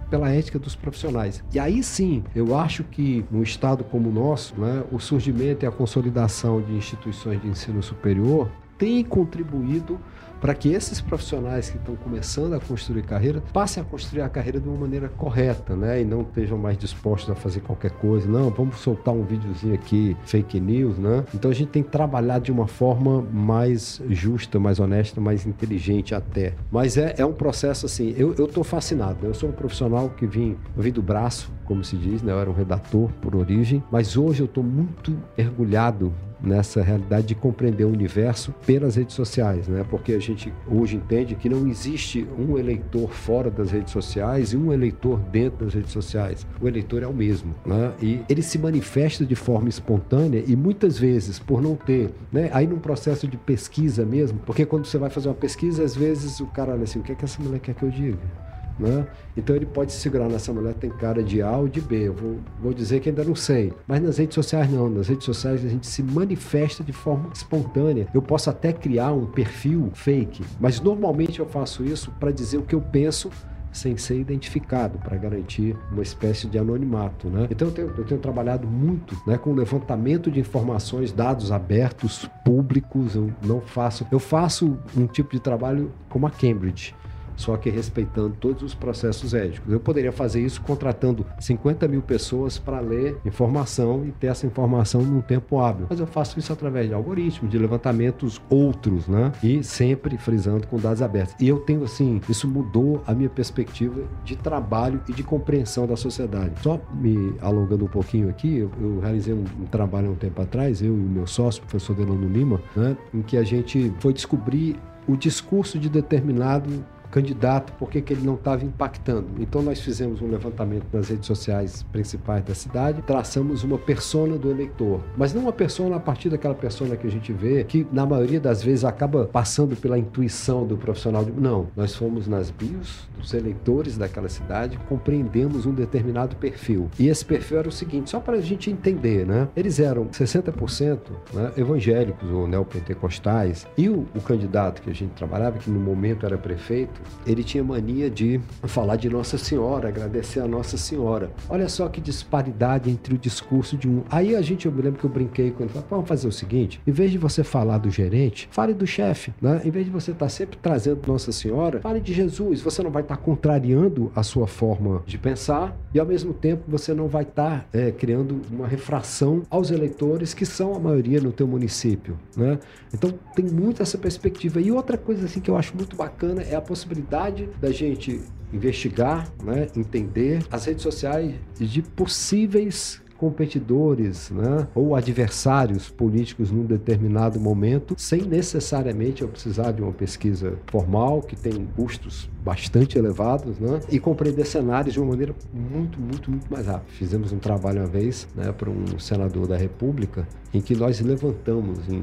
pela 0.09 0.29
ética 0.29 0.59
dos 0.59 0.75
profissionais. 0.75 1.43
E 1.53 1.59
aí 1.59 1.83
sim, 1.83 2.23
eu 2.35 2.57
acho 2.57 2.83
que 2.83 3.25
num 3.31 3.41
estado 3.41 3.83
como 3.83 4.09
o 4.09 4.13
nosso, 4.13 4.59
né, 4.59 4.83
o 4.91 4.99
surgimento 4.99 5.65
e 5.65 5.67
a 5.67 5.71
consolidação 5.71 6.61
de 6.61 6.73
instituições 6.73 7.41
de 7.41 7.47
ensino 7.47 7.81
superior 7.81 8.49
tem 8.77 9.03
contribuído 9.03 9.99
para 10.45 10.53
que 10.53 10.71
esses 10.71 11.01
profissionais 11.01 11.71
que 11.71 11.77
estão 11.77 11.95
começando 11.95 12.53
a 12.53 12.59
construir 12.59 13.01
carreira 13.01 13.41
passem 13.51 13.81
a 13.81 13.83
construir 13.83 14.21
a 14.21 14.29
carreira 14.29 14.59
de 14.59 14.69
uma 14.69 14.77
maneira 14.77 15.09
correta, 15.09 15.75
né? 15.75 15.99
E 15.99 16.05
não 16.05 16.21
estejam 16.21 16.55
mais 16.55 16.77
dispostos 16.77 17.31
a 17.31 17.35
fazer 17.35 17.61
qualquer 17.61 17.89
coisa. 17.89 18.29
Não, 18.29 18.51
vamos 18.51 18.77
soltar 18.77 19.11
um 19.11 19.23
videozinho 19.23 19.73
aqui, 19.73 20.15
fake 20.23 20.59
news, 20.59 20.99
né? 20.99 21.23
Então 21.33 21.49
a 21.49 21.53
gente 21.53 21.69
tem 21.69 21.81
que 21.81 21.89
trabalhar 21.89 22.37
de 22.37 22.51
uma 22.51 22.67
forma 22.67 23.23
mais 23.23 23.99
justa, 24.07 24.59
mais 24.59 24.79
honesta, 24.79 25.19
mais 25.19 25.47
inteligente 25.47 26.13
até. 26.13 26.53
Mas 26.71 26.95
é, 26.95 27.15
é 27.17 27.25
um 27.25 27.33
processo 27.33 27.87
assim, 27.87 28.13
eu, 28.15 28.35
tô 28.47 28.63
fascinado. 28.63 29.23
Né? 29.23 29.29
Eu 29.29 29.33
sou 29.33 29.49
um 29.49 29.51
profissional 29.51 30.11
que 30.11 30.27
vim, 30.27 30.55
vim 30.77 30.91
do 30.91 31.01
braço, 31.01 31.51
como 31.65 31.83
se 31.83 31.97
diz, 31.97 32.21
né? 32.21 32.31
Eu 32.31 32.39
era 32.39 32.51
um 32.51 32.53
redator 32.53 33.09
por 33.19 33.35
origem, 33.35 33.83
mas 33.91 34.15
hoje 34.15 34.43
eu 34.43 34.45
estou 34.45 34.63
muito 34.63 35.17
mergulhado 35.35 36.13
nessa 36.41 36.81
realidade 36.81 37.27
de 37.27 37.35
compreender 37.35 37.85
o 37.85 37.89
universo 37.89 38.53
pelas 38.65 38.95
redes 38.95 39.15
sociais, 39.15 39.67
né? 39.67 39.85
Porque 39.89 40.13
a 40.13 40.19
gente 40.19 40.53
hoje 40.67 40.97
entende 40.97 41.35
que 41.35 41.49
não 41.49 41.67
existe 41.67 42.27
um 42.37 42.57
eleitor 42.57 43.11
fora 43.11 43.49
das 43.49 43.71
redes 43.71 43.91
sociais 43.91 44.53
e 44.53 44.57
um 44.57 44.71
eleitor 44.71 45.19
dentro 45.31 45.65
das 45.65 45.73
redes 45.73 45.91
sociais. 45.91 46.45
O 46.61 46.67
eleitor 46.67 47.03
é 47.03 47.07
o 47.07 47.13
mesmo, 47.13 47.55
né? 47.65 47.93
E 48.01 48.21
ele 48.29 48.41
se 48.41 48.57
manifesta 48.57 49.25
de 49.25 49.35
forma 49.35 49.69
espontânea 49.69 50.43
e 50.45 50.55
muitas 50.55 50.97
vezes 50.97 51.39
por 51.39 51.61
não 51.61 51.75
ter, 51.75 52.13
né? 52.31 52.49
Aí 52.53 52.67
num 52.67 52.79
processo 52.79 53.27
de 53.27 53.37
pesquisa 53.37 54.05
mesmo, 54.05 54.39
porque 54.45 54.65
quando 54.65 54.85
você 54.85 54.97
vai 54.97 55.09
fazer 55.09 55.29
uma 55.29 55.35
pesquisa, 55.35 55.83
às 55.83 55.95
vezes 55.95 56.39
o 56.39 56.47
cara 56.47 56.73
olha 56.73 56.83
assim, 56.83 56.99
o 56.99 57.03
que 57.03 57.11
é 57.11 57.15
que 57.15 57.25
essa 57.25 57.41
mulher 57.41 57.59
quer 57.59 57.73
que 57.73 57.83
eu 57.83 57.89
diga? 57.89 58.44
Né? 58.77 59.07
Então 59.37 59.55
ele 59.55 59.65
pode 59.65 59.91
segurar 59.93 60.27
nessa 60.27 60.51
mulher 60.51 60.73
tem 60.73 60.89
cara 60.89 61.23
de 61.23 61.41
A 61.41 61.57
ou 61.57 61.67
de 61.67 61.81
B. 61.81 62.07
Eu 62.07 62.13
vou, 62.13 62.37
vou 62.61 62.73
dizer 62.73 62.99
que 62.99 63.09
ainda 63.09 63.23
não 63.23 63.35
sei. 63.35 63.73
Mas 63.87 64.01
nas 64.01 64.17
redes 64.17 64.35
sociais 64.35 64.69
não. 64.69 64.89
Nas 64.89 65.07
redes 65.07 65.25
sociais 65.25 65.63
a 65.63 65.69
gente 65.69 65.87
se 65.87 66.03
manifesta 66.03 66.83
de 66.83 66.91
forma 66.91 67.29
espontânea. 67.33 68.07
Eu 68.13 68.21
posso 68.21 68.49
até 68.49 68.73
criar 68.73 69.13
um 69.13 69.25
perfil 69.25 69.89
fake, 69.93 70.43
mas 70.59 70.79
normalmente 70.81 71.39
eu 71.39 71.45
faço 71.45 71.83
isso 71.83 72.11
para 72.19 72.31
dizer 72.31 72.57
o 72.57 72.63
que 72.63 72.75
eu 72.75 72.81
penso 72.81 73.29
sem 73.75 73.97
ser 73.97 74.17
identificado, 74.17 74.97
para 74.99 75.17
garantir 75.17 75.75
uma 75.91 76.01
espécie 76.01 76.47
de 76.47 76.57
anonimato. 76.57 77.29
Né? 77.29 77.47
Então 77.51 77.67
eu 77.67 77.73
tenho, 77.73 77.93
eu 77.97 78.05
tenho 78.05 78.21
trabalhado 78.21 78.65
muito 78.65 79.21
né, 79.27 79.37
com 79.37 79.53
levantamento 79.53 80.31
de 80.31 80.39
informações, 80.39 81.11
dados 81.11 81.51
abertos, 81.51 82.29
públicos. 82.45 83.15
Eu 83.15 83.31
não 83.43 83.59
faço. 83.59 84.07
Eu 84.09 84.19
faço 84.19 84.79
um 84.95 85.05
tipo 85.05 85.31
de 85.31 85.41
trabalho 85.41 85.91
como 86.09 86.25
a 86.25 86.31
Cambridge 86.31 86.95
só 87.35 87.57
que 87.57 87.69
respeitando 87.69 88.35
todos 88.39 88.63
os 88.63 88.73
processos 88.73 89.33
éticos. 89.33 89.71
Eu 89.71 89.79
poderia 89.79 90.11
fazer 90.11 90.41
isso 90.41 90.61
contratando 90.61 91.25
50 91.39 91.87
mil 91.87 92.01
pessoas 92.01 92.57
para 92.57 92.79
ler 92.79 93.17
informação 93.25 94.05
e 94.05 94.11
ter 94.11 94.27
essa 94.27 94.45
informação 94.45 95.01
num 95.01 95.21
tempo 95.21 95.59
hábil. 95.59 95.87
Mas 95.89 95.99
eu 95.99 96.07
faço 96.07 96.39
isso 96.39 96.51
através 96.51 96.87
de 96.87 96.93
algoritmos, 96.93 97.49
de 97.51 97.57
levantamentos 97.57 98.41
outros, 98.49 99.07
né? 99.07 99.31
E 99.43 99.63
sempre 99.63 100.17
frisando 100.17 100.67
com 100.67 100.77
dados 100.77 101.01
abertos. 101.01 101.35
E 101.39 101.47
eu 101.47 101.59
tenho, 101.59 101.83
assim, 101.83 102.21
isso 102.29 102.47
mudou 102.47 103.01
a 103.05 103.13
minha 103.13 103.29
perspectiva 103.29 104.01
de 104.23 104.35
trabalho 104.35 105.01
e 105.07 105.13
de 105.13 105.23
compreensão 105.23 105.87
da 105.87 105.95
sociedade. 105.95 106.53
Só 106.61 106.79
me 106.93 107.35
alongando 107.41 107.85
um 107.85 107.89
pouquinho 107.89 108.29
aqui, 108.29 108.57
eu, 108.57 108.71
eu 108.81 108.99
realizei 108.99 109.33
um, 109.33 109.43
um, 109.61 109.65
trabalho 109.65 110.09
há 110.09 110.11
um 110.11 110.15
tempo 110.15 110.41
atrás, 110.41 110.81
eu 110.81 110.87
e 110.87 110.89
o 110.91 111.09
meu 111.09 111.27
sócio, 111.27 111.63
o 111.63 111.65
professor 111.65 111.95
Delano 111.95 112.27
Lima, 112.27 112.61
né? 112.75 112.97
Em 113.13 113.21
que 113.21 113.37
a 113.37 113.43
gente 113.43 113.93
foi 113.99 114.13
descobrir 114.13 114.75
o 115.07 115.15
discurso 115.15 115.77
de 115.77 115.89
determinado 115.89 116.83
candidato, 117.15 117.71
por 117.79 117.89
que 117.89 118.03
ele 118.11 118.25
não 118.25 118.33
estava 118.33 118.65
impactando. 118.65 119.27
Então 119.39 119.61
nós 119.61 119.79
fizemos 119.79 120.21
um 120.21 120.27
levantamento 120.29 120.85
nas 120.91 121.07
redes 121.07 121.25
sociais 121.25 121.81
principais 121.83 122.43
da 122.43 122.53
cidade, 122.53 123.01
traçamos 123.03 123.63
uma 123.63 123.77
persona 123.77 124.37
do 124.37 124.51
eleitor, 124.51 124.99
mas 125.15 125.33
não 125.33 125.43
uma 125.43 125.53
persona 125.53 125.95
a 125.95 125.99
partir 125.99 126.27
daquela 126.27 126.53
persona 126.53 126.97
que 126.97 127.07
a 127.07 127.09
gente 127.09 127.31
vê, 127.31 127.63
que 127.63 127.87
na 127.89 128.05
maioria 128.05 128.37
das 128.37 128.61
vezes 128.61 128.83
acaba 128.83 129.27
passando 129.27 129.77
pela 129.77 129.97
intuição 129.97 130.67
do 130.67 130.75
profissional. 130.75 131.25
Não, 131.37 131.67
nós 131.73 131.95
fomos 131.95 132.27
nas 132.27 132.51
bios 132.51 133.07
dos 133.17 133.33
eleitores 133.33 133.97
daquela 133.97 134.27
cidade, 134.27 134.77
compreendemos 134.89 135.65
um 135.65 135.73
determinado 135.73 136.35
perfil. 136.35 136.89
E 136.99 137.07
esse 137.07 137.23
perfil 137.23 137.59
era 137.59 137.69
o 137.69 137.71
seguinte, 137.71 138.09
só 138.09 138.19
para 138.19 138.35
a 138.35 138.41
gente 138.41 138.69
entender, 138.69 139.25
né? 139.25 139.47
Eles 139.55 139.79
eram 139.79 140.07
60% 140.07 140.99
né, 141.33 141.53
evangélicos 141.55 142.29
ou 142.29 142.45
neopentecostais, 142.45 143.65
e 143.77 143.87
o, 143.87 144.05
o 144.13 144.19
candidato 144.19 144.81
que 144.81 144.89
a 144.89 144.93
gente 144.93 145.11
trabalhava, 145.11 145.57
que 145.57 145.69
no 145.69 145.79
momento 145.79 146.25
era 146.25 146.37
prefeito, 146.37 147.04
ele 147.25 147.43
tinha 147.43 147.63
mania 147.63 148.09
de 148.09 148.39
falar 148.63 148.95
de 148.95 149.09
Nossa 149.09 149.37
Senhora, 149.37 149.89
agradecer 149.89 150.39
a 150.39 150.47
Nossa 150.47 150.77
Senhora. 150.77 151.31
Olha 151.49 151.67
só 151.67 151.87
que 151.87 151.99
disparidade 151.99 152.89
entre 152.89 153.15
o 153.15 153.17
discurso 153.17 153.77
de 153.77 153.87
um. 153.87 154.03
Aí 154.09 154.35
a 154.35 154.41
gente, 154.41 154.65
eu 154.65 154.71
me 154.71 154.81
lembro 154.81 154.99
que 154.99 155.05
eu 155.05 155.09
brinquei 155.09 155.51
quando 155.51 155.69
falei, 155.69 155.87
vamos 155.89 156.07
fazer 156.07 156.27
o 156.27 156.31
seguinte: 156.31 156.81
em 156.85 156.91
vez 156.91 157.11
de 157.11 157.17
você 157.17 157.43
falar 157.43 157.77
do 157.77 157.89
gerente, 157.89 158.47
fale 158.51 158.73
do 158.73 158.87
chefe, 158.87 159.33
né? 159.41 159.61
Em 159.63 159.71
vez 159.71 159.85
de 159.85 159.91
você 159.91 160.11
estar 160.11 160.25
tá 160.25 160.29
sempre 160.29 160.57
trazendo 160.61 161.01
Nossa 161.07 161.31
Senhora, 161.31 161.81
fale 161.81 161.99
de 161.99 162.13
Jesus. 162.13 162.61
Você 162.61 162.81
não 162.81 162.91
vai 162.91 163.01
estar 163.01 163.17
tá 163.17 163.21
contrariando 163.21 164.11
a 164.15 164.23
sua 164.23 164.47
forma 164.47 165.03
de 165.05 165.17
pensar 165.17 165.75
e 165.93 165.99
ao 165.99 166.05
mesmo 166.05 166.33
tempo 166.33 166.63
você 166.67 166.93
não 166.93 167.07
vai 167.07 167.23
estar 167.23 167.61
tá, 167.61 167.65
é, 167.77 167.91
criando 167.91 168.41
uma 168.51 168.67
refração 168.67 169.43
aos 169.49 169.71
eleitores 169.71 170.33
que 170.33 170.45
são 170.45 170.75
a 170.75 170.79
maioria 170.79 171.19
no 171.19 171.31
teu 171.31 171.47
município, 171.47 172.17
né? 172.35 172.59
Então 172.93 173.13
tem 173.35 173.45
muito 173.45 173.81
essa 173.81 173.97
perspectiva. 173.97 174.61
E 174.61 174.71
outra 174.71 174.97
coisa 174.97 175.25
assim 175.25 175.39
que 175.39 175.49
eu 175.49 175.57
acho 175.57 175.75
muito 175.75 175.95
bacana 175.95 176.41
é 176.41 176.55
a 176.55 176.61
possibilidade 176.61 176.84
possibilidade 176.85 177.49
da 177.59 177.71
gente 177.71 178.21
investigar, 178.53 179.31
né, 179.43 179.67
entender 179.75 180.45
as 180.51 180.65
redes 180.65 180.83
sociais 180.83 181.33
de 181.59 181.81
possíveis 181.81 183.01
competidores 183.17 184.29
né, 184.29 184.67
ou 184.75 184.95
adversários 184.95 185.89
políticos 185.89 186.51
num 186.51 186.65
determinado 186.65 187.39
momento, 187.39 187.95
sem 187.97 188.21
necessariamente 188.21 189.21
eu 189.21 189.27
precisar 189.27 189.71
de 189.71 189.81
uma 189.81 189.91
pesquisa 189.91 190.57
formal, 190.67 191.21
que 191.21 191.35
tem 191.35 191.67
custos 191.75 192.29
bastante 192.43 192.97
elevados, 192.97 193.57
né, 193.59 193.79
e 193.89 193.99
compreender 193.99 194.45
cenários 194.45 194.93
de 194.93 194.99
uma 194.99 195.09
maneira 195.09 195.33
muito, 195.53 195.99
muito, 195.99 196.29
muito 196.29 196.51
mais 196.51 196.67
rápida. 196.67 196.91
Fizemos 196.91 197.31
um 197.31 197.39
trabalho 197.39 197.79
uma 197.79 197.87
vez 197.87 198.27
né, 198.35 198.51
para 198.51 198.69
um 198.69 198.99
senador 198.99 199.47
da 199.47 199.57
República, 199.57 200.27
em 200.53 200.61
que 200.61 200.75
nós 200.75 200.99
levantamos 200.99 201.79
em 201.89 202.01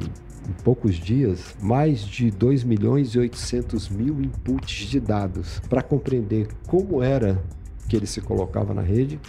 em 0.49 0.53
poucos 0.65 0.97
dias, 0.97 1.55
mais 1.61 2.01
de 2.01 2.31
2 2.31 2.65
milhões 2.65 3.15
e 3.15 3.19
800 3.19 3.89
mil 3.89 4.21
inputs 4.21 4.89
de 4.89 4.99
dados 4.99 5.61
para 5.69 5.83
compreender 5.83 6.49
como 6.67 7.03
era 7.03 7.41
que 7.89 7.97
ele 7.97 8.07
se 8.07 8.21
colocava 8.21 8.73
na 8.75 8.83
rede, 8.83 9.21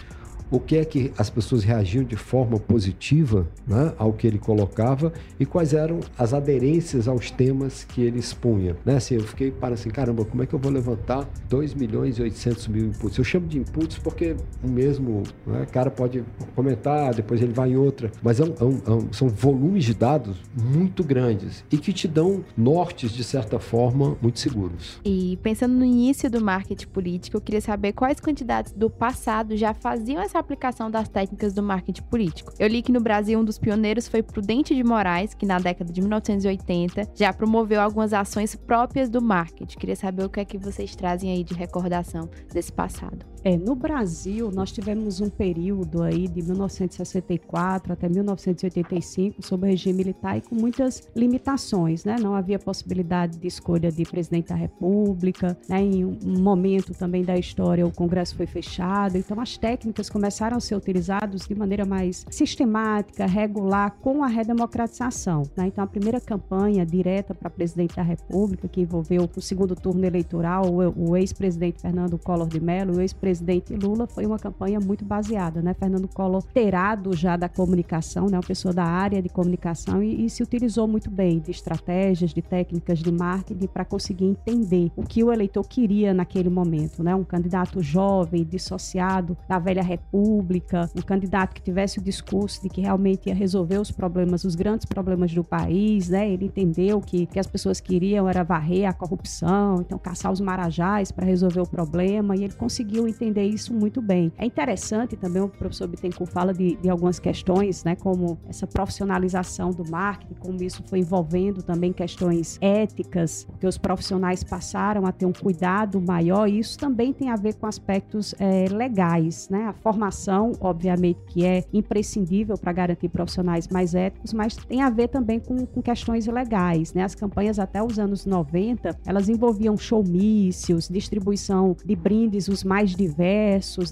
o 0.50 0.60
que 0.60 0.76
é 0.76 0.84
que 0.84 1.12
as 1.18 1.28
pessoas 1.28 1.64
reagiam 1.64 2.04
de 2.04 2.16
forma 2.16 2.58
positiva 2.58 3.46
né, 3.66 3.92
ao 3.98 4.12
que 4.12 4.26
ele 4.26 4.38
colocava 4.38 5.12
e 5.38 5.44
quais 5.44 5.74
eram 5.74 6.00
as 6.16 6.32
aderências 6.32 7.08
aos 7.08 7.30
temas 7.30 7.84
que 7.84 8.00
ele 8.00 8.18
expunha. 8.18 8.76
Né? 8.84 8.96
Assim, 8.96 9.16
eu 9.16 9.24
fiquei 9.24 9.50
para 9.50 9.74
assim, 9.74 9.90
caramba, 9.90 10.24
como 10.24 10.42
é 10.42 10.46
que 10.46 10.54
eu 10.54 10.58
vou 10.58 10.70
levantar 10.70 11.28
2 11.48 11.74
milhões 11.74 12.18
e 12.18 12.22
800 12.22 12.68
mil 12.68 12.86
inputs? 12.86 13.18
Eu 13.18 13.24
chamo 13.24 13.46
de 13.46 13.58
inputs 13.58 13.98
porque 13.98 14.36
o 14.62 14.68
mesmo 14.68 15.24
né, 15.46 15.66
cara 15.72 15.90
pode 15.90 16.22
comentar, 16.54 17.14
depois 17.14 17.42
ele 17.42 17.52
vai 17.52 17.70
em 17.70 17.76
outra, 17.76 18.10
mas 18.22 18.40
é 18.40 18.44
é 18.60 18.64
um, 18.64 18.80
é 18.86 18.90
um, 18.90 19.12
são 19.12 19.28
volumes 19.28 19.84
de 19.84 19.94
dados 19.94 20.36
muito 20.54 21.02
grandes 21.02 21.64
e 21.70 21.78
que 21.78 21.92
te 21.92 22.06
dão 22.06 22.44
nortes, 22.56 23.10
de 23.12 23.24
certa 23.24 23.58
forma, 23.58 24.16
muito 24.20 24.38
seguros. 24.38 25.00
E 25.04 25.38
pensando 25.42 25.74
no 25.74 25.84
início 25.84 26.30
do 26.30 26.42
marketing 26.42 26.86
político, 26.88 27.36
eu 27.36 27.40
queria 27.40 27.60
saber 27.60 27.92
quais 27.92 28.20
candidatos 28.20 28.72
do 28.72 28.90
passado 28.90 29.56
já 29.56 29.72
faziam 29.72 30.22
essa 30.22 30.33
essa 30.34 30.40
aplicação 30.40 30.90
das 30.90 31.08
técnicas 31.08 31.52
do 31.52 31.62
marketing 31.62 32.02
político. 32.02 32.52
Eu 32.58 32.66
li 32.66 32.82
que 32.82 32.90
no 32.90 33.00
Brasil 33.00 33.38
um 33.38 33.44
dos 33.44 33.56
pioneiros 33.56 34.08
foi 34.08 34.20
Prudente 34.20 34.74
de 34.74 34.82
Moraes, 34.82 35.32
que 35.32 35.46
na 35.46 35.60
década 35.60 35.92
de 35.92 36.00
1980 36.00 37.08
já 37.14 37.32
promoveu 37.32 37.80
algumas 37.80 38.12
ações 38.12 38.56
próprias 38.56 39.08
do 39.08 39.22
marketing. 39.22 39.78
Queria 39.78 39.96
saber 39.96 40.24
o 40.24 40.28
que 40.28 40.40
é 40.40 40.44
que 40.44 40.58
vocês 40.58 40.96
trazem 40.96 41.30
aí 41.30 41.44
de 41.44 41.54
recordação 41.54 42.28
desse 42.52 42.72
passado. 42.72 43.33
É, 43.44 43.58
no 43.58 43.74
Brasil, 43.74 44.50
nós 44.50 44.72
tivemos 44.72 45.20
um 45.20 45.28
período 45.28 46.02
aí 46.02 46.26
de 46.26 46.40
1964 46.40 47.92
até 47.92 48.08
1985 48.08 49.42
sob 49.42 49.66
regime 49.66 49.98
militar 49.98 50.38
e 50.38 50.40
com 50.40 50.54
muitas 50.54 51.06
limitações, 51.14 52.06
né? 52.06 52.16
Não 52.18 52.34
havia 52.34 52.58
possibilidade 52.58 53.36
de 53.36 53.46
escolha 53.46 53.92
de 53.92 54.02
presidente 54.04 54.48
da 54.48 54.54
República, 54.54 55.58
né? 55.68 55.82
Em 55.82 56.06
um 56.06 56.40
momento 56.40 56.94
também 56.94 57.22
da 57.22 57.36
história 57.36 57.86
o 57.86 57.92
Congresso 57.92 58.34
foi 58.34 58.46
fechado, 58.46 59.18
então 59.18 59.38
as 59.38 59.58
técnicas 59.58 60.08
começaram 60.08 60.56
a 60.56 60.60
ser 60.60 60.74
utilizadas 60.74 61.42
de 61.42 61.54
maneira 61.54 61.84
mais 61.84 62.24
sistemática, 62.30 63.26
regular, 63.26 63.90
com 64.00 64.24
a 64.24 64.26
redemocratização, 64.26 65.42
né? 65.54 65.66
Então 65.66 65.84
a 65.84 65.86
primeira 65.86 66.18
campanha 66.18 66.86
direta 66.86 67.34
para 67.34 67.50
presidente 67.50 67.94
da 67.94 68.02
República, 68.02 68.66
que 68.66 68.80
envolveu 68.80 69.28
o 69.36 69.42
segundo 69.42 69.76
turno 69.76 70.06
eleitoral, 70.06 70.64
o, 70.64 71.10
o 71.10 71.14
ex-presidente 71.14 71.82
Fernando 71.82 72.16
Collor 72.16 72.48
de 72.48 72.58
Mello, 72.58 72.96
o 72.96 73.00
ex-presidente 73.02 73.33
Lula, 73.80 74.06
foi 74.06 74.26
uma 74.26 74.38
campanha 74.38 74.78
muito 74.80 75.04
baseada, 75.04 75.62
né? 75.62 75.74
Fernando 75.74 76.08
Collor 76.08 76.42
terado 76.42 77.14
já 77.16 77.36
da 77.36 77.48
comunicação, 77.48 78.26
né? 78.26 78.36
Uma 78.36 78.42
pessoa 78.42 78.72
da 78.72 78.84
área 78.84 79.22
de 79.22 79.28
comunicação 79.28 80.02
e, 80.02 80.26
e 80.26 80.30
se 80.30 80.42
utilizou 80.42 80.86
muito 80.86 81.10
bem 81.10 81.38
de 81.38 81.50
estratégias, 81.50 82.32
de 82.32 82.42
técnicas 82.42 82.98
de 82.98 83.10
marketing 83.10 83.66
para 83.66 83.84
conseguir 83.84 84.24
entender 84.24 84.90
o 84.96 85.02
que 85.02 85.22
o 85.22 85.32
eleitor 85.32 85.66
queria 85.66 86.14
naquele 86.14 86.48
momento, 86.48 87.02
né? 87.02 87.14
Um 87.14 87.24
candidato 87.24 87.82
jovem, 87.82 88.44
dissociado 88.44 89.36
da 89.48 89.58
velha 89.58 89.82
república, 89.82 90.90
um 90.96 91.02
candidato 91.02 91.54
que 91.54 91.62
tivesse 91.62 91.98
o 91.98 92.02
discurso 92.02 92.62
de 92.62 92.68
que 92.68 92.80
realmente 92.80 93.28
ia 93.28 93.34
resolver 93.34 93.78
os 93.78 93.90
problemas, 93.90 94.44
os 94.44 94.54
grandes 94.54 94.84
problemas 94.84 95.32
do 95.32 95.44
país, 95.44 96.08
né? 96.08 96.28
Ele 96.30 96.46
entendeu 96.46 97.00
que, 97.00 97.26
que 97.26 97.38
as 97.38 97.46
pessoas 97.46 97.80
queriam 97.80 98.28
era 98.28 98.42
varrer 98.42 98.88
a 98.88 98.92
corrupção, 98.92 99.80
então 99.80 99.98
caçar 99.98 100.32
os 100.32 100.40
marajás 100.40 101.10
para 101.10 101.26
resolver 101.26 101.60
o 101.60 101.66
problema 101.66 102.36
e 102.36 102.44
ele 102.44 102.54
conseguiu 102.54 103.06
entender 103.08 103.23
isso 103.32 103.72
muito 103.72 104.00
bem. 104.00 104.32
É 104.38 104.44
interessante 104.44 105.16
também, 105.16 105.42
o 105.42 105.48
professor 105.48 105.86
Bittencourt 105.86 106.30
fala 106.30 106.52
de, 106.52 106.76
de 106.76 106.88
algumas 106.88 107.18
questões, 107.18 107.84
né, 107.84 107.96
como 107.96 108.38
essa 108.48 108.66
profissionalização 108.66 109.70
do 109.70 109.88
marketing, 109.88 110.34
como 110.34 110.62
isso 110.62 110.82
foi 110.86 111.00
envolvendo 111.00 111.62
também 111.62 111.92
questões 111.92 112.58
éticas, 112.60 113.46
que 113.58 113.66
os 113.66 113.78
profissionais 113.78 114.42
passaram 114.42 115.06
a 115.06 115.12
ter 115.12 115.26
um 115.26 115.32
cuidado 115.32 116.00
maior, 116.00 116.48
e 116.48 116.58
isso 116.58 116.78
também 116.78 117.12
tem 117.12 117.30
a 117.30 117.36
ver 117.36 117.54
com 117.54 117.66
aspectos 117.66 118.34
é, 118.38 118.66
legais, 118.68 119.48
né? 119.48 119.66
A 119.66 119.72
formação, 119.72 120.52
obviamente, 120.60 121.20
que 121.26 121.44
é 121.44 121.64
imprescindível 121.72 122.56
para 122.56 122.72
garantir 122.72 123.08
profissionais 123.08 123.68
mais 123.68 123.94
éticos, 123.94 124.32
mas 124.32 124.56
tem 124.56 124.82
a 124.82 124.90
ver 124.90 125.08
também 125.08 125.38
com, 125.38 125.66
com 125.66 125.82
questões 125.82 126.26
legais, 126.26 126.92
né? 126.92 127.02
As 127.02 127.14
campanhas 127.14 127.58
até 127.58 127.82
os 127.82 127.98
anos 127.98 128.26
90, 128.26 128.96
elas 129.06 129.28
envolviam 129.28 129.76
showmícios, 129.76 130.88
distribuição 130.88 131.76
de 131.84 131.96
brindes 131.96 132.48
os 132.48 132.64
mais 132.64 132.90
diversos, 132.90 133.13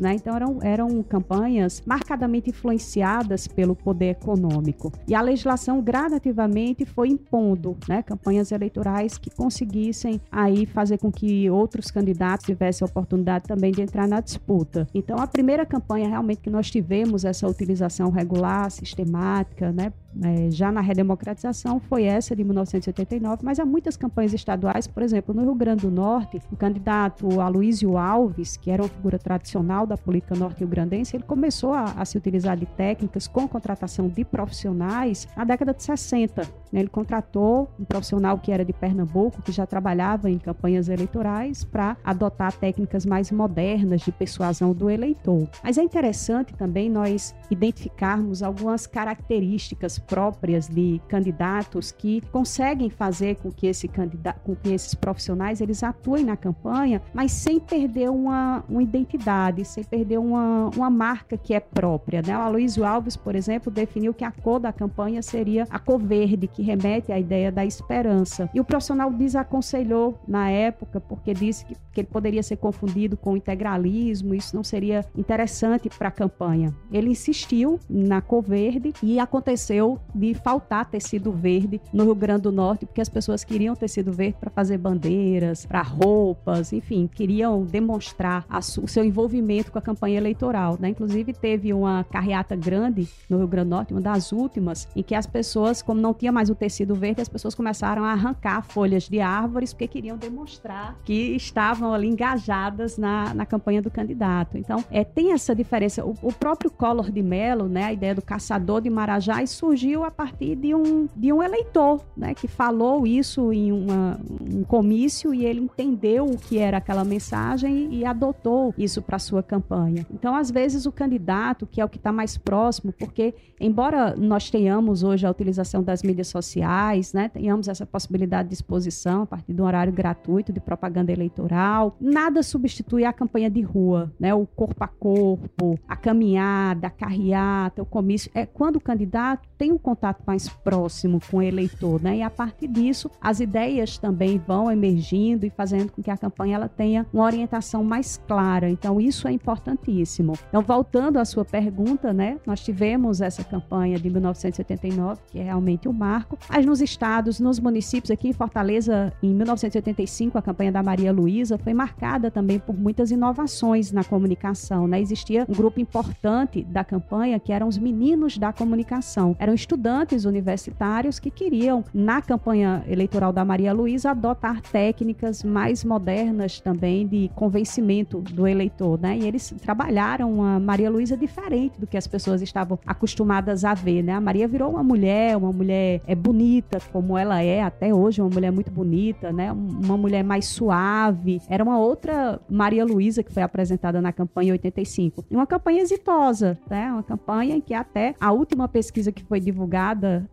né? 0.01 0.15
Então 0.15 0.35
eram, 0.35 0.59
eram 0.63 1.03
campanhas 1.03 1.83
marcadamente 1.87 2.51
influenciadas 2.51 3.47
pelo 3.47 3.75
poder 3.75 4.11
econômico. 4.11 4.93
E 5.07 5.15
a 5.15 5.21
legislação 5.21 5.81
gradativamente 5.81 6.85
foi 6.85 7.09
impondo, 7.09 7.77
né, 7.89 8.03
campanhas 8.03 8.53
eleitorais 8.53 9.19
que 9.19 9.31
conseguissem 9.31 10.21
aí 10.31 10.67
fazer 10.67 10.99
com 10.99 11.11
que 11.11 11.49
outros 11.51 11.91
candidatos 11.91 12.47
tivessem 12.47 12.87
a 12.87 12.91
oportunidade 12.91 13.45
também 13.47 13.73
de 13.73 13.83
entrar 13.83 14.07
na 14.07 14.21
disputa. 14.21 14.87
Então 14.95 15.19
a 15.19 15.27
primeira 15.27 15.65
campanha 15.65 16.09
realmente 16.09 16.41
que 16.41 16.51
nós 16.51 16.71
tivemos 16.71 17.25
essa 17.25 17.47
utilização 17.47 18.11
regular, 18.11 18.71
sistemática, 18.71 19.73
né, 19.73 19.93
é, 20.23 20.51
já 20.51 20.71
na 20.71 20.81
redemocratização 20.81 21.81
foi 21.81 22.05
essa 22.05 22.35
de 22.37 22.45
1989, 22.45 23.43
mas 23.45 23.59
há 23.59 23.65
muitas 23.65 23.97
campanhas 23.97 24.35
estaduais, 24.35 24.87
por 24.87 25.03
exemplo, 25.03 25.35
no 25.35 25.43
Rio 25.43 25.55
Grande 25.55 25.83
do 25.83 25.91
Norte, 25.91 26.41
o 26.51 26.57
candidato 26.57 27.41
Aloysio 27.41 27.97
Alves, 27.97 28.57
que 28.57 28.71
era 28.71 28.83
uma 28.83 28.89
figura 28.89 29.19
tradicional 29.19 29.87
da 29.87 29.97
política 29.97 30.35
norte-rio-grandense, 30.35 31.17
ele 31.17 31.25
começou 31.25 31.73
a, 31.73 31.85
a, 31.85 32.05
se 32.05 32.19
utilizar 32.19 32.57
de 32.57 32.67
técnicas 32.67 33.27
com 33.27 33.49
contratação 33.49 34.09
de 34.09 34.25
profissionais 34.25 35.27
na 35.37 35.45
década 35.45 35.73
de 35.73 35.83
60. 35.83 36.43
Né? 36.71 36.81
Ele 36.81 36.89
contratou 36.89 37.71
um 37.79 37.85
profissional 37.85 38.39
que 38.39 38.53
era 38.53 38.65
de 38.65 38.73
Pernambuco, 38.73 39.43
que 39.43 39.53
já 39.53 39.67
trabalhava 39.67 40.31
em 40.31 40.39
campanhas 40.39 40.89
eleitorais, 40.89 41.65
para 41.65 41.97
adotar 42.05 42.53
técnicas 42.53 43.07
mais 43.07 43.31
modernas 43.31 44.03
de 44.03 44.13
persuasão 44.13 44.73
do 44.73 44.91
eleitor. 44.91 45.49
Mas 45.63 45.79
é 45.79 45.83
interessante 45.83 46.55
também 46.55 46.91
nós 46.91 47.35
identificarmos 47.51 48.43
algumas 48.43 48.87
características 48.87 50.02
próprias 50.03 50.69
de 50.69 51.01
candidatos 51.09 51.91
que 51.91 52.21
conseguem 52.33 52.91
fazer 52.91 53.37
com 53.37 53.51
que, 53.51 53.67
esse 53.67 53.89
candidato, 53.89 54.41
com 54.41 54.55
que 54.55 54.71
esses 54.71 54.95
profissionais 54.95 55.61
eles 55.61 55.83
atuem 55.83 56.25
na 56.25 56.37
campanha, 56.37 57.01
mas 57.15 57.33
sem 57.33 57.59
perder 57.59 58.11
uma, 58.11 58.65
uma 58.69 58.83
identidade, 58.83 59.65
sem 59.65 59.85
perder 59.85 60.19
uma, 60.19 60.71
uma 60.77 60.91
marca 60.91 61.37
que 61.37 61.55
é 61.55 61.61
própria. 61.61 62.23
Né? 62.23 62.37
O 62.37 62.41
Aloysio 62.41 62.85
Alves, 62.85 63.17
por 63.17 63.35
exemplo, 63.35 63.71
definiu 63.71 64.13
que 64.13 64.25
a 64.25 64.31
cor 64.31 64.59
da 64.59 64.73
campanha 64.73 65.23
seria 65.23 65.67
a 65.71 65.79
cor 65.79 65.99
verde, 65.99 66.47
que 66.47 66.63
remete 66.63 67.13
à 67.13 67.19
ideia 67.19 67.51
da 67.51 67.65
esperança. 67.65 68.51
E 68.53 68.61
o 68.61 68.65
profissional 68.65 69.11
desaconselhou 69.11 70.19
na 70.27 70.51
época, 70.51 71.01
porque 71.01 71.33
disse 71.33 71.65
que, 71.65 71.77
que 71.93 72.01
ele 72.01 72.09
poderia 72.09 72.43
ser 72.43 72.57
confundido 72.57 73.17
com 73.17 73.37
integralismo, 73.37 74.35
isso 74.35 74.55
não 74.55 74.65
seria 74.65 75.05
interessante 75.17 75.89
para 75.89 76.09
a 76.09 76.13
campanha. 76.13 76.75
Ele 76.91 77.11
insistiu 77.11 77.79
na 77.89 78.21
cor 78.21 78.43
verde 78.43 78.93
e 79.03 79.19
aconteceu 79.19 79.92
de 80.15 80.35
faltar 80.35 80.87
tecido 80.87 81.33
verde 81.33 81.81
no 81.93 82.05
Rio 82.05 82.15
Grande 82.15 82.43
do 82.43 82.53
Norte, 82.53 82.87
porque 82.87 83.01
as 83.01 83.09
pessoas 83.09 83.45
queriam 83.45 83.75
tecido 83.75 84.13
verde 84.13 84.37
para 84.41 84.51
fazer 84.51 84.79
bandeiras, 84.79 85.67
para 85.67 85.83
roupas, 85.83 86.73
enfim, 86.73 87.09
queriam 87.13 87.65
demonstrar 87.65 88.47
o 88.83 88.89
seu 88.89 89.05
envolvimento 89.05 89.71
com 89.71 89.79
a 89.79 89.83
campanha 89.83 90.19
eleitoral. 90.19 90.77
Né? 90.81 90.91
Inclusive, 90.91 91.33
teve 91.33 91.73
uma 91.73 92.05
carreata 92.05 92.55
grande 92.57 93.09
no 93.29 93.39
Rio 93.39 93.49
Grande 93.49 93.69
do 93.69 93.71
Norte, 93.71 93.95
uma 93.95 94.01
das 94.01 94.33
últimas, 94.33 94.89
em 94.95 95.03
que 95.03 95.15
as 95.15 95.27
pessoas, 95.27 95.83
como 95.83 96.01
não 96.01 96.15
tinha 96.15 96.33
mais 96.33 96.51
o 96.51 96.55
tecido 96.55 96.95
verde, 96.95 97.23
as 97.23 97.29
pessoas 97.29 97.55
começaram 97.55 98.05
a 98.05 98.13
arrancar 98.13 98.63
folhas 98.63 99.09
de 99.09 99.21
árvores 99.21 99.73
porque 99.73 99.87
queriam 99.87 100.17
demonstrar 100.17 100.97
que 101.05 101.35
estavam 101.37 101.93
ali 101.93 102.09
engajadas 102.09 102.99
na, 102.99 103.35
na 103.35 103.47
campanha 103.47 103.83
do 103.83 103.91
candidato. 103.91 104.57
Então, 104.57 104.85
é, 104.91 105.05
tem 105.05 105.33
essa 105.33 105.55
diferença. 105.55 106.05
O, 106.05 106.15
o 106.23 106.33
próprio 106.33 106.71
Collor 106.71 107.11
de 107.11 107.23
Mello, 107.23 107.69
né, 107.69 107.85
a 107.85 107.93
ideia 107.93 108.15
do 108.15 108.23
caçador 108.23 108.81
de 108.81 108.91
marajás, 108.91 109.51
surgiu 109.51 109.82
surgiu 109.83 110.05
a 110.05 110.11
partir 110.11 110.55
de 110.55 110.75
um, 110.75 111.09
de 111.17 111.33
um 111.33 111.43
eleitor, 111.43 112.05
né, 112.17 112.35
que 112.35 112.47
falou 112.47 113.05
isso 113.05 113.53
em 113.53 113.73
uma, 113.73 114.21
um 114.41 114.63
comício 114.63 115.35
e 115.35 115.45
ele 115.45 115.61
entendeu 115.61 116.25
o 116.25 116.39
que 116.39 116.59
era 116.59 116.77
aquela 116.77 117.05
mensagem 117.05 117.89
e 117.93 118.05
adotou 118.05 118.73
isso 118.79 119.03
para 119.03 119.19
sua 119.19 119.43
campanha. 119.43 120.07
Então, 120.13 120.37
às 120.37 120.51
vezes, 120.51 120.87
o 120.87 120.93
candidato, 120.93 121.67
que 121.67 121.81
é 121.81 121.85
o 121.85 121.89
que 121.89 121.97
está 121.97 122.13
mais 122.13 122.39
próximo, 122.39 122.93
porque, 122.93 123.35
embora 123.61 124.15
nós 124.17 124.51
tenhamos 124.51 125.03
hoje 125.03 125.27
a 125.27 125.31
utilização 125.31 125.83
das 125.83 126.03
mídias 126.03 126.29
sociais, 126.29 127.13
né, 127.13 127.29
tenhamos 127.29 127.67
essa 127.67 127.85
possibilidade 127.85 128.49
de 128.49 128.55
exposição 128.55 129.23
a 129.23 129.27
partir 129.27 129.53
de 129.53 129.61
um 129.61 129.65
horário 129.65 129.93
gratuito 129.93 130.53
de 130.53 130.61
propaganda 130.61 131.11
eleitoral, 131.11 131.97
nada 132.01 132.43
substitui 132.43 133.05
a 133.05 133.13
campanha 133.13 133.51
de 133.51 133.63
rua, 133.63 134.13
né, 134.21 134.33
o 134.33 134.47
corpo 134.47 134.85
a 134.85 134.89
corpo, 134.89 135.79
a 135.89 135.97
caminhada, 135.97 136.87
a 136.87 136.91
carreata, 136.91 137.83
o 137.83 137.87
comício. 137.87 138.31
É 138.33 138.47
quando 138.47 138.77
o 138.77 138.81
candidato 138.81 139.49
tem 139.59 139.72
um 139.73 139.79
contato 139.79 140.23
mais 140.27 140.49
próximo 140.49 141.19
com 141.31 141.39
o 141.39 141.43
eleitor, 141.43 142.01
né? 142.03 142.19
E 142.19 142.23
a 142.23 142.31
partir 142.31 142.69
disso, 142.69 143.11
as 143.21 143.41
ideias 143.41 143.99
também 143.99 144.39
vão 144.39 144.71
emergindo 144.71 145.47
e 145.47 145.51
fazendo 145.51 145.91
com 145.91 146.03
que 146.03 146.11
a 146.11 146.17
campanha 146.17 146.57
ela 146.57 146.69
tenha 146.69 147.07
uma 147.13 147.25
orientação 147.25 147.83
mais 147.83 148.21
clara. 148.29 148.69
Então, 148.69 149.01
isso 149.01 149.27
é 149.27 149.33
importantíssimo. 149.33 150.35
Então, 150.49 150.63
voltando 150.63 151.19
à 151.19 151.25
sua 151.25 151.45
pergunta, 151.45 152.13
né? 152.13 152.39
Nós 152.47 152.61
tivemos 152.61 153.21
essa 153.21 153.43
campanha 153.43 153.99
de 153.99 154.11
1979, 154.11 155.21
que 155.31 155.39
é 155.39 155.43
realmente 155.43 155.89
um 155.89 155.93
marco, 155.93 156.39
mas 156.49 156.65
nos 156.65 156.81
estados, 156.81 157.41
nos 157.41 157.59
municípios, 157.59 158.11
aqui 158.11 158.29
em 158.29 158.33
Fortaleza, 158.33 159.13
em 159.23 159.35
1985, 159.35 160.39
a 160.39 160.43
campanha 160.43 160.73
da 160.73 160.83
Maria 160.83 161.13
Luísa 161.13 161.59
foi 161.59 161.75
marcada 161.75 162.31
também 162.31 162.59
por 162.59 162.75
muitas 162.75 163.11
inovações 163.11 163.93
na 163.93 164.05
comunicação, 164.05 164.87
né? 164.87 165.01
Existia 165.01 165.47
um 165.49 165.55
grupo 165.55 165.81
importante 165.81 166.63
da 166.65 166.85
campanha 166.85 167.39
que 167.39 167.53
eram 167.53 167.69
os 167.69 167.79
meninos 167.79 168.39
da 168.39 168.53
comunicação. 168.53 169.37
Eram 169.39 169.55
estudantes 169.63 170.25
universitários 170.25 171.19
que 171.19 171.31
queriam, 171.31 171.85
na 171.95 172.21
campanha 172.21 172.85
eleitoral 172.89 173.33
da 173.33 173.45
Maria 173.45 173.73
Luísa, 173.73 174.11
adotar 174.11 174.61
técnicas 174.61 175.45
mais 175.45 175.85
modernas 175.85 176.61
também 176.61 177.07
de 177.07 177.31
convencimento 177.35 178.21
do 178.21 178.47
eleitor, 178.47 179.01
né? 179.01 179.17
E 179.17 179.27
eles 179.27 179.55
trabalharam 179.63 180.43
a 180.45 180.59
Maria 180.59 180.91
Luísa 180.91 181.17
diferente 181.17 181.81
do 181.81 181.87
que 181.87 181.97
as 181.97 182.07
pessoas 182.07 182.43
estavam 182.43 182.79
acostumadas 182.85 183.65
a 183.65 183.73
ver, 183.73 184.03
né? 184.03 184.15
A 184.15 184.21
Maria 184.21 184.49
virou 184.49 184.71
uma 184.71 184.83
mulher, 184.83 185.37
uma 185.37 185.53
mulher 185.53 186.01
é 186.07 186.15
bonita, 186.15 186.79
como 186.93 187.17
ela 187.17 187.41
é 187.41 187.63
até 187.63 187.95
hoje, 187.95 188.21
uma 188.21 188.31
mulher 188.31 188.51
muito 188.51 188.71
bonita, 188.71 189.33
né? 189.33 189.53
Uma 189.53 189.97
mulher 189.97 190.25
mais 190.25 190.47
suave. 190.47 191.41
Era 191.49 191.63
uma 191.63 191.79
outra 191.79 192.41
Maria 192.51 192.85
Luísa 192.85 193.23
que 193.23 193.33
foi 193.33 193.43
apresentada 193.43 194.01
na 194.01 194.13
campanha 194.13 194.53
85. 194.53 195.25
Uma 195.31 195.47
campanha 195.47 195.83
exitosa, 195.83 196.59
né? 196.69 196.91
Uma 196.93 197.03
campanha 197.03 197.57
em 197.57 197.61
que 197.61 197.75
até 197.75 198.15
a 198.21 198.33
última 198.33 198.67
pesquisa 198.67 199.13
que 199.13 199.23
foi 199.23 199.39
divulgada 199.39 199.52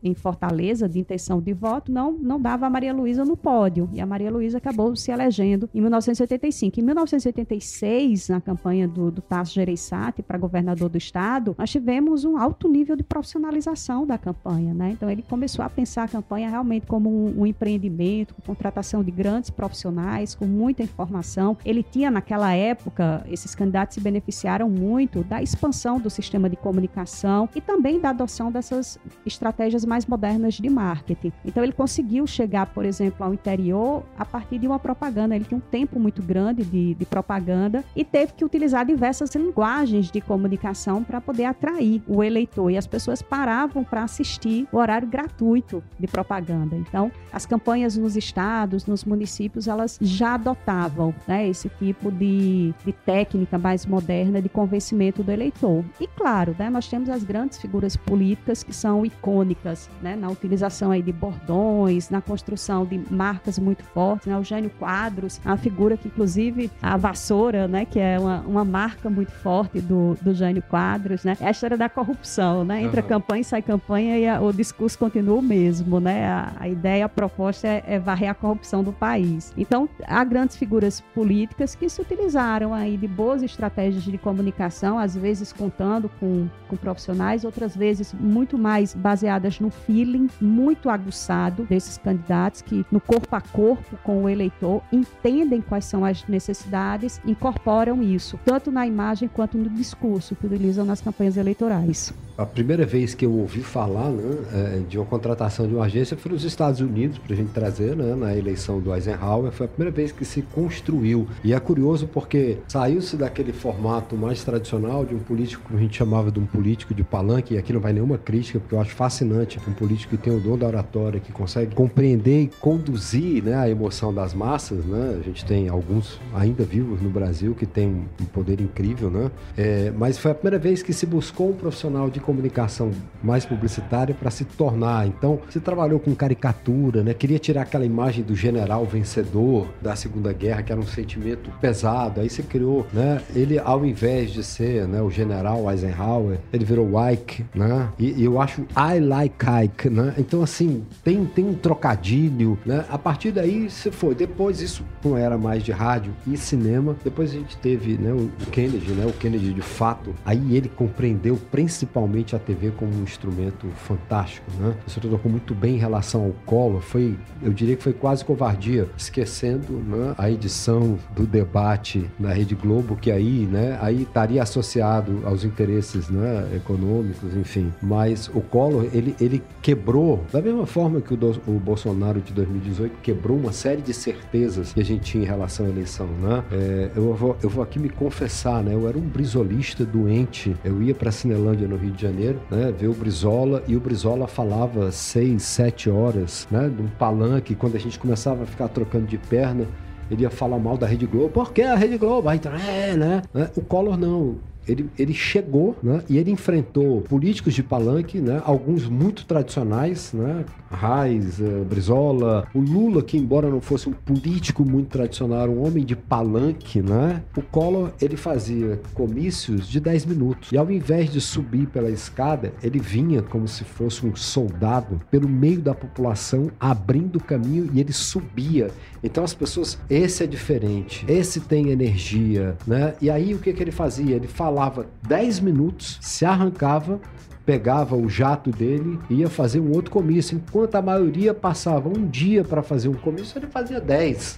em 0.03 0.13
Fortaleza 0.13 0.87
de 0.87 0.99
intenção 0.99 1.41
de 1.41 1.53
voto 1.53 1.91
não, 1.91 2.11
não 2.13 2.39
dava 2.39 2.65
a 2.65 2.69
Maria 2.69 2.93
Luísa 2.93 3.25
no 3.25 3.37
pódio. 3.37 3.89
E 3.93 4.01
a 4.01 4.05
Maria 4.05 4.31
Luísa 4.31 4.57
acabou 4.57 4.95
se 4.95 5.11
elegendo 5.11 5.69
em 5.73 5.81
1985. 5.81 6.79
Em 6.79 6.83
1986, 6.83 7.89
2006, 7.89 8.29
na 8.29 8.41
campanha 8.41 8.87
do, 8.87 9.11
do 9.11 9.21
Tasso 9.21 9.53
Gereissati 9.53 10.21
para 10.21 10.37
governador 10.37 10.89
do 10.89 10.97
estado, 10.97 11.55
nós 11.57 11.69
tivemos 11.69 12.25
um 12.25 12.37
alto 12.37 12.67
nível 12.67 12.95
de 12.95 13.03
profissionalização 13.03 14.05
da 14.05 14.17
campanha, 14.17 14.73
né? 14.73 14.91
Então 14.91 15.09
ele 15.09 15.21
começou 15.21 15.63
a 15.63 15.69
pensar 15.69 16.03
a 16.03 16.07
campanha 16.07 16.49
realmente 16.49 16.85
como 16.85 17.09
um, 17.09 17.41
um 17.41 17.45
empreendimento, 17.45 18.33
com 18.35 18.41
contratação 18.41 19.03
de 19.03 19.11
grandes 19.11 19.49
profissionais, 19.49 20.35
com 20.35 20.45
muita 20.45 20.83
informação. 20.83 21.57
Ele 21.65 21.83
tinha 21.83 22.11
naquela 22.11 22.53
época, 22.53 23.25
esses 23.29 23.55
candidatos 23.55 23.95
se 23.95 24.01
beneficiaram 24.01 24.69
muito 24.69 25.23
da 25.23 25.41
expansão 25.41 25.99
do 25.99 26.09
sistema 26.09 26.49
de 26.49 26.55
comunicação 26.55 27.49
e 27.55 27.61
também 27.61 27.99
da 27.99 28.09
adoção 28.09 28.51
dessas 28.51 28.98
estratégias 29.25 29.85
mais 29.85 30.05
modernas 30.05 30.55
de 30.55 30.69
marketing. 30.69 31.31
Então 31.45 31.63
ele 31.63 31.73
conseguiu 31.73 32.25
chegar, 32.27 32.67
por 32.67 32.85
exemplo, 32.85 33.25
ao 33.25 33.33
interior 33.33 34.03
a 34.17 34.25
partir 34.25 34.59
de 34.59 34.67
uma 34.67 34.79
propaganda. 34.79 35.35
Ele 35.35 35.45
tinha 35.45 35.57
um 35.57 35.61
tempo 35.61 35.99
muito 35.99 36.21
grande 36.21 36.63
de, 36.63 36.93
de 36.93 37.05
propaganda 37.05 37.83
e 37.95 38.03
teve 38.03 38.33
que 38.33 38.45
utilizar 38.45 38.85
diversas 38.85 39.33
linguagens 39.35 40.11
de 40.11 40.21
comunicação 40.21 41.03
para 41.03 41.21
poder 41.21 41.45
atrair 41.45 42.01
o 42.07 42.23
eleitor. 42.23 42.69
E 42.69 42.77
as 42.77 42.87
pessoas 42.87 43.21
paravam 43.21 43.83
para 43.83 44.03
assistir 44.03 44.67
o 44.71 44.77
horário 44.77 45.07
gratuito 45.07 45.83
de 45.99 46.07
propaganda. 46.07 46.75
Então, 46.75 47.11
as 47.31 47.45
campanhas 47.45 47.97
nos 47.97 48.15
estados, 48.15 48.85
nos 48.85 49.03
municípios, 49.03 49.67
elas 49.67 49.97
já 50.01 50.35
adotavam 50.35 51.13
né, 51.27 51.47
esse 51.47 51.69
tipo 51.69 52.11
de, 52.11 52.73
de 52.85 52.93
técnica 52.93 53.57
mais 53.57 53.85
moderna 53.85 54.41
de 54.41 54.49
convencimento 54.49 55.23
do 55.23 55.31
eleitor. 55.31 55.83
E 55.99 56.07
claro, 56.07 56.55
né, 56.57 56.69
nós 56.69 56.87
temos 56.87 57.09
as 57.09 57.23
grandes 57.23 57.57
figuras 57.57 57.95
políticas 57.95 58.63
que 58.63 58.73
são 58.73 58.88
icônicas 59.05 59.89
né, 60.01 60.15
na 60.15 60.29
utilização 60.29 60.91
aí 60.91 61.01
de 61.01 61.11
bordões, 61.11 62.09
na 62.09 62.21
construção 62.21 62.85
de 62.85 63.01
marcas 63.09 63.59
muito 63.59 63.83
fortes. 63.83 64.27
Né, 64.27 64.37
o 64.37 64.43
Jânio 64.43 64.69
Quadros, 64.79 65.39
a 65.45 65.57
figura 65.57 65.97
que, 65.97 66.07
inclusive, 66.07 66.71
a 66.81 66.97
vassoura, 66.97 67.67
né, 67.67 67.85
que 67.85 67.99
é 67.99 68.19
uma, 68.19 68.41
uma 68.41 68.65
marca 68.65 69.09
muito 69.09 69.31
forte 69.31 69.79
do, 69.81 70.17
do 70.21 70.33
Jânio 70.33 70.61
Quadros, 70.63 71.23
né, 71.23 71.37
é 71.39 71.47
a 71.47 71.51
história 71.51 71.77
da 71.77 71.89
corrupção. 71.89 72.63
Né, 72.63 72.83
entra 72.83 73.01
uhum. 73.01 73.07
campanha 73.07 73.41
e 73.41 73.43
sai 73.43 73.61
campanha 73.61 74.17
e 74.17 74.27
a, 74.27 74.41
o 74.41 74.51
discurso 74.51 74.97
continua 74.97 75.37
o 75.37 75.41
mesmo. 75.41 75.99
Né, 75.99 76.27
a, 76.27 76.53
a 76.59 76.67
ideia, 76.67 77.05
a 77.05 77.09
proposta 77.09 77.67
é, 77.67 77.83
é 77.85 77.99
varrer 77.99 78.29
a 78.29 78.33
corrupção 78.33 78.83
do 78.83 78.91
país. 78.91 79.53
Então, 79.57 79.89
há 80.05 80.23
grandes 80.23 80.55
figuras 80.55 81.01
políticas 81.13 81.75
que 81.75 81.89
se 81.89 82.01
utilizaram 82.01 82.73
aí 82.73 82.97
de 82.97 83.07
boas 83.07 83.43
estratégias 83.43 84.03
de 84.03 84.17
comunicação, 84.17 84.97
às 84.97 85.15
vezes 85.15 85.51
contando 85.51 86.09
com, 86.19 86.47
com 86.67 86.75
profissionais, 86.75 87.43
outras 87.43 87.75
vezes 87.75 88.13
muito 88.13 88.57
mais 88.57 88.78
baseadas 88.93 89.59
no 89.59 89.69
feeling, 89.69 90.27
muito 90.39 90.89
aguçado 90.89 91.63
desses 91.63 91.97
candidatos 91.97 92.61
que, 92.61 92.85
no 92.91 92.99
corpo 92.99 93.35
a 93.35 93.41
corpo 93.41 93.97
com 94.03 94.23
o 94.23 94.29
eleitor, 94.29 94.81
entendem 94.91 95.61
quais 95.61 95.85
são 95.85 96.05
as 96.05 96.25
necessidades, 96.27 97.21
incorporam 97.25 98.01
isso, 98.01 98.39
tanto 98.45 98.71
na 98.71 98.85
imagem 98.85 99.29
quanto 99.29 99.57
no 99.57 99.69
discurso 99.69 100.35
que 100.35 100.45
utilizam 100.45 100.85
nas 100.85 101.01
campanhas 101.01 101.37
eleitorais. 101.37 102.13
A 102.39 102.45
primeira 102.45 102.85
vez 102.85 103.13
que 103.13 103.25
eu 103.25 103.33
ouvi 103.33 103.61
falar 103.61 104.09
né, 104.09 104.37
é, 104.53 104.79
de 104.87 104.97
uma 104.97 105.05
contratação 105.05 105.67
de 105.67 105.75
uma 105.75 105.83
agência 105.83 106.15
foi 106.15 106.31
nos 106.31 106.45
Estados 106.45 106.79
Unidos, 106.79 107.17
para 107.17 107.33
a 107.33 107.35
gente 107.35 107.51
trazer, 107.51 107.97
né, 107.97 108.15
na 108.15 108.33
eleição 108.33 108.79
do 108.79 108.95
Eisenhower. 108.95 109.51
Foi 109.51 109.65
a 109.65 109.69
primeira 109.69 109.93
vez 109.93 110.13
que 110.13 110.23
se 110.23 110.41
construiu. 110.41 111.27
E 111.43 111.53
é 111.53 111.59
curioso 111.59 112.07
porque 112.07 112.59
saiu-se 112.69 113.17
daquele 113.17 113.51
formato 113.51 114.15
mais 114.15 114.41
tradicional 114.41 115.03
de 115.03 115.13
um 115.13 115.19
político, 115.19 115.63
como 115.67 115.77
a 115.77 115.81
gente 115.81 115.97
chamava 115.97 116.31
de 116.31 116.39
um 116.39 116.45
político 116.45 116.93
de 116.93 117.03
palanque, 117.03 117.55
e 117.55 117.57
aqui 117.57 117.73
não 117.73 117.81
vai 117.81 117.91
nenhuma 117.91 118.17
crítica, 118.17 118.57
porque 118.69 118.75
eu 118.75 118.81
acho 118.81 118.93
fascinante 118.93 119.59
um 119.67 119.73
político 119.73 120.15
que 120.15 120.23
tem 120.23 120.31
o 120.31 120.39
dom 120.39 120.55
da 120.55 120.67
oratória, 120.67 121.19
que 121.19 121.31
consegue 121.31 121.73
compreender 121.73 122.43
e 122.43 122.47
conduzir 122.59 123.43
né, 123.43 123.55
a 123.55 123.67
emoção 123.67 124.13
das 124.13 124.31
massas. 124.31 124.85
Né? 124.85 125.17
A 125.19 125.23
gente 125.23 125.43
tem 125.43 125.67
alguns 125.67 126.21
ainda 126.35 126.63
vivos 126.63 127.01
no 127.01 127.09
Brasil 127.09 127.55
que 127.55 127.65
tem 127.65 127.87
um 128.21 128.25
poder 128.25 128.61
incrível, 128.61 129.09
né? 129.09 129.31
É, 129.57 129.91
mas 129.97 130.19
foi 130.19 130.31
a 130.31 130.35
primeira 130.35 130.59
vez 130.59 130.83
que 130.83 130.93
se 130.93 131.07
buscou 131.07 131.49
um 131.49 131.53
profissional 131.53 132.11
de 132.11 132.19
comunicação 132.19 132.91
mais 133.23 133.43
publicitária 133.43 134.13
para 134.13 134.29
se 134.29 134.45
tornar. 134.45 135.07
Então, 135.07 135.39
você 135.49 135.59
trabalhou 135.59 135.99
com 135.99 136.13
caricatura, 136.13 137.01
né? 137.01 137.15
Queria 137.15 137.39
tirar 137.39 137.63
aquela 137.63 137.85
imagem 137.85 138.23
do 138.23 138.35
general 138.35 138.85
vencedor 138.85 139.67
da 139.81 139.95
Segunda 139.95 140.31
Guerra, 140.31 140.61
que 140.61 140.71
era 140.71 140.79
um 140.79 140.85
sentimento 140.85 141.49
pesado. 141.59 142.21
Aí 142.21 142.29
você 142.29 142.43
criou, 142.43 142.85
né? 142.93 143.19
Ele, 143.33 143.57
ao 143.57 143.83
invés 143.83 144.31
de 144.31 144.43
ser 144.43 144.87
né, 144.87 145.01
o 145.01 145.09
general 145.09 145.69
Eisenhower, 145.71 146.37
ele 146.53 146.65
virou 146.65 146.91
Ike, 147.11 147.45
né? 147.55 147.89
E, 147.97 148.11
e 148.11 148.25
eu 148.25 148.39
acho 148.39 148.58
I 148.75 148.99
like 148.99 149.45
Ike, 149.63 149.89
né? 149.89 150.13
Então, 150.17 150.41
assim, 150.41 150.83
tem, 151.03 151.25
tem 151.25 151.45
um 151.45 151.53
trocadilho, 151.53 152.57
né? 152.65 152.85
A 152.89 152.97
partir 152.97 153.31
daí, 153.31 153.69
se 153.69 153.91
foi. 153.91 154.15
Depois, 154.15 154.61
isso 154.61 154.83
não 155.03 155.17
era 155.17 155.37
mais 155.37 155.63
de 155.63 155.71
rádio 155.71 156.13
e 156.27 156.37
cinema. 156.37 156.95
Depois 157.03 157.31
a 157.31 157.33
gente 157.33 157.57
teve 157.57 157.97
né, 157.97 158.11
o 158.11 158.29
Kennedy, 158.51 158.91
né? 158.91 159.05
O 159.05 159.13
Kennedy 159.13 159.53
de 159.53 159.61
fato. 159.61 160.13
Aí 160.25 160.55
ele 160.55 160.69
compreendeu 160.69 161.37
principalmente 161.51 162.35
a 162.35 162.39
TV 162.39 162.71
como 162.71 162.91
um 162.95 163.03
instrumento 163.03 163.67
fantástico, 163.75 164.45
né? 164.59 164.75
Você 164.87 164.99
tocou 164.99 165.31
muito 165.31 165.53
bem 165.53 165.75
em 165.75 165.79
relação 165.79 166.25
ao 166.25 166.31
Collor, 166.45 166.81
foi, 166.81 167.17
eu 167.41 167.51
diria 167.51 167.75
que 167.75 167.83
foi 167.83 167.93
quase 167.93 168.23
covardia, 168.23 168.89
esquecendo 168.97 169.73
né, 169.73 170.13
a 170.17 170.29
edição 170.29 170.97
do 171.15 171.25
debate 171.25 172.09
na 172.19 172.33
Rede 172.33 172.55
Globo, 172.55 172.95
que 172.95 173.11
aí, 173.11 173.45
né, 173.45 173.77
aí 173.81 174.03
estaria 174.03 174.41
associado 174.41 175.21
aos 175.25 175.43
interesses, 175.43 176.09
né, 176.09 176.49
econômicos, 176.55 177.35
enfim. 177.35 177.71
Mas 177.81 178.29
o 178.33 178.41
Collor, 178.49 178.85
ele, 178.93 179.15
ele 179.19 179.43
quebrou, 179.61 180.23
da 180.31 180.41
mesma 180.41 180.65
forma 180.65 181.01
que 181.01 181.13
o, 181.13 181.17
do, 181.17 181.41
o 181.47 181.59
Bolsonaro 181.59 182.19
de 182.21 182.33
2018 182.33 182.97
quebrou 183.01 183.37
uma 183.37 183.51
série 183.51 183.81
de 183.81 183.93
certezas 183.93 184.73
que 184.73 184.79
a 184.79 184.85
gente 184.85 185.01
tinha 185.01 185.23
em 185.23 185.27
relação 185.27 185.65
à 185.65 185.69
eleição, 185.69 186.07
né? 186.21 186.43
É, 186.51 186.91
eu, 186.95 187.13
vou, 187.13 187.37
eu 187.41 187.49
vou 187.49 187.63
aqui 187.63 187.79
me 187.79 187.89
confessar, 187.89 188.63
né? 188.63 188.73
Eu 188.73 188.87
era 188.87 188.97
um 188.97 189.01
brisolista 189.01 189.85
doente, 189.85 190.55
eu 190.63 190.81
ia 190.81 190.93
para 190.93 191.11
Cinelândia 191.11 191.67
no 191.67 191.75
Rio 191.75 191.91
de 191.91 192.01
Janeiro, 192.01 192.39
né, 192.49 192.73
ver 192.77 192.87
o 192.87 192.93
Brizola 192.93 193.63
e 193.67 193.75
o 193.75 193.79
Brizola 193.79 194.27
falava 194.27 194.91
seis, 194.91 195.43
sete 195.43 195.89
horas, 195.89 196.47
né, 196.49 196.69
de 196.69 196.81
um 196.81 196.87
palanque, 196.87 197.55
quando 197.55 197.75
a 197.75 197.79
gente 197.79 197.99
começava 197.99 198.43
a 198.43 198.45
ficar 198.45 198.67
trocando 198.69 199.05
de 199.05 199.17
perna, 199.17 199.65
ele 200.09 200.23
ia 200.23 200.29
falar 200.29 200.57
mal 200.57 200.77
da 200.77 200.87
Rede 200.87 201.05
Globo, 201.05 201.29
por 201.29 201.53
que 201.53 201.61
a 201.61 201.75
Rede 201.75 201.97
Globo? 201.97 202.27
Aí, 202.29 202.39
é, 202.67 202.95
né? 202.95 203.21
O 203.55 203.61
Collor 203.61 203.97
não 203.97 204.37
ele, 204.69 204.89
ele 204.97 205.13
chegou 205.13 205.75
né, 205.81 206.03
e 206.07 206.17
ele 206.17 206.31
enfrentou 206.31 207.01
políticos 207.01 207.53
de 207.53 207.63
palanque, 207.63 208.19
né, 208.19 208.41
alguns 208.45 208.87
muito 208.87 209.25
tradicionais, 209.25 210.13
né, 210.13 210.45
Reis, 210.69 211.39
uh, 211.39 211.65
Brizola, 211.65 212.47
o 212.53 212.59
Lula, 212.59 213.01
que 213.01 213.17
embora 213.17 213.49
não 213.49 213.59
fosse 213.59 213.89
um 213.89 213.93
político 213.93 214.63
muito 214.63 214.89
tradicional, 214.89 215.49
um 215.49 215.65
homem 215.65 215.83
de 215.83 215.95
palanque, 215.95 216.81
né, 216.81 217.23
o 217.35 217.41
Collor 217.41 217.91
ele 217.99 218.15
fazia 218.15 218.79
comícios 218.93 219.67
de 219.67 219.79
10 219.79 220.05
minutos. 220.05 220.51
E 220.51 220.57
ao 220.57 220.69
invés 220.69 221.11
de 221.11 221.19
subir 221.19 221.67
pela 221.67 221.89
escada, 221.89 222.53
ele 222.61 222.79
vinha 222.79 223.21
como 223.21 223.47
se 223.47 223.63
fosse 223.63 224.05
um 224.05 224.15
soldado 224.15 225.01
pelo 225.09 225.27
meio 225.27 225.59
da 225.59 225.73
população, 225.73 226.51
abrindo 226.59 227.15
o 227.15 227.23
caminho 227.23 227.69
e 227.73 227.79
ele 227.79 227.93
subia. 227.93 228.69
Então 229.03 229.23
as 229.23 229.33
pessoas, 229.33 229.79
esse 229.89 230.23
é 230.23 230.27
diferente, 230.27 231.05
esse 231.07 231.39
tem 231.39 231.69
energia, 231.69 232.57
né? 232.67 232.93
E 233.01 233.09
aí 233.09 233.33
o 233.33 233.39
que, 233.39 233.53
que 233.53 233.63
ele 233.63 233.71
fazia? 233.71 234.15
Ele 234.15 234.27
falava 234.27 234.58
falava 234.59 234.87
10 235.07 235.39
minutos, 235.39 235.97
se 236.01 236.25
arrancava, 236.25 236.99
pegava 237.45 237.95
o 237.95 238.09
jato 238.09 238.51
dele 238.51 238.99
e 239.09 239.21
ia 239.21 239.29
fazer 239.29 239.61
um 239.61 239.71
outro 239.71 239.89
comício. 239.89 240.35
Enquanto 240.35 240.75
a 240.75 240.81
maioria 240.81 241.33
passava 241.33 241.87
um 241.87 242.05
dia 242.05 242.43
para 242.43 242.61
fazer 242.61 242.89
um 242.89 242.93
comício, 242.93 243.39
ele 243.39 243.47
fazia 243.47 243.79
10. 243.79 244.37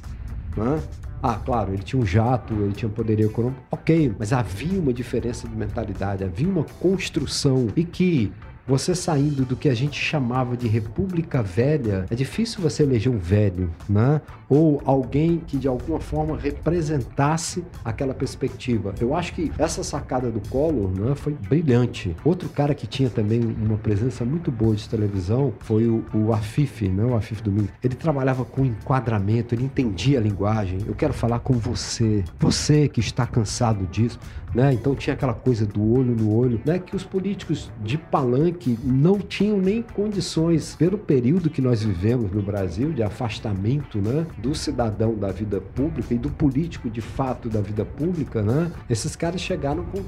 Né? 0.55 0.79
Ah, 1.23 1.39
claro, 1.43 1.73
ele 1.73 1.81
tinha 1.81 1.99
um 1.99 2.05
jato, 2.05 2.53
ele 2.53 2.73
tinha 2.73 2.89
poderio 2.89 3.29
econômico, 3.29 3.63
ok, 3.71 4.13
mas 4.19 4.31
havia 4.31 4.79
uma 4.79 4.93
diferença 4.93 5.47
de 5.47 5.55
mentalidade, 5.55 6.23
havia 6.23 6.47
uma 6.47 6.65
construção 6.79 7.69
e 7.75 7.83
que 7.83 8.31
você 8.67 8.93
saindo 8.93 9.43
do 9.43 9.55
que 9.55 9.67
a 9.69 9.73
gente 9.73 9.99
chamava 9.99 10.55
de 10.55 10.67
República 10.67 11.41
Velha, 11.41 12.05
é 12.11 12.15
difícil 12.15 12.61
você 12.61 12.83
eleger 12.83 13.11
um 13.11 13.17
velho, 13.17 13.71
né? 13.89 14.21
Ou 14.51 14.81
alguém 14.85 15.41
que 15.47 15.57
de 15.57 15.67
alguma 15.67 15.99
forma 15.99 16.37
representasse 16.37 17.63
aquela 17.85 18.13
perspectiva. 18.13 18.93
Eu 18.99 19.15
acho 19.15 19.33
que 19.33 19.49
essa 19.57 19.81
sacada 19.81 20.29
do 20.29 20.41
Collor 20.49 20.91
né, 20.91 21.15
foi 21.15 21.33
brilhante. 21.33 22.13
Outro 22.25 22.49
cara 22.49 22.75
que 22.75 22.85
tinha 22.85 23.09
também 23.09 23.39
uma 23.39 23.77
presença 23.77 24.25
muito 24.25 24.51
boa 24.51 24.75
de 24.75 24.87
televisão 24.89 25.53
foi 25.59 25.87
o, 25.87 26.03
o 26.13 26.33
Afif, 26.33 26.89
né? 26.89 27.05
O 27.05 27.15
Afif 27.15 27.41
Domingues. 27.41 27.71
Ele 27.81 27.95
trabalhava 27.95 28.43
com 28.43 28.65
enquadramento, 28.65 29.55
ele 29.55 29.63
entendia 29.63 30.19
a 30.19 30.21
linguagem. 30.21 30.79
Eu 30.85 30.93
quero 30.93 31.13
falar 31.13 31.39
com 31.39 31.53
você, 31.53 32.25
você 32.37 32.89
que 32.89 32.99
está 32.99 33.25
cansado 33.25 33.87
disso 33.87 34.19
né? 34.53 34.73
Então 34.73 34.95
tinha 34.95 35.13
aquela 35.13 35.33
coisa 35.33 35.65
do 35.65 35.81
olho 35.93 36.15
no 36.15 36.33
olho, 36.33 36.61
né? 36.65 36.79
Que 36.79 36.95
os 36.95 37.03
políticos 37.03 37.71
de 37.83 37.97
palanque 37.97 38.77
não 38.83 39.19
tinham 39.19 39.57
nem 39.57 39.81
condições, 39.81 40.75
pelo 40.75 40.97
período 40.97 41.49
que 41.49 41.61
nós 41.61 41.83
vivemos 41.83 42.31
no 42.31 42.41
Brasil, 42.41 42.91
de 42.91 43.01
afastamento, 43.03 43.99
né? 43.99 44.25
Do 44.41 44.55
cidadão 44.55 45.15
da 45.15 45.31
vida 45.31 45.61
pública 45.61 46.13
e 46.13 46.17
do 46.17 46.29
político 46.29 46.89
de 46.89 47.01
fato 47.01 47.47
da 47.47 47.61
vida 47.61 47.85
pública, 47.85 48.41
né? 48.41 48.71
Esses 48.89 49.15
caras 49.15 49.39
chegaram 49.41 49.83
com 49.85 50.03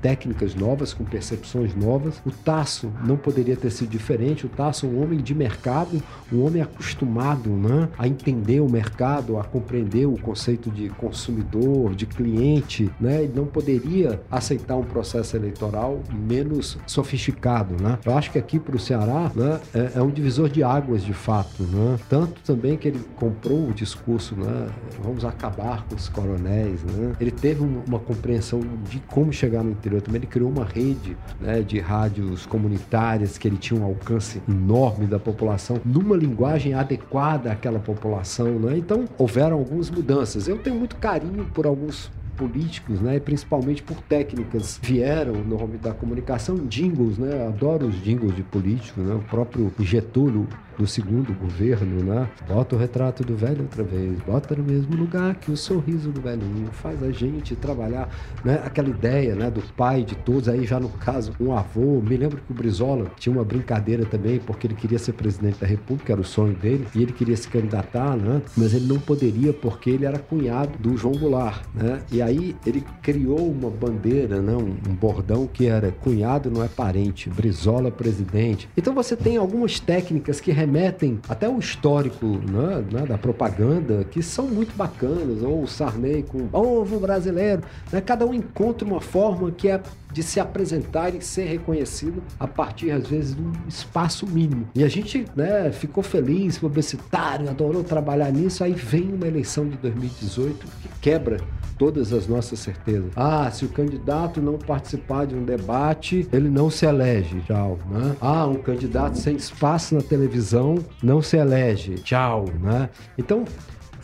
técnicas 0.00 0.54
novas, 0.54 0.92
com 0.92 1.04
percepções 1.04 1.74
novas. 1.74 2.20
O 2.24 2.30
Tasso 2.30 2.90
não 3.04 3.16
poderia 3.16 3.56
ter 3.56 3.70
sido 3.70 3.90
diferente. 3.90 4.46
O 4.46 4.48
Tasso 4.48 4.86
é 4.86 4.88
um 4.88 5.02
homem 5.02 5.18
de 5.18 5.34
mercado, 5.34 6.02
um 6.32 6.44
homem 6.44 6.62
acostumado 6.62 7.50
né, 7.50 7.88
a 7.98 8.06
entender 8.06 8.60
o 8.60 8.68
mercado, 8.68 9.38
a 9.38 9.44
compreender 9.44 10.06
o 10.06 10.18
conceito 10.18 10.70
de 10.70 10.88
consumidor, 10.90 11.94
de 11.94 12.06
cliente. 12.06 12.90
Né? 13.00 13.24
Ele 13.24 13.32
não 13.34 13.46
poderia 13.46 14.20
aceitar 14.30 14.76
um 14.76 14.84
processo 14.84 15.36
eleitoral 15.36 16.00
menos 16.12 16.78
sofisticado. 16.86 17.80
Né? 17.80 17.98
Eu 18.04 18.16
acho 18.16 18.30
que 18.30 18.38
aqui 18.38 18.58
para 18.58 18.76
o 18.76 18.78
Ceará 18.78 19.30
né, 19.34 19.60
é, 19.74 19.92
é, 19.96 20.02
um 20.02 20.10
divisor 20.10 20.48
de 20.48 20.62
águas, 20.62 21.02
de 21.02 21.12
fato. 21.12 21.62
Né? 21.62 21.98
Tanto 22.08 22.40
também 22.42 22.76
que 22.76 22.88
ele 22.88 23.00
comprou 23.16 23.68
o 23.68 23.72
discurso, 23.72 24.34
né, 24.34 24.68
vamos 25.02 25.24
acabar 25.24 25.84
com 25.86 25.94
os 25.94 26.08
coronéis. 26.08 26.82
Né? 26.84 27.12
Ele 27.20 27.30
teve 27.30 27.62
uma 27.62 27.98
compreensão 27.98 28.60
de 28.88 29.00
como 29.00 29.32
chegar 29.32 29.62
no 29.62 29.70
interior 29.70 29.89
também. 29.98 30.20
Ele 30.20 30.26
criou 30.26 30.50
uma 30.50 30.64
rede 30.64 31.16
né, 31.40 31.62
de 31.62 31.80
rádios 31.80 32.44
comunitárias 32.46 33.38
que 33.38 33.48
ele 33.48 33.56
tinha 33.56 33.80
um 33.80 33.84
alcance 33.84 34.42
enorme 34.48 35.06
da 35.06 35.18
população, 35.18 35.80
numa 35.84 36.16
linguagem 36.16 36.74
adequada 36.74 37.50
àquela 37.50 37.78
população. 37.78 38.58
Né? 38.58 38.76
Então, 38.76 39.06
houveram 39.16 39.56
algumas 39.56 39.90
mudanças. 39.90 40.46
Eu 40.46 40.58
tenho 40.58 40.76
muito 40.76 40.96
carinho 40.96 41.44
por 41.54 41.66
alguns 41.66 42.10
políticos, 42.36 43.02
né, 43.02 43.20
principalmente 43.20 43.82
por 43.82 44.00
técnicas, 44.00 44.80
vieram 44.82 45.34
no 45.34 45.56
ramo 45.56 45.76
da 45.76 45.92
comunicação, 45.92 46.56
jingles, 46.66 47.18
né, 47.18 47.46
adoro 47.46 47.86
os 47.86 48.02
jingles 48.02 48.34
de 48.34 48.42
políticos, 48.42 49.04
né, 49.04 49.14
o 49.14 49.18
próprio 49.28 49.70
Getúlio 49.78 50.48
do 50.80 50.86
segundo 50.86 51.34
governo, 51.34 52.02
né? 52.02 52.26
Bota 52.48 52.74
o 52.74 52.78
retrato 52.78 53.22
do 53.22 53.36
velho 53.36 53.62
outra 53.64 53.84
vez, 53.84 54.18
bota 54.20 54.56
no 54.56 54.64
mesmo 54.64 54.96
lugar 54.96 55.34
que 55.34 55.50
o 55.50 55.56
sorriso 55.56 56.10
do 56.10 56.22
velhinho, 56.22 56.70
faz 56.72 57.02
a 57.02 57.10
gente 57.10 57.54
trabalhar, 57.54 58.08
né? 58.42 58.62
Aquela 58.64 58.88
ideia, 58.88 59.34
né, 59.34 59.50
do 59.50 59.60
pai 59.74 60.02
de 60.02 60.14
todos, 60.14 60.48
aí 60.48 60.64
já 60.64 60.80
no 60.80 60.88
caso, 60.88 61.34
um 61.38 61.52
avô, 61.52 62.00
me 62.00 62.16
lembro 62.16 62.38
que 62.38 62.50
o 62.50 62.54
Brizola 62.54 63.10
tinha 63.18 63.30
uma 63.30 63.44
brincadeira 63.44 64.06
também, 64.06 64.38
porque 64.38 64.66
ele 64.66 64.74
queria 64.74 64.98
ser 64.98 65.12
presidente 65.12 65.60
da 65.60 65.66
república, 65.66 66.14
era 66.14 66.20
o 66.20 66.24
sonho 66.24 66.54
dele, 66.54 66.86
e 66.94 67.02
ele 67.02 67.12
queria 67.12 67.36
se 67.36 67.46
candidatar, 67.46 68.16
né? 68.16 68.40
Mas 68.56 68.72
ele 68.72 68.86
não 68.86 68.98
poderia 68.98 69.52
porque 69.52 69.90
ele 69.90 70.06
era 70.06 70.18
cunhado 70.18 70.78
do 70.78 70.96
João 70.96 71.14
Goulart, 71.14 71.62
né? 71.74 72.00
E 72.10 72.22
aí 72.22 72.56
ele 72.64 72.82
criou 73.02 73.50
uma 73.50 73.68
bandeira, 73.68 74.40
né? 74.40 74.54
um, 74.54 74.76
um 74.90 74.94
bordão 74.94 75.46
que 75.46 75.66
era 75.66 75.92
cunhado 75.92 76.50
não 76.50 76.64
é 76.64 76.68
parente, 76.68 77.28
Brizola 77.28 77.90
presidente. 77.90 78.66
Então 78.74 78.94
você 78.94 79.14
tem 79.14 79.36
algumas 79.36 79.78
técnicas 79.78 80.40
que 80.40 80.50
remetem 80.50 80.69
remetem 80.70 81.18
até 81.28 81.48
o 81.48 81.58
histórico 81.58 82.26
né, 82.26 82.84
né, 82.92 83.06
da 83.06 83.18
propaganda, 83.18 84.04
que 84.04 84.22
são 84.22 84.46
muito 84.46 84.74
bacanas, 84.76 85.42
ou 85.42 85.62
o 85.62 85.66
Sarney 85.66 86.22
com 86.22 86.38
o 86.38 86.48
povo 86.48 87.00
brasileiro, 87.00 87.62
né, 87.92 88.00
cada 88.00 88.24
um 88.24 88.32
encontra 88.32 88.86
uma 88.86 89.00
forma 89.00 89.50
que 89.50 89.68
é 89.68 89.80
de 90.12 90.22
se 90.22 90.40
apresentar 90.40 91.14
e 91.14 91.20
ser 91.20 91.44
reconhecido 91.44 92.22
a 92.38 92.46
partir, 92.46 92.90
às 92.90 93.06
vezes, 93.06 93.34
de 93.34 93.42
um 93.42 93.52
espaço 93.68 94.26
mínimo. 94.26 94.68
E 94.74 94.84
a 94.84 94.88
gente 94.88 95.24
né, 95.36 95.70
ficou 95.72 96.02
feliz, 96.02 96.58
publicitário, 96.58 97.48
adorou 97.48 97.84
trabalhar 97.84 98.30
nisso, 98.30 98.64
aí 98.64 98.72
vem 98.72 99.12
uma 99.12 99.26
eleição 99.26 99.68
de 99.68 99.76
2018 99.76 100.66
que 100.82 100.88
quebra 101.00 101.38
todas 101.80 102.12
as 102.12 102.26
nossas 102.26 102.58
certezas. 102.58 103.10
Ah, 103.16 103.50
se 103.50 103.64
o 103.64 103.68
candidato 103.70 104.42
não 104.42 104.58
participar 104.58 105.26
de 105.26 105.34
um 105.34 105.42
debate, 105.42 106.28
ele 106.30 106.50
não 106.50 106.68
se 106.68 106.84
elege. 106.84 107.40
Tchau, 107.46 107.78
né? 107.88 108.14
Ah, 108.20 108.46
um 108.46 108.56
candidato 108.56 109.16
sem 109.16 109.34
espaço 109.34 109.94
na 109.94 110.02
televisão 110.02 110.76
não 111.02 111.22
se 111.22 111.38
elege. 111.38 111.94
Tchau, 111.94 112.44
né? 112.60 112.90
Então, 113.16 113.46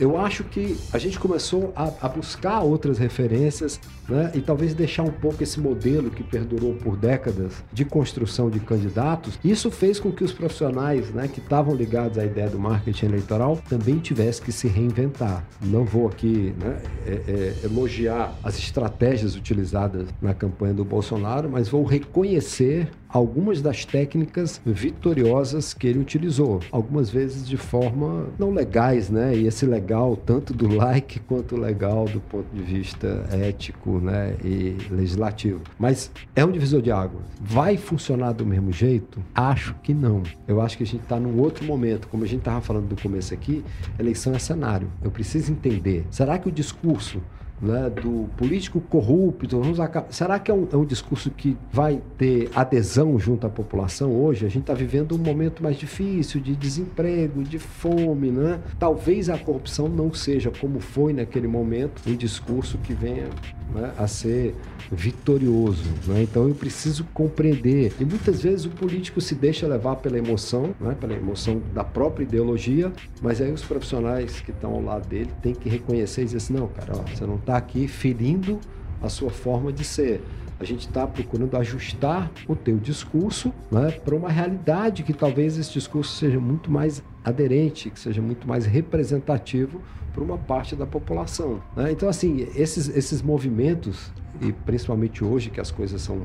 eu 0.00 0.18
acho 0.18 0.44
que 0.44 0.76
a 0.90 0.96
gente 0.96 1.18
começou 1.18 1.72
a, 1.76 1.90
a 2.00 2.09
buscar 2.09 2.61
outras 2.61 2.96
referências 2.98 3.78
né, 4.09 4.30
e 4.34 4.40
talvez 4.40 4.74
deixar 4.74 5.02
um 5.02 5.11
pouco 5.11 5.42
esse 5.42 5.61
modelo 5.61 6.11
que 6.11 6.22
perdurou 6.22 6.74
por 6.74 6.96
décadas 6.96 7.64
de 7.72 7.84
construção 7.84 8.50
de 8.50 8.61
candidatos. 8.61 9.38
Isso 9.44 9.70
fez 9.70 9.98
com 9.98 10.12
que 10.12 10.24
os 10.24 10.32
profissionais 10.32 11.11
né, 11.11 11.28
que 11.28 11.40
estavam 11.40 11.74
ligados 11.74 12.18
à 12.18 12.24
ideia 12.24 12.48
do 12.48 12.59
marketing 12.59 13.07
eleitoral 13.07 13.61
também 13.68 13.98
tivessem 13.98 14.44
que 14.44 14.52
se 14.52 14.68
reinventar. 14.68 15.44
Não 15.62 15.84
vou 15.84 16.09
aqui 16.09 16.54
né, 16.59 16.78
é, 17.07 17.12
é, 17.12 17.54
elogiar 17.64 18.34
as 18.42 18.59
estratégias 18.59 19.36
utilizadas 19.36 20.09
na 20.20 20.34
campanha 20.34 20.74
do 20.74 20.84
Bolsonaro, 20.84 21.48
mas 21.50 21.68
vou 21.68 21.84
reconhecer 21.84 22.88
algumas 23.09 23.62
das 23.62 23.84
técnicas 23.84 24.61
vitoriosas 24.64 25.72
que 25.72 25.86
ele 25.86 25.98
utilizou, 25.98 26.61
algumas 26.70 27.09
vezes 27.09 27.46
de 27.48 27.57
forma 27.57 28.26
não 28.38 28.50
legais, 28.50 29.09
né? 29.09 29.34
E 29.34 29.46
esse 29.46 29.64
legal 29.64 30.16
tanto 30.16 30.52
do 30.52 30.74
like 30.74 31.20
quanto 31.20 31.57
legal 31.57 32.04
do 32.07 32.20
ponto 32.20 32.46
de 32.54 32.62
vista 32.62 33.24
ético, 33.30 33.95
né, 34.01 34.36
e 34.44 34.76
legislativo. 34.90 35.61
Mas 35.78 36.11
é 36.34 36.44
um 36.44 36.51
divisor 36.51 36.82
de 36.82 36.90
águas. 36.90 37.24
Vai 37.40 37.76
funcionar 37.76 38.32
do 38.32 38.44
mesmo 38.44 38.72
jeito? 38.72 39.22
Acho 39.34 39.74
que 39.82 39.94
não. 39.94 40.22
Eu 40.47 40.61
acho 40.61 40.76
que 40.76 40.82
a 40.82 40.86
gente 40.86 41.03
está 41.03 41.18
num 41.18 41.38
outro 41.38 41.64
momento, 41.64 42.09
como 42.09 42.24
a 42.24 42.26
gente 42.26 42.40
estava 42.40 42.61
falando 42.61 42.88
do 42.88 43.01
começo 43.01 43.32
aqui, 43.32 43.64
eleição 43.99 44.34
é 44.34 44.38
cenário. 44.38 44.90
Eu 45.03 45.11
preciso 45.11 45.53
entender. 45.53 46.07
Será 46.11 46.38
que 46.38 46.49
o 46.49 46.53
discurso 46.53 47.20
né, 47.61 47.90
do 47.90 48.28
político 48.36 48.80
corrupto. 48.80 49.61
Acabar... 49.80 50.09
Será 50.11 50.38
que 50.38 50.50
é 50.50 50.54
um, 50.54 50.68
é 50.72 50.76
um, 50.76 50.84
discurso 50.84 51.30
que 51.30 51.57
vai 51.72 52.02
ter 52.18 52.50
adesão 52.54 53.18
junto 53.18 53.46
à 53.46 53.50
população 53.50 54.12
hoje? 54.12 54.44
A 54.44 54.48
gente 54.48 54.62
está 54.62 54.74
vivendo 54.74 55.14
um 55.14 55.18
momento 55.18 55.62
mais 55.62 55.76
difícil 55.76 56.40
de 56.40 56.54
desemprego, 56.54 57.42
de 57.42 57.59
fome. 57.59 58.30
Né? 58.30 58.61
Talvez 58.78 59.28
a 59.28 59.38
corrupção 59.38 59.88
não 59.88 60.12
seja, 60.12 60.50
como 60.50 60.80
foi 60.80 61.12
naquele 61.12 61.48
momento, 61.48 62.02
um 62.07 62.14
discurso 62.14 62.78
que 62.78 62.92
venha 62.92 63.28
né, 63.74 63.92
a 63.98 64.07
ser 64.07 64.54
vitorioso. 64.90 65.84
Né? 66.07 66.22
Então 66.22 66.48
eu 66.48 66.54
preciso 66.54 67.04
compreender. 67.12 67.92
E 67.98 68.04
muitas 68.04 68.42
vezes 68.42 68.66
o 68.66 68.70
político 68.70 69.20
se 69.20 69.34
deixa 69.34 69.66
levar 69.66 69.96
pela 69.96 70.18
emoção, 70.18 70.74
né, 70.80 70.96
pela 70.98 71.14
emoção 71.14 71.61
da 71.74 71.84
própria 71.84 72.24
ideologia, 72.24 72.92
mas 73.20 73.40
aí 73.40 73.50
os 73.50 73.62
profissionais 73.62 74.40
que 74.40 74.50
estão 74.50 74.72
ao 74.72 74.82
lado 74.82 75.09
dele 75.09 75.30
têm 75.42 75.54
que 75.54 75.68
reconhecer 75.68 76.22
e 76.22 76.24
dizer 76.26 76.36
assim: 76.38 76.54
não, 76.54 76.68
cara, 76.68 76.92
ó, 76.94 77.02
você 77.02 77.24
não 77.26 77.38
está 77.47 77.57
aqui 77.57 77.86
ferindo 77.86 78.59
a 79.01 79.09
sua 79.09 79.30
forma 79.30 79.72
de 79.72 79.84
ser. 79.84 80.20
A 80.59 80.64
gente 80.64 80.86
está 80.86 81.07
procurando 81.07 81.57
ajustar 81.57 82.30
o 82.49 82.57
teu 82.57 82.76
discurso 82.76 83.53
né, 83.70 83.92
para 83.92 84.16
uma 84.16 84.30
realidade 84.30 85.03
que 85.03 85.12
talvez 85.12 85.57
esse 85.57 85.72
discurso 85.72 86.16
seja 86.16 86.40
muito 86.40 86.70
mais 86.70 87.03
aderente, 87.24 87.90
que 87.90 88.01
seja 88.01 88.20
muito 88.20 88.49
mais 88.49 88.64
representativo 88.64 89.80
para 90.12 90.24
uma 90.24 90.38
parte 90.38 90.74
da 90.74 90.86
população. 90.86 91.61
Né? 91.76 91.92
Então, 91.92 92.09
assim, 92.09 92.49
esses, 92.57 92.88
esses 92.88 93.20
movimentos, 93.20 94.11
e 94.40 94.51
principalmente 94.51 95.22
hoje 95.22 95.51
que 95.51 95.61
as 95.61 95.70
coisas 95.70 96.01
são 96.01 96.22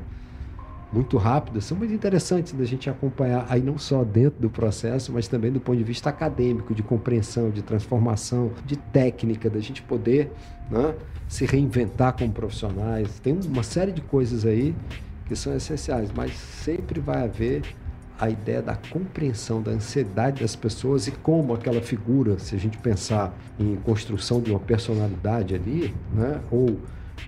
muito 0.92 1.18
rápidas, 1.18 1.66
são 1.66 1.78
muito 1.78 1.94
interessantes 1.94 2.54
da 2.54 2.66
gente 2.66 2.90
acompanhar 2.90 3.46
aí 3.50 3.62
não 3.62 3.78
só 3.78 4.04
dentro 4.04 4.42
do 4.42 4.50
processo, 4.50 5.12
mas 5.12 5.28
também 5.28 5.52
do 5.52 5.60
ponto 5.60 5.78
de 5.78 5.84
vista 5.84 6.10
acadêmico, 6.10 6.74
de 6.74 6.84
compreensão, 6.84 7.50
de 7.50 7.62
transformação, 7.62 8.52
de 8.66 8.76
técnica, 8.76 9.50
da 9.50 9.60
gente 9.60 9.82
poder 9.82 10.32
né, 10.70 10.94
se 11.28 11.46
reinventar 11.46 12.14
como 12.14 12.32
profissionais. 12.32 13.20
Tem 13.20 13.38
uma 13.46 13.64
série 13.64 13.92
de 13.92 14.02
coisas 14.02 14.46
aí 14.46 14.76
que 15.26 15.36
são 15.36 15.56
essenciais, 15.56 16.12
mas 16.14 16.34
sempre 16.34 17.00
vai 17.00 17.24
haver 17.24 17.64
a 18.20 18.30
ideia 18.30 18.62
da 18.62 18.76
compreensão 18.76 19.64
da 19.64 19.72
ansiedade 19.72 20.42
das 20.42 20.56
pessoas 20.56 21.08
e 21.08 21.12
como 21.12 21.56
aquela 21.56 21.82
figura, 21.82 22.38
se 22.38 22.56
a 22.56 22.60
gente 22.60 22.78
pensar 22.78 23.34
em 23.58 23.76
construção 23.78 24.40
de 24.40 24.52
uma 24.52 24.60
personalidade 24.60 25.56
ali, 25.56 25.96
né, 26.14 26.40
ou 26.52 26.78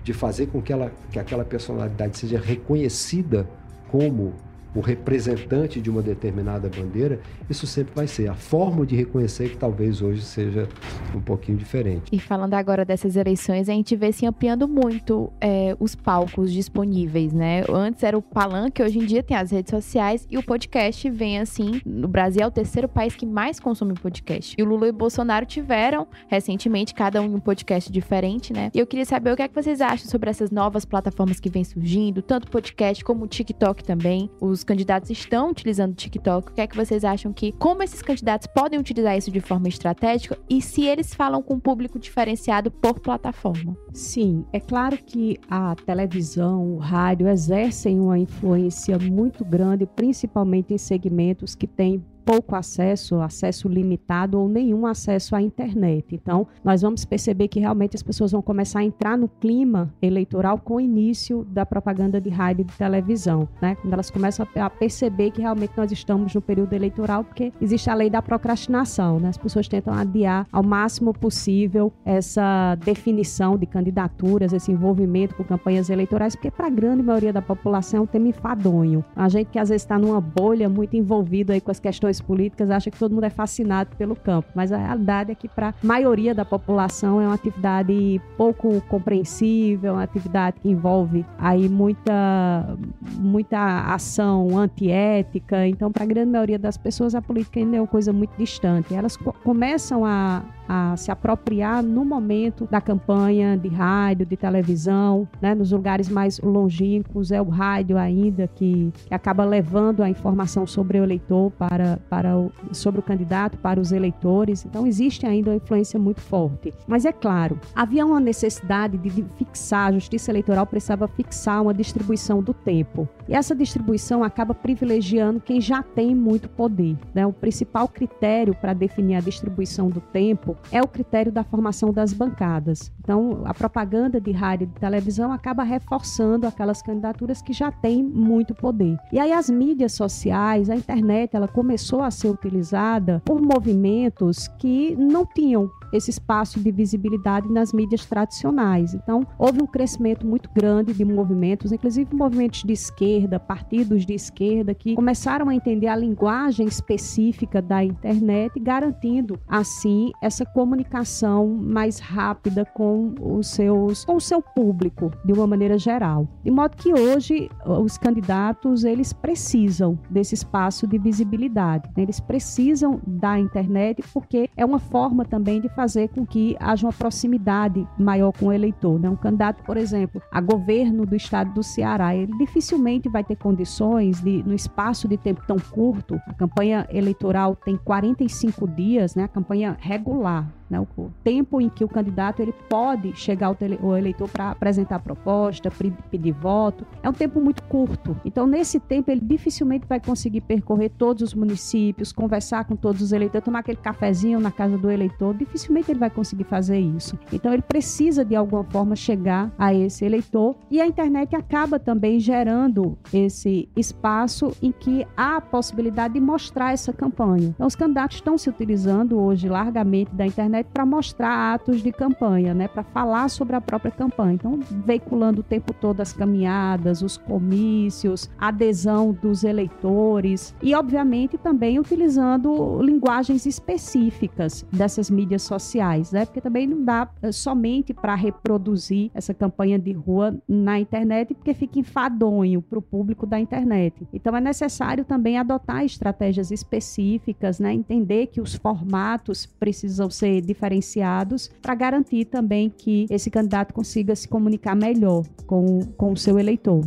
de 0.02 0.12
fazer 0.12 0.46
com 0.46 0.60
que, 0.60 0.72
ela, 0.72 0.92
que 1.10 1.18
aquela 1.18 1.44
personalidade 1.44 2.18
seja 2.18 2.38
reconhecida 2.38 3.48
como 3.88 4.34
o 4.74 4.80
representante 4.80 5.80
de 5.80 5.90
uma 5.90 6.02
determinada 6.02 6.68
bandeira, 6.68 7.20
isso 7.48 7.66
sempre 7.66 7.94
vai 7.94 8.06
ser. 8.06 8.28
A 8.28 8.34
forma 8.34 8.86
de 8.86 8.96
reconhecer 8.96 9.50
que 9.50 9.56
talvez 9.56 10.00
hoje 10.00 10.22
seja 10.22 10.68
um 11.14 11.20
pouquinho 11.20 11.58
diferente. 11.58 12.04
E 12.10 12.18
falando 12.18 12.54
agora 12.54 12.84
dessas 12.84 13.16
eleições, 13.16 13.68
a 13.68 13.72
gente 13.72 13.94
vê 13.94 14.10
se 14.12 14.26
ampliando 14.26 14.66
muito 14.66 15.32
é, 15.40 15.76
os 15.78 15.94
palcos 15.94 16.52
disponíveis, 16.52 17.32
né? 17.32 17.64
Antes 17.68 18.02
era 18.02 18.16
o 18.16 18.22
palanque, 18.22 18.82
hoje 18.82 18.98
em 18.98 19.04
dia 19.04 19.22
tem 19.22 19.36
as 19.36 19.50
redes 19.50 19.70
sociais 19.70 20.26
e 20.30 20.38
o 20.38 20.42
podcast 20.42 21.08
vem 21.10 21.38
assim. 21.38 21.80
No 21.84 22.08
Brasil 22.08 22.42
é 22.42 22.46
o 22.46 22.50
terceiro 22.50 22.88
país 22.88 23.14
que 23.14 23.26
mais 23.26 23.60
consome 23.60 23.94
podcast. 23.94 24.54
E 24.58 24.62
o 24.62 24.66
Lula 24.66 24.86
e 24.86 24.90
o 24.90 24.92
Bolsonaro 24.92 25.46
tiveram 25.46 26.06
recentemente, 26.28 26.94
cada 26.94 27.20
um 27.20 27.34
um 27.34 27.40
podcast 27.40 27.90
diferente, 27.90 28.52
né? 28.52 28.70
E 28.74 28.78
eu 28.78 28.86
queria 28.86 29.04
saber 29.04 29.32
o 29.32 29.36
que 29.36 29.42
é 29.42 29.48
que 29.48 29.54
vocês 29.54 29.80
acham 29.80 30.08
sobre 30.08 30.30
essas 30.30 30.50
novas 30.50 30.84
plataformas 30.84 31.40
que 31.40 31.48
vêm 31.48 31.64
surgindo, 31.64 32.22
tanto 32.22 32.50
podcast 32.50 33.04
como 33.04 33.24
o 33.24 33.28
TikTok 33.28 33.82
também. 33.82 34.30
Os 34.40 34.63
candidatos 34.64 35.10
estão 35.10 35.50
utilizando 35.50 35.92
o 35.92 35.94
TikTok. 35.94 36.50
O 36.50 36.54
que 36.54 36.60
é 36.60 36.66
que 36.66 36.76
vocês 36.76 37.04
acham 37.04 37.32
que 37.32 37.52
como 37.52 37.82
esses 37.82 38.02
candidatos 38.02 38.46
podem 38.46 38.78
utilizar 38.78 39.16
isso 39.16 39.30
de 39.30 39.40
forma 39.40 39.68
estratégica 39.68 40.38
e 40.48 40.60
se 40.60 40.84
eles 40.84 41.14
falam 41.14 41.42
com 41.42 41.54
um 41.54 41.60
público 41.60 41.98
diferenciado 41.98 42.70
por 42.70 42.98
plataforma? 43.00 43.76
Sim, 43.92 44.44
é 44.52 44.58
claro 44.58 44.96
que 44.96 45.38
a 45.48 45.74
televisão, 45.74 46.74
o 46.74 46.78
rádio 46.78 47.28
exercem 47.28 48.00
uma 48.00 48.18
influência 48.18 48.98
muito 48.98 49.44
grande, 49.44 49.86
principalmente 49.86 50.74
em 50.74 50.78
segmentos 50.78 51.54
que 51.54 51.66
têm 51.66 52.04
pouco 52.24 52.56
acesso, 52.56 53.20
acesso 53.20 53.68
limitado 53.68 54.40
ou 54.40 54.48
nenhum 54.48 54.86
acesso 54.86 55.36
à 55.36 55.42
internet. 55.42 56.14
Então, 56.14 56.46
nós 56.64 56.82
vamos 56.82 57.04
perceber 57.04 57.48
que 57.48 57.60
realmente 57.60 57.96
as 57.96 58.02
pessoas 58.02 58.32
vão 58.32 58.42
começar 58.42 58.80
a 58.80 58.84
entrar 58.84 59.16
no 59.18 59.28
clima 59.28 59.92
eleitoral 60.00 60.58
com 60.58 60.76
o 60.76 60.80
início 60.80 61.44
da 61.50 61.66
propaganda 61.66 62.20
de 62.20 62.30
rádio 62.30 62.62
e 62.62 62.64
de 62.64 62.72
televisão, 62.74 63.48
né? 63.60 63.74
Quando 63.76 63.92
elas 63.92 64.10
começam 64.10 64.46
a 64.56 64.70
perceber 64.70 65.30
que 65.30 65.40
realmente 65.40 65.72
nós 65.76 65.92
estamos 65.92 66.34
no 66.34 66.40
período 66.40 66.72
eleitoral, 66.72 67.24
porque 67.24 67.52
existe 67.60 67.90
a 67.90 67.94
lei 67.94 68.08
da 68.08 68.22
procrastinação, 68.22 69.20
né? 69.20 69.28
As 69.28 69.38
pessoas 69.38 69.68
tentam 69.68 69.92
adiar 69.92 70.46
ao 70.52 70.62
máximo 70.62 71.12
possível 71.12 71.92
essa 72.04 72.76
definição 72.84 73.56
de 73.58 73.66
candidaturas, 73.66 74.52
esse 74.52 74.72
envolvimento 74.72 75.34
com 75.34 75.44
campanhas 75.44 75.90
eleitorais, 75.90 76.34
porque 76.34 76.50
para 76.50 76.66
a 76.66 76.70
grande 76.70 77.02
maioria 77.02 77.32
da 77.32 77.42
população 77.42 78.00
é 78.00 78.02
um 78.02 78.06
tema 78.06 78.28
enfadonho. 78.28 79.04
A 79.14 79.28
gente 79.28 79.48
que 79.48 79.58
às 79.58 79.68
vezes 79.68 79.82
está 79.82 79.98
numa 79.98 80.20
bolha 80.20 80.68
muito 80.68 80.96
envolvido 80.96 81.52
aí 81.52 81.60
com 81.60 81.70
as 81.70 81.80
questões 81.80 82.13
políticas 82.20 82.70
acha 82.70 82.90
que 82.90 82.98
todo 82.98 83.14
mundo 83.14 83.24
é 83.24 83.30
fascinado 83.30 83.94
pelo 83.96 84.16
campo, 84.16 84.48
mas 84.54 84.72
a 84.72 84.76
realidade 84.76 85.32
é 85.32 85.34
que 85.34 85.48
para 85.48 85.68
a 85.70 85.74
maioria 85.82 86.34
da 86.34 86.44
população 86.44 87.20
é 87.20 87.26
uma 87.26 87.34
atividade 87.34 88.20
pouco 88.36 88.80
compreensível, 88.82 89.94
uma 89.94 90.02
atividade 90.02 90.60
que 90.60 90.68
envolve 90.68 91.24
aí 91.38 91.68
muita 91.68 92.76
muita 93.18 93.92
ação 93.92 94.56
antiética. 94.58 95.66
Então, 95.66 95.90
para 95.90 96.04
a 96.04 96.06
grande 96.06 96.30
maioria 96.30 96.58
das 96.58 96.76
pessoas, 96.76 97.14
a 97.14 97.22
política 97.22 97.60
ainda 97.60 97.76
é 97.76 97.80
uma 97.80 97.86
coisa 97.86 98.12
muito 98.12 98.36
distante. 98.36 98.94
Elas 98.94 99.16
co 99.16 99.32
começam 99.44 100.04
a 100.04 100.42
a 100.68 100.96
se 100.96 101.10
apropriar 101.10 101.82
no 101.82 102.04
momento 102.04 102.66
da 102.70 102.80
campanha 102.80 103.56
de 103.56 103.68
rádio, 103.68 104.24
de 104.26 104.36
televisão, 104.36 105.28
né? 105.40 105.54
nos 105.54 105.72
lugares 105.72 106.08
mais 106.08 106.40
longínquos, 106.40 107.30
é 107.30 107.40
o 107.40 107.48
rádio 107.48 107.98
ainda 107.98 108.48
que, 108.48 108.90
que, 109.06 109.14
acaba 109.14 109.44
levando 109.44 110.02
a 110.02 110.08
informação 110.08 110.66
sobre 110.66 110.98
o 110.98 111.04
eleitor 111.04 111.50
para, 111.52 111.98
para 112.04 112.36
o, 112.36 112.52
sobre 112.72 113.00
o 113.00 113.02
candidato 113.02 113.58
para 113.58 113.80
os 113.80 113.92
eleitores. 113.92 114.64
Então 114.64 114.86
existe 114.86 115.26
ainda 115.26 115.50
uma 115.50 115.56
influência 115.56 115.98
muito 115.98 116.20
forte. 116.20 116.72
Mas 116.86 117.04
é 117.04 117.12
claro, 117.12 117.58
havia 117.74 118.04
uma 118.04 118.20
necessidade 118.20 118.98
de, 118.98 119.24
fixar, 119.36 119.88
a 119.88 119.92
justiça 119.92 120.30
eleitoral 120.30 120.66
precisava 120.66 121.08
fixar 121.08 121.62
uma 121.62 121.74
distribuição 121.74 122.42
do 122.42 122.52
tempo. 122.52 123.08
E 123.28 123.34
essa 123.34 123.54
distribuição 123.54 124.22
acaba 124.22 124.54
privilegiando 124.54 125.40
quem 125.40 125.60
já 125.60 125.82
tem 125.82 126.14
muito 126.14 126.48
poder. 126.48 126.96
Né? 127.14 127.26
O 127.26 127.32
principal 127.32 127.88
critério 127.88 128.54
para 128.54 128.72
definir 128.72 129.16
a 129.16 129.20
distribuição 129.20 129.88
do 129.88 130.00
tempo 130.00 130.56
é 130.70 130.82
o 130.82 130.88
critério 130.88 131.32
da 131.32 131.44
formação 131.44 131.92
das 131.92 132.12
bancadas. 132.12 132.92
Então, 133.00 133.42
a 133.44 133.52
propaganda 133.52 134.20
de 134.20 134.32
rádio 134.32 134.64
e 134.64 134.66
de 134.66 134.80
televisão 134.80 135.32
acaba 135.32 135.62
reforçando 135.62 136.46
aquelas 136.46 136.82
candidaturas 136.82 137.42
que 137.42 137.52
já 137.52 137.70
têm 137.70 138.02
muito 138.02 138.54
poder. 138.54 138.98
E 139.12 139.18
aí 139.18 139.32
as 139.32 139.50
mídias 139.50 139.92
sociais, 139.92 140.70
a 140.70 140.76
internet, 140.76 141.34
ela 141.34 141.48
começou 141.48 141.93
a 142.02 142.10
ser 142.10 142.28
utilizada 142.28 143.22
por 143.24 143.40
movimentos 143.40 144.48
que 144.58 144.96
não 144.96 145.26
tinham 145.26 145.70
esse 145.92 146.10
espaço 146.10 146.58
de 146.58 146.70
visibilidade 146.70 147.48
nas 147.48 147.72
mídias 147.72 148.04
tradicionais. 148.04 148.94
Então, 148.94 149.24
houve 149.38 149.62
um 149.62 149.66
crescimento 149.66 150.26
muito 150.26 150.50
grande 150.52 150.92
de 150.92 151.04
movimentos, 151.04 151.70
inclusive 151.70 152.14
movimentos 152.14 152.62
de 152.64 152.72
esquerda, 152.72 153.38
partidos 153.38 154.04
de 154.04 154.14
esquerda, 154.14 154.74
que 154.74 154.94
começaram 154.94 155.48
a 155.48 155.54
entender 155.54 155.86
a 155.86 155.96
linguagem 155.96 156.66
específica 156.66 157.62
da 157.62 157.84
internet, 157.84 158.58
garantindo, 158.58 159.38
assim, 159.48 160.10
essa 160.20 160.44
comunicação 160.44 161.46
mais 161.46 161.98
rápida 162.00 162.64
com 162.64 163.14
os 163.20 163.46
seus, 163.48 164.04
com 164.04 164.16
o 164.16 164.20
seu 164.20 164.42
público, 164.42 165.12
de 165.24 165.32
uma 165.32 165.46
maneira 165.46 165.78
geral. 165.78 166.28
De 166.42 166.50
modo 166.50 166.76
que 166.76 166.92
hoje 166.92 167.48
os 167.64 167.96
candidatos, 167.96 168.84
eles 168.84 169.12
precisam 169.12 169.98
desse 170.10 170.34
espaço 170.34 170.86
de 170.86 170.98
visibilidade, 170.98 171.83
né? 171.96 172.02
eles 172.02 172.20
precisam 172.20 173.00
da 173.06 173.38
internet 173.38 174.02
porque 174.12 174.48
é 174.56 174.64
uma 174.64 174.78
forma 174.78 175.24
também 175.24 175.60
de 175.60 175.68
fazer 175.68 176.08
com 176.08 176.26
que 176.26 176.56
haja 176.60 176.86
uma 176.86 176.92
proximidade 176.92 177.86
maior 177.98 178.32
com 178.32 178.46
o 178.46 178.52
eleitor. 178.52 178.98
Né? 178.98 179.08
Um 179.08 179.16
candidato, 179.16 179.62
por 179.64 179.76
exemplo, 179.76 180.22
a 180.30 180.40
governo 180.40 181.06
do 181.06 181.14
estado 181.14 181.52
do 181.52 181.62
Ceará, 181.62 182.14
ele 182.14 182.36
dificilmente 182.38 183.08
vai 183.08 183.24
ter 183.24 183.36
condições 183.36 184.20
de, 184.20 184.42
no 184.42 184.54
espaço 184.54 185.08
de 185.08 185.16
tempo 185.16 185.42
tão 185.46 185.58
curto, 185.58 186.20
a 186.26 186.34
campanha 186.34 186.86
eleitoral 186.90 187.56
tem 187.56 187.76
45 187.76 188.68
dias, 188.68 189.14
né? 189.14 189.24
a 189.24 189.28
campanha 189.28 189.76
regular, 189.80 190.50
né, 190.68 190.80
o 190.80 191.10
tempo 191.22 191.60
em 191.60 191.68
que 191.68 191.84
o 191.84 191.88
candidato 191.88 192.40
ele 192.40 192.52
pode 192.68 193.14
chegar 193.16 193.48
ao, 193.48 193.54
tele, 193.54 193.78
ao 193.82 193.96
eleitor 193.96 194.28
para 194.28 194.50
apresentar 194.50 194.98
proposta, 194.98 195.70
pedir 196.10 196.32
voto, 196.32 196.86
é 197.02 197.08
um 197.08 197.12
tempo 197.12 197.40
muito 197.40 197.62
curto. 197.64 198.16
Então, 198.24 198.46
nesse 198.46 198.80
tempo, 198.80 199.10
ele 199.10 199.20
dificilmente 199.20 199.86
vai 199.86 200.00
conseguir 200.00 200.40
percorrer 200.40 200.90
todos 200.90 201.22
os 201.22 201.34
municípios, 201.34 201.73
conversar 202.14 202.64
com 202.64 202.76
todos 202.76 203.02
os 203.02 203.12
eleitores, 203.12 203.44
tomar 203.44 203.60
aquele 203.60 203.78
cafezinho 203.78 204.40
na 204.40 204.50
casa 204.50 204.76
do 204.78 204.90
eleitor, 204.90 205.34
dificilmente 205.34 205.90
ele 205.90 205.98
vai 205.98 206.10
conseguir 206.10 206.44
fazer 206.44 206.78
isso. 206.78 207.18
Então, 207.32 207.52
ele 207.52 207.62
precisa, 207.62 208.24
de 208.24 208.36
alguma 208.36 208.64
forma, 208.64 208.94
chegar 208.94 209.52
a 209.58 209.74
esse 209.74 210.04
eleitor 210.04 210.56
e 210.70 210.80
a 210.80 210.86
internet 210.86 211.34
acaba 211.34 211.78
também 211.78 212.20
gerando 212.20 212.96
esse 213.12 213.68
espaço 213.76 214.52
em 214.62 214.72
que 214.72 215.06
há 215.16 215.36
a 215.36 215.40
possibilidade 215.40 216.14
de 216.14 216.20
mostrar 216.20 216.72
essa 216.72 216.92
campanha. 216.92 217.48
Então, 217.54 217.66
os 217.66 217.74
candidatos 217.74 218.16
estão 218.16 218.38
se 218.38 218.48
utilizando 218.48 219.18
hoje 219.18 219.48
largamente 219.48 220.14
da 220.14 220.26
internet 220.26 220.68
para 220.72 220.86
mostrar 220.86 221.54
atos 221.54 221.82
de 221.82 221.90
campanha, 221.92 222.54
né, 222.54 222.68
para 222.68 222.82
falar 222.82 223.28
sobre 223.28 223.56
a 223.56 223.60
própria 223.60 223.90
campanha. 223.90 224.34
Então, 224.34 224.58
veiculando 224.84 225.40
o 225.40 225.44
tempo 225.44 225.72
todo 225.72 226.00
as 226.00 226.12
caminhadas, 226.12 227.02
os 227.02 227.16
comícios, 227.16 228.30
adesão 228.38 229.12
dos 229.12 229.44
eleitores 229.44 230.54
e, 230.62 230.74
obviamente, 230.74 231.36
também 231.38 231.53
utilizando 231.78 232.80
linguagens 232.82 233.46
específicas 233.46 234.64
dessas 234.72 235.10
mídias 235.10 235.42
sociais, 235.42 236.12
né, 236.12 236.24
porque 236.24 236.40
também 236.40 236.66
não 236.66 236.84
dá 236.84 237.08
eh, 237.22 237.32
somente 237.32 237.92
para 237.92 238.14
reproduzir 238.14 239.10
essa 239.14 239.32
campanha 239.32 239.78
de 239.78 239.92
rua 239.92 240.36
na 240.48 240.78
internet, 240.78 241.34
porque 241.34 241.54
fica 241.54 241.78
enfadonho 241.78 242.62
para 242.62 242.78
o 242.78 242.82
público 242.82 243.26
da 243.26 243.38
internet. 243.38 244.06
Então, 244.12 244.36
é 244.36 244.40
necessário 244.40 245.04
também 245.04 245.38
adotar 245.38 245.84
estratégias 245.84 246.50
específicas, 246.50 247.58
né, 247.58 247.72
entender 247.72 248.28
que 248.28 248.40
os 248.40 248.54
formatos 248.54 249.46
precisam 249.46 250.10
ser 250.10 250.40
diferenciados 250.40 251.50
para 251.60 251.74
garantir 251.74 252.26
também 252.26 252.70
que 252.70 253.06
esse 253.10 253.30
candidato 253.30 253.72
consiga 253.74 254.14
se 254.14 254.28
comunicar 254.28 254.74
melhor 254.74 255.24
com, 255.46 255.80
com 255.96 256.12
o 256.12 256.16
seu 256.16 256.38
eleitor. 256.38 256.84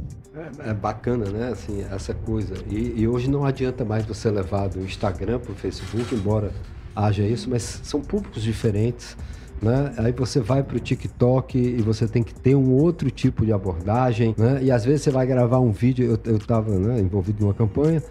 É, 0.66 0.74
bacana, 0.74 1.26
né? 1.30 1.50
Assim, 1.50 1.84
essa 1.92 2.14
coisa. 2.14 2.56
E, 2.70 3.02
e, 3.02 3.08
hoje 3.08 3.30
não 3.30 3.46
adianta 3.46 3.84
mais 3.84 4.06
você 4.06 4.30
levar 4.30 4.68
do 4.68 4.82
Instagram 4.82 5.40
para 5.40 5.52
o 5.52 5.56
Facebook, 5.56 6.14
embora 6.14 6.52
haja 6.96 7.24
isso, 7.24 7.50
mas 7.50 7.82
são 7.84 8.02
públicos 8.02 8.44
diferentes. 8.44 9.18
Né? 9.60 9.94
Aí 9.98 10.12
você 10.12 10.40
vai 10.40 10.62
para 10.62 10.78
o 10.78 10.80
TikTok 10.80 11.58
e 11.58 11.82
você 11.82 12.08
tem 12.08 12.22
que 12.22 12.34
ter 12.34 12.56
um 12.56 12.72
outro 12.74 13.10
tipo 13.10 13.44
de 13.44 13.52
abordagem, 13.52 14.36
né? 14.38 14.60
E 14.62 14.72
às 14.72 14.86
vezes 14.86 15.02
você 15.02 15.10
vai 15.10 15.26
gravar 15.26 15.60
um 15.60 15.72
vídeo. 15.72 16.20
Eu 16.24 16.38
estava 16.38 16.78
né, 16.78 17.00
envolvido 17.00 17.44
numa 17.44 17.56
campanha 17.56 18.04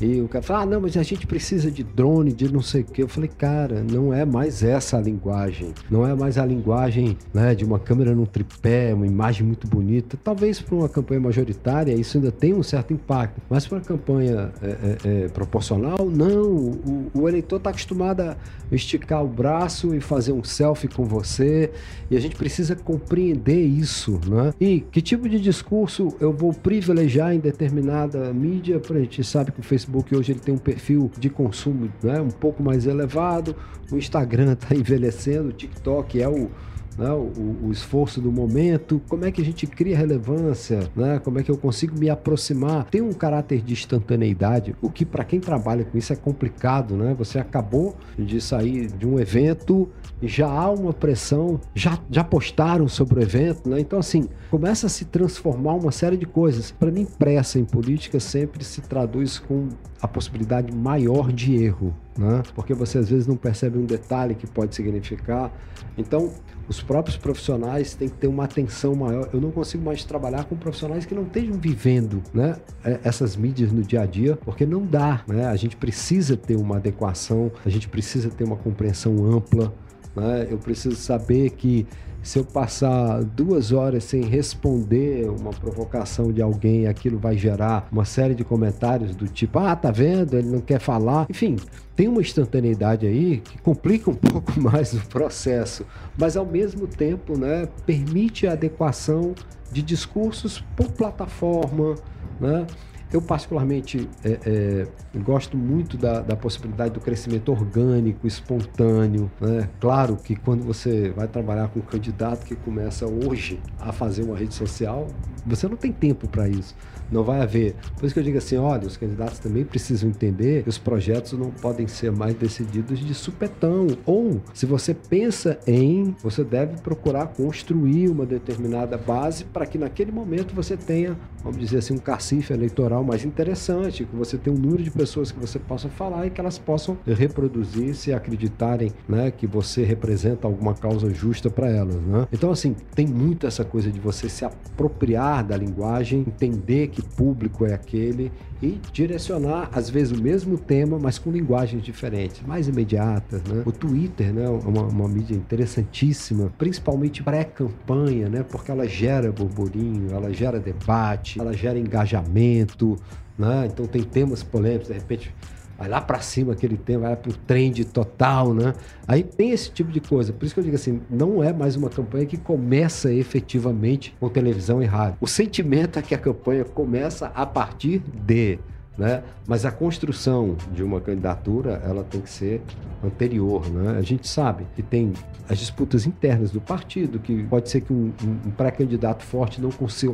e 0.00 0.22
o 0.22 0.28
cara 0.28 0.42
fala, 0.42 0.62
ah, 0.62 0.66
não, 0.66 0.80
mas 0.80 0.96
a 0.96 1.02
gente 1.02 1.26
precisa 1.26 1.70
de 1.70 1.84
drone, 1.84 2.32
de 2.32 2.50
não 2.50 2.62
sei 2.62 2.80
o 2.80 2.84
quê. 2.84 3.02
Eu 3.02 3.08
falei, 3.08 3.28
cara, 3.28 3.84
não 3.84 4.14
é 4.14 4.24
mais 4.24 4.62
essa 4.62 4.96
a 4.96 5.00
linguagem. 5.00 5.74
Não 5.90 6.06
é 6.06 6.14
mais 6.14 6.38
a 6.38 6.46
linguagem 6.46 7.18
né, 7.34 7.54
de 7.54 7.64
uma 7.66 7.78
câmera 7.78 8.14
num 8.14 8.24
tripé, 8.24 8.94
uma 8.94 9.06
imagem 9.06 9.46
muito 9.46 9.66
bonita. 9.66 10.18
Talvez 10.24 10.58
para 10.60 10.74
uma 10.74 10.88
campanha 10.88 11.20
majoritária 11.20 11.92
isso 11.92 12.16
ainda 12.16 12.32
tem 12.32 12.54
um 12.54 12.62
certo 12.62 12.94
impacto. 12.94 13.42
Mas 13.50 13.66
para 13.66 13.76
uma 13.76 13.84
campanha 13.84 14.50
é, 14.62 14.68
é, 14.68 14.98
é, 15.24 15.28
proporcional, 15.28 16.08
não. 16.10 16.50
O, 16.50 17.10
o 17.12 17.28
eleitor 17.28 17.56
está 17.56 17.68
acostumado 17.68 18.22
a 18.22 18.36
esticar 18.72 19.22
o 19.22 19.28
braço 19.28 19.94
e 19.94 20.00
fazer 20.00 20.32
um 20.32 20.42
selfie 20.42 20.88
com 20.88 21.04
você. 21.04 21.70
E 22.10 22.16
a 22.16 22.20
gente 22.20 22.36
precisa 22.36 22.74
compreender 22.74 23.60
isso. 23.60 24.18
Né? 24.26 24.54
E 24.58 24.80
que 24.80 25.02
tipo 25.02 25.28
de 25.28 25.38
discurso 25.38 26.16
eu 26.18 26.32
vou 26.32 26.54
privilegiar 26.54 27.34
em 27.34 27.38
determinada 27.38 28.32
mídia? 28.32 28.80
A 28.90 28.98
gente 28.98 29.22
sabe 29.22 29.52
que 29.52 29.60
o 29.60 29.62
Facebook 29.62 29.89
Facebook 29.90 30.14
hoje 30.16 30.32
ele 30.32 30.40
tem 30.40 30.54
um 30.54 30.58
perfil 30.58 31.10
de 31.18 31.28
consumo 31.28 31.90
né, 32.02 32.20
um 32.20 32.30
pouco 32.30 32.62
mais 32.62 32.86
elevado, 32.86 33.56
o 33.90 33.96
Instagram 33.96 34.52
está 34.52 34.74
envelhecendo, 34.74 35.48
o 35.48 35.52
TikTok 35.52 36.22
é 36.22 36.28
o, 36.28 36.48
né, 36.96 37.10
o, 37.10 37.66
o, 37.66 37.72
esforço 37.72 38.20
do 38.20 38.30
momento, 38.30 39.02
como 39.08 39.24
é 39.24 39.32
que 39.32 39.40
a 39.40 39.44
gente 39.44 39.66
cria 39.66 39.96
relevância, 39.96 40.88
né, 40.94 41.18
como 41.18 41.40
é 41.40 41.42
que 41.42 41.50
eu 41.50 41.58
consigo 41.58 41.98
me 41.98 42.08
aproximar. 42.08 42.84
Tem 42.84 43.00
um 43.00 43.12
caráter 43.12 43.60
de 43.60 43.72
instantaneidade, 43.72 44.74
o 44.80 44.90
que 44.90 45.04
para 45.04 45.24
quem 45.24 45.40
trabalha 45.40 45.84
com 45.84 45.98
isso 45.98 46.12
é 46.12 46.16
complicado, 46.16 46.96
né? 46.96 47.14
Você 47.18 47.38
acabou 47.38 47.96
de 48.18 48.40
sair 48.40 48.86
de 48.86 49.06
um 49.06 49.18
evento 49.18 49.88
já 50.22 50.48
há 50.48 50.70
uma 50.70 50.92
pressão, 50.92 51.60
já, 51.74 51.98
já 52.10 52.22
postaram 52.22 52.88
sobre 52.88 53.20
o 53.20 53.22
evento, 53.22 53.68
né? 53.68 53.80
Então, 53.80 53.98
assim, 53.98 54.28
começa 54.50 54.86
a 54.86 54.90
se 54.90 55.04
transformar 55.04 55.74
uma 55.74 55.90
série 55.90 56.16
de 56.16 56.26
coisas. 56.26 56.70
Para 56.70 56.90
mim, 56.90 57.04
pressa 57.04 57.58
em 57.58 57.64
política 57.64 58.20
sempre 58.20 58.64
se 58.64 58.80
traduz 58.82 59.38
com 59.38 59.68
a 60.00 60.08
possibilidade 60.08 60.72
maior 60.74 61.32
de 61.32 61.62
erro. 61.62 61.94
né? 62.16 62.42
Porque 62.54 62.74
você 62.74 62.98
às 62.98 63.08
vezes 63.08 63.26
não 63.26 63.36
percebe 63.36 63.78
um 63.78 63.84
detalhe 63.84 64.34
que 64.34 64.46
pode 64.46 64.74
significar. 64.74 65.52
Então, 65.96 66.30
os 66.70 66.80
próprios 66.80 67.16
profissionais 67.16 67.94
têm 67.94 68.08
que 68.08 68.14
ter 68.14 68.28
uma 68.28 68.44
atenção 68.44 68.94
maior. 68.94 69.28
Eu 69.32 69.40
não 69.40 69.50
consigo 69.50 69.84
mais 69.84 70.04
trabalhar 70.04 70.44
com 70.44 70.54
profissionais 70.54 71.04
que 71.04 71.14
não 71.14 71.24
estejam 71.24 71.54
vivendo 71.54 72.22
né, 72.32 72.56
é, 72.84 73.00
essas 73.02 73.34
mídias 73.34 73.72
no 73.72 73.82
dia 73.82 74.02
a 74.02 74.06
dia, 74.06 74.36
porque 74.36 74.64
não 74.64 74.86
dá. 74.86 75.24
Né? 75.26 75.46
A 75.46 75.56
gente 75.56 75.76
precisa 75.76 76.36
ter 76.36 76.56
uma 76.56 76.76
adequação, 76.76 77.50
a 77.66 77.68
gente 77.68 77.88
precisa 77.88 78.30
ter 78.30 78.44
uma 78.44 78.56
compreensão 78.56 79.24
ampla. 79.24 79.74
Né? 80.14 80.48
Eu 80.50 80.58
preciso 80.58 80.96
saber 80.96 81.50
que 81.50 81.86
se 82.22 82.38
eu 82.38 82.44
passar 82.44 83.24
duas 83.24 83.72
horas 83.72 84.04
sem 84.04 84.22
responder 84.24 85.28
uma 85.28 85.50
provocação 85.50 86.30
de 86.30 86.42
alguém, 86.42 86.86
aquilo 86.86 87.18
vai 87.18 87.36
gerar 87.36 87.88
uma 87.90 88.04
série 88.04 88.34
de 88.34 88.44
comentários 88.44 89.16
do 89.16 89.26
tipo: 89.26 89.58
ah, 89.58 89.74
tá 89.74 89.90
vendo? 89.90 90.36
Ele 90.36 90.48
não 90.48 90.60
quer 90.60 90.80
falar. 90.80 91.26
Enfim, 91.30 91.56
tem 91.96 92.08
uma 92.08 92.20
instantaneidade 92.20 93.06
aí 93.06 93.38
que 93.38 93.58
complica 93.58 94.10
um 94.10 94.14
pouco 94.14 94.60
mais 94.60 94.92
o 94.92 95.00
processo, 95.08 95.86
mas 96.18 96.36
ao 96.36 96.44
mesmo 96.44 96.86
tempo, 96.86 97.38
né, 97.38 97.68
permite 97.86 98.46
a 98.46 98.52
adequação 98.52 99.34
de 99.72 99.82
discursos 99.82 100.64
por 100.76 100.90
plataforma, 100.92 101.94
né? 102.40 102.66
Eu, 103.12 103.20
particularmente, 103.20 104.08
é, 104.24 104.38
é, 104.46 105.18
gosto 105.18 105.56
muito 105.56 105.96
da, 105.96 106.20
da, 106.20 106.36
possibilidade 106.36 106.94
do 106.94 107.00
crescimento 107.00 107.50
orgânico, 107.50 108.24
espontâneo. 108.26 109.30
Né? 109.40 109.68
Claro 109.80 110.16
que 110.16 110.36
quando 110.36 110.62
você 110.62 111.10
vai 111.10 111.26
trabalhar 111.26 111.68
com 111.68 111.80
um 111.80 111.82
candidato 111.82 112.46
que 112.46 112.54
começa 112.54 113.06
hoje 113.06 113.60
a 113.80 113.92
fazer 113.92 114.22
uma 114.22 114.36
rede 114.36 114.54
social, 114.54 115.08
você 115.44 115.66
não 115.66 115.76
tem 115.76 115.90
tempo 115.90 116.28
para 116.28 116.48
isso. 116.48 116.76
Não 117.10 117.22
vai 117.22 117.40
haver. 117.40 117.74
Por 117.96 118.06
isso 118.06 118.14
que 118.14 118.20
eu 118.20 118.24
digo 118.24 118.38
assim: 118.38 118.56
olha, 118.56 118.86
os 118.86 118.96
candidatos 118.96 119.38
também 119.38 119.64
precisam 119.64 120.08
entender 120.08 120.62
que 120.62 120.68
os 120.68 120.78
projetos 120.78 121.32
não 121.32 121.50
podem 121.50 121.86
ser 121.86 122.12
mais 122.12 122.34
decididos 122.34 122.98
de 122.98 123.14
supetão. 123.14 123.86
Ou, 124.06 124.40
se 124.54 124.66
você 124.66 124.94
pensa 124.94 125.58
em, 125.66 126.14
você 126.22 126.44
deve 126.44 126.80
procurar 126.80 127.26
construir 127.28 128.08
uma 128.08 128.26
determinada 128.26 128.96
base 128.96 129.44
para 129.44 129.66
que 129.66 129.78
naquele 129.78 130.12
momento 130.12 130.54
você 130.54 130.76
tenha, 130.76 131.16
vamos 131.42 131.58
dizer 131.58 131.78
assim, 131.78 131.94
um 131.94 131.98
cacife 131.98 132.52
eleitoral 132.52 133.02
mais 133.02 133.24
interessante, 133.24 134.04
que 134.04 134.16
você 134.16 134.36
tenha 134.36 134.54
um 134.56 134.58
número 134.58 134.82
de 134.82 134.90
pessoas 134.90 135.32
que 135.32 135.38
você 135.38 135.58
possa 135.58 135.88
falar 135.88 136.26
e 136.26 136.30
que 136.30 136.40
elas 136.40 136.58
possam 136.58 136.96
reproduzir 137.06 137.94
se 137.94 138.12
acreditarem 138.12 138.92
né, 139.08 139.30
que 139.30 139.46
você 139.46 139.84
representa 139.84 140.46
alguma 140.46 140.74
causa 140.74 141.12
justa 141.12 141.50
para 141.50 141.68
elas. 141.68 141.96
Né? 141.96 142.26
Então, 142.32 142.50
assim, 142.50 142.74
tem 142.94 143.06
muito 143.06 143.46
essa 143.46 143.64
coisa 143.64 143.90
de 143.90 144.00
você 144.00 144.28
se 144.28 144.44
apropriar 144.44 145.44
da 145.44 145.56
linguagem, 145.56 146.24
entender 146.26 146.88
que 146.88 146.99
público 147.02 147.66
é 147.66 147.74
aquele 147.74 148.30
e 148.62 148.78
direcionar, 148.92 149.70
às 149.72 149.88
vezes, 149.88 150.16
o 150.18 150.22
mesmo 150.22 150.58
tema, 150.58 150.98
mas 150.98 151.18
com 151.18 151.30
linguagens 151.30 151.82
diferentes, 151.82 152.42
mais 152.46 152.68
imediatas. 152.68 153.42
Né? 153.44 153.62
O 153.64 153.72
Twitter 153.72 154.32
né, 154.32 154.44
é 154.44 154.48
uma, 154.48 154.82
uma 154.82 155.08
mídia 155.08 155.34
interessantíssima, 155.34 156.52
principalmente 156.58 157.22
pré-campanha, 157.22 158.28
né, 158.28 158.42
porque 158.42 158.70
ela 158.70 158.86
gera 158.86 159.32
burburinho, 159.32 160.12
ela 160.12 160.32
gera 160.32 160.60
debate, 160.60 161.40
ela 161.40 161.54
gera 161.54 161.78
engajamento. 161.78 162.98
Né? 163.38 163.68
Então, 163.72 163.86
tem 163.86 164.02
temas 164.02 164.42
polêmicos, 164.42 164.88
de 164.88 164.94
repente 164.94 165.34
vai 165.80 165.88
lá 165.88 165.98
para 165.98 166.20
cima 166.20 166.52
aquele 166.52 166.76
tema, 166.76 167.06
vai 167.06 167.16
para 167.16 167.30
o 167.30 167.34
trend 167.34 167.86
total, 167.86 168.52
né? 168.52 168.74
Aí 169.08 169.22
tem 169.22 169.50
esse 169.50 169.70
tipo 169.70 169.90
de 169.90 169.98
coisa. 169.98 170.30
Por 170.30 170.44
isso 170.44 170.52
que 170.52 170.60
eu 170.60 170.64
digo 170.64 170.76
assim, 170.76 171.00
não 171.08 171.42
é 171.42 171.54
mais 171.54 171.74
uma 171.74 171.88
campanha 171.88 172.26
que 172.26 172.36
começa 172.36 173.10
efetivamente 173.10 174.14
com 174.20 174.28
televisão 174.28 174.82
e 174.82 174.84
rádio. 174.84 175.16
O 175.22 175.26
sentimento 175.26 175.98
é 175.98 176.02
que 176.02 176.14
a 176.14 176.18
campanha 176.18 176.64
começa 176.64 177.32
a 177.34 177.46
partir 177.46 178.02
de 178.26 178.58
né? 178.98 179.22
Mas 179.48 179.64
a 179.64 179.70
construção 179.70 180.56
de 180.74 180.82
uma 180.82 181.00
candidatura, 181.00 181.80
ela 181.86 182.04
tem 182.04 182.20
que 182.20 182.28
ser 182.28 182.60
anterior, 183.02 183.66
né? 183.70 183.96
A 183.96 184.02
gente 184.02 184.28
sabe 184.28 184.66
que 184.76 184.82
tem 184.82 185.14
as 185.48 185.56
disputas 185.56 186.06
internas 186.06 186.50
do 186.50 186.60
partido, 186.60 187.18
que 187.18 187.44
pode 187.44 187.70
ser 187.70 187.80
que 187.80 187.94
um, 187.94 188.12
um 188.22 188.50
pré-candidato 188.50 189.24
forte 189.24 189.58
não, 189.58 189.70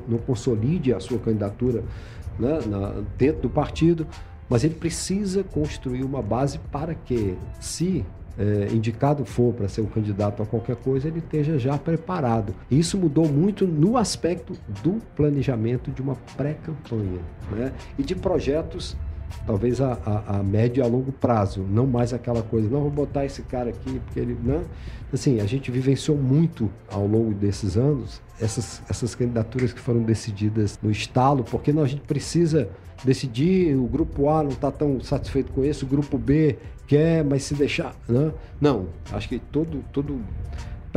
não 0.07 0.19
consolide 0.19 0.95
a 0.95 1.01
sua 1.01 1.19
candidatura 1.19 1.83
né? 2.39 2.61
Na, 2.67 3.03
dentro 3.19 3.43
do 3.43 3.51
partido, 3.51 4.07
mas 4.49 4.65
ele 4.65 4.75
precisa 4.75 5.43
construir 5.43 6.05
uma 6.05 6.23
base 6.23 6.59
para 6.71 6.95
que, 6.95 7.37
se 7.61 8.05
é, 8.39 8.69
indicado 8.73 9.25
for 9.25 9.53
para 9.53 9.69
ser 9.69 9.81
um 9.81 9.87
candidato 9.87 10.43
a 10.43 10.47
qualquer 10.47 10.77
coisa, 10.77 11.09
ele 11.09 11.19
esteja 11.19 11.59
já 11.59 11.79
preparado. 11.79 12.55
Isso 12.71 12.99
mudou 12.99 13.27
muito 13.29 13.67
no 13.67 13.97
aspecto 13.97 14.55
do 14.83 15.01
planejamento 15.15 15.91
de 15.91 16.03
uma 16.03 16.17
pré-campanha 16.37 17.21
né? 17.51 17.73
e 17.99 18.03
de 18.03 18.15
projetos 18.15 18.97
talvez 19.45 19.81
a, 19.81 19.99
a, 20.05 20.39
a, 20.39 20.43
médio 20.43 20.81
e 20.81 20.85
a 20.85 20.87
longo 20.87 21.13
prazo, 21.13 21.61
não 21.63 21.87
mais 21.87 22.13
aquela 22.13 22.43
coisa, 22.43 22.69
não 22.69 22.81
vou 22.83 22.91
botar 22.91 23.25
esse 23.25 23.43
cara 23.43 23.71
aqui 23.71 24.01
porque 24.01 24.21
ele, 24.21 24.37
né? 24.43 24.65
Assim, 25.13 25.41
a 25.41 25.47
gente 25.47 25.71
vivenciou 25.71 26.17
muito 26.17 26.71
ao 26.91 27.07
longo 27.07 27.35
desses 27.35 27.77
anos 27.77 28.21
essas, 28.41 28.83
essas 28.89 29.15
candidaturas 29.15 29.73
que 29.73 29.81
foram 29.81 30.03
decididas 30.03 30.79
no 30.83 30.91
estalo, 30.91 31.45
porque 31.45 31.73
não, 31.73 31.83
a 31.83 31.87
gente 31.87 32.03
precisa 32.03 32.69
decidir, 33.05 33.77
o 33.77 33.87
grupo 33.87 34.29
A 34.29 34.43
não 34.43 34.51
está 34.51 34.71
tão 34.71 35.01
satisfeito 35.01 35.53
com 35.53 35.65
isso, 35.65 35.85
o 35.85 35.89
grupo 35.89 36.17
B 36.17 36.57
quer, 36.87 37.25
mas 37.25 37.43
se 37.43 37.55
deixar. 37.55 37.95
Né? 38.09 38.33
Não, 38.61 38.87
acho 39.13 39.29
que 39.29 39.39
todo, 39.39 39.85
todo 39.93 40.21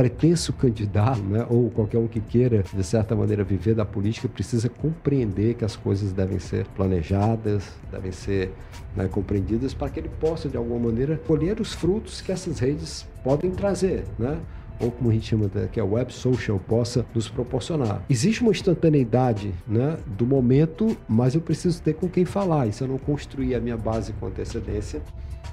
pretenso 0.00 0.54
candidato, 0.54 1.20
né, 1.20 1.46
ou 1.50 1.68
qualquer 1.68 1.98
um 1.98 2.08
que 2.08 2.20
queira, 2.20 2.64
de 2.72 2.82
certa 2.82 3.14
maneira, 3.14 3.44
viver 3.44 3.74
da 3.74 3.84
política, 3.84 4.28
precisa 4.28 4.66
compreender 4.66 5.54
que 5.54 5.64
as 5.64 5.76
coisas 5.76 6.10
devem 6.10 6.38
ser 6.38 6.64
planejadas, 6.68 7.68
devem 7.92 8.10
ser 8.10 8.50
né, 8.96 9.08
compreendidas 9.08 9.74
para 9.74 9.90
que 9.90 10.00
ele 10.00 10.10
possa, 10.20 10.48
de 10.48 10.56
alguma 10.56 10.88
maneira, 10.88 11.20
colher 11.26 11.60
os 11.60 11.74
frutos 11.74 12.22
que 12.22 12.32
essas 12.32 12.58
redes 12.58 13.06
podem 13.22 13.50
trazer. 13.50 14.04
Né? 14.18 14.38
Ou 14.80 14.90
como 14.90 15.10
a 15.10 15.12
gente 15.12 15.26
chama, 15.26 15.48
que 15.70 15.78
é 15.78 15.82
web 15.82 16.12
social, 16.12 16.58
possa 16.58 17.04
nos 17.14 17.28
proporcionar. 17.28 18.02
Existe 18.08 18.42
uma 18.42 18.50
instantaneidade 18.50 19.54
né, 19.66 19.98
do 20.06 20.26
momento, 20.26 20.96
mas 21.08 21.34
eu 21.34 21.40
preciso 21.40 21.82
ter 21.82 21.94
com 21.94 22.08
quem 22.08 22.24
falar. 22.24 22.66
E 22.66 22.72
se 22.72 22.82
eu 22.82 22.88
não 22.88 22.98
construir 22.98 23.54
a 23.54 23.60
minha 23.60 23.76
base 23.76 24.12
com 24.14 24.26
antecedência, 24.26 25.02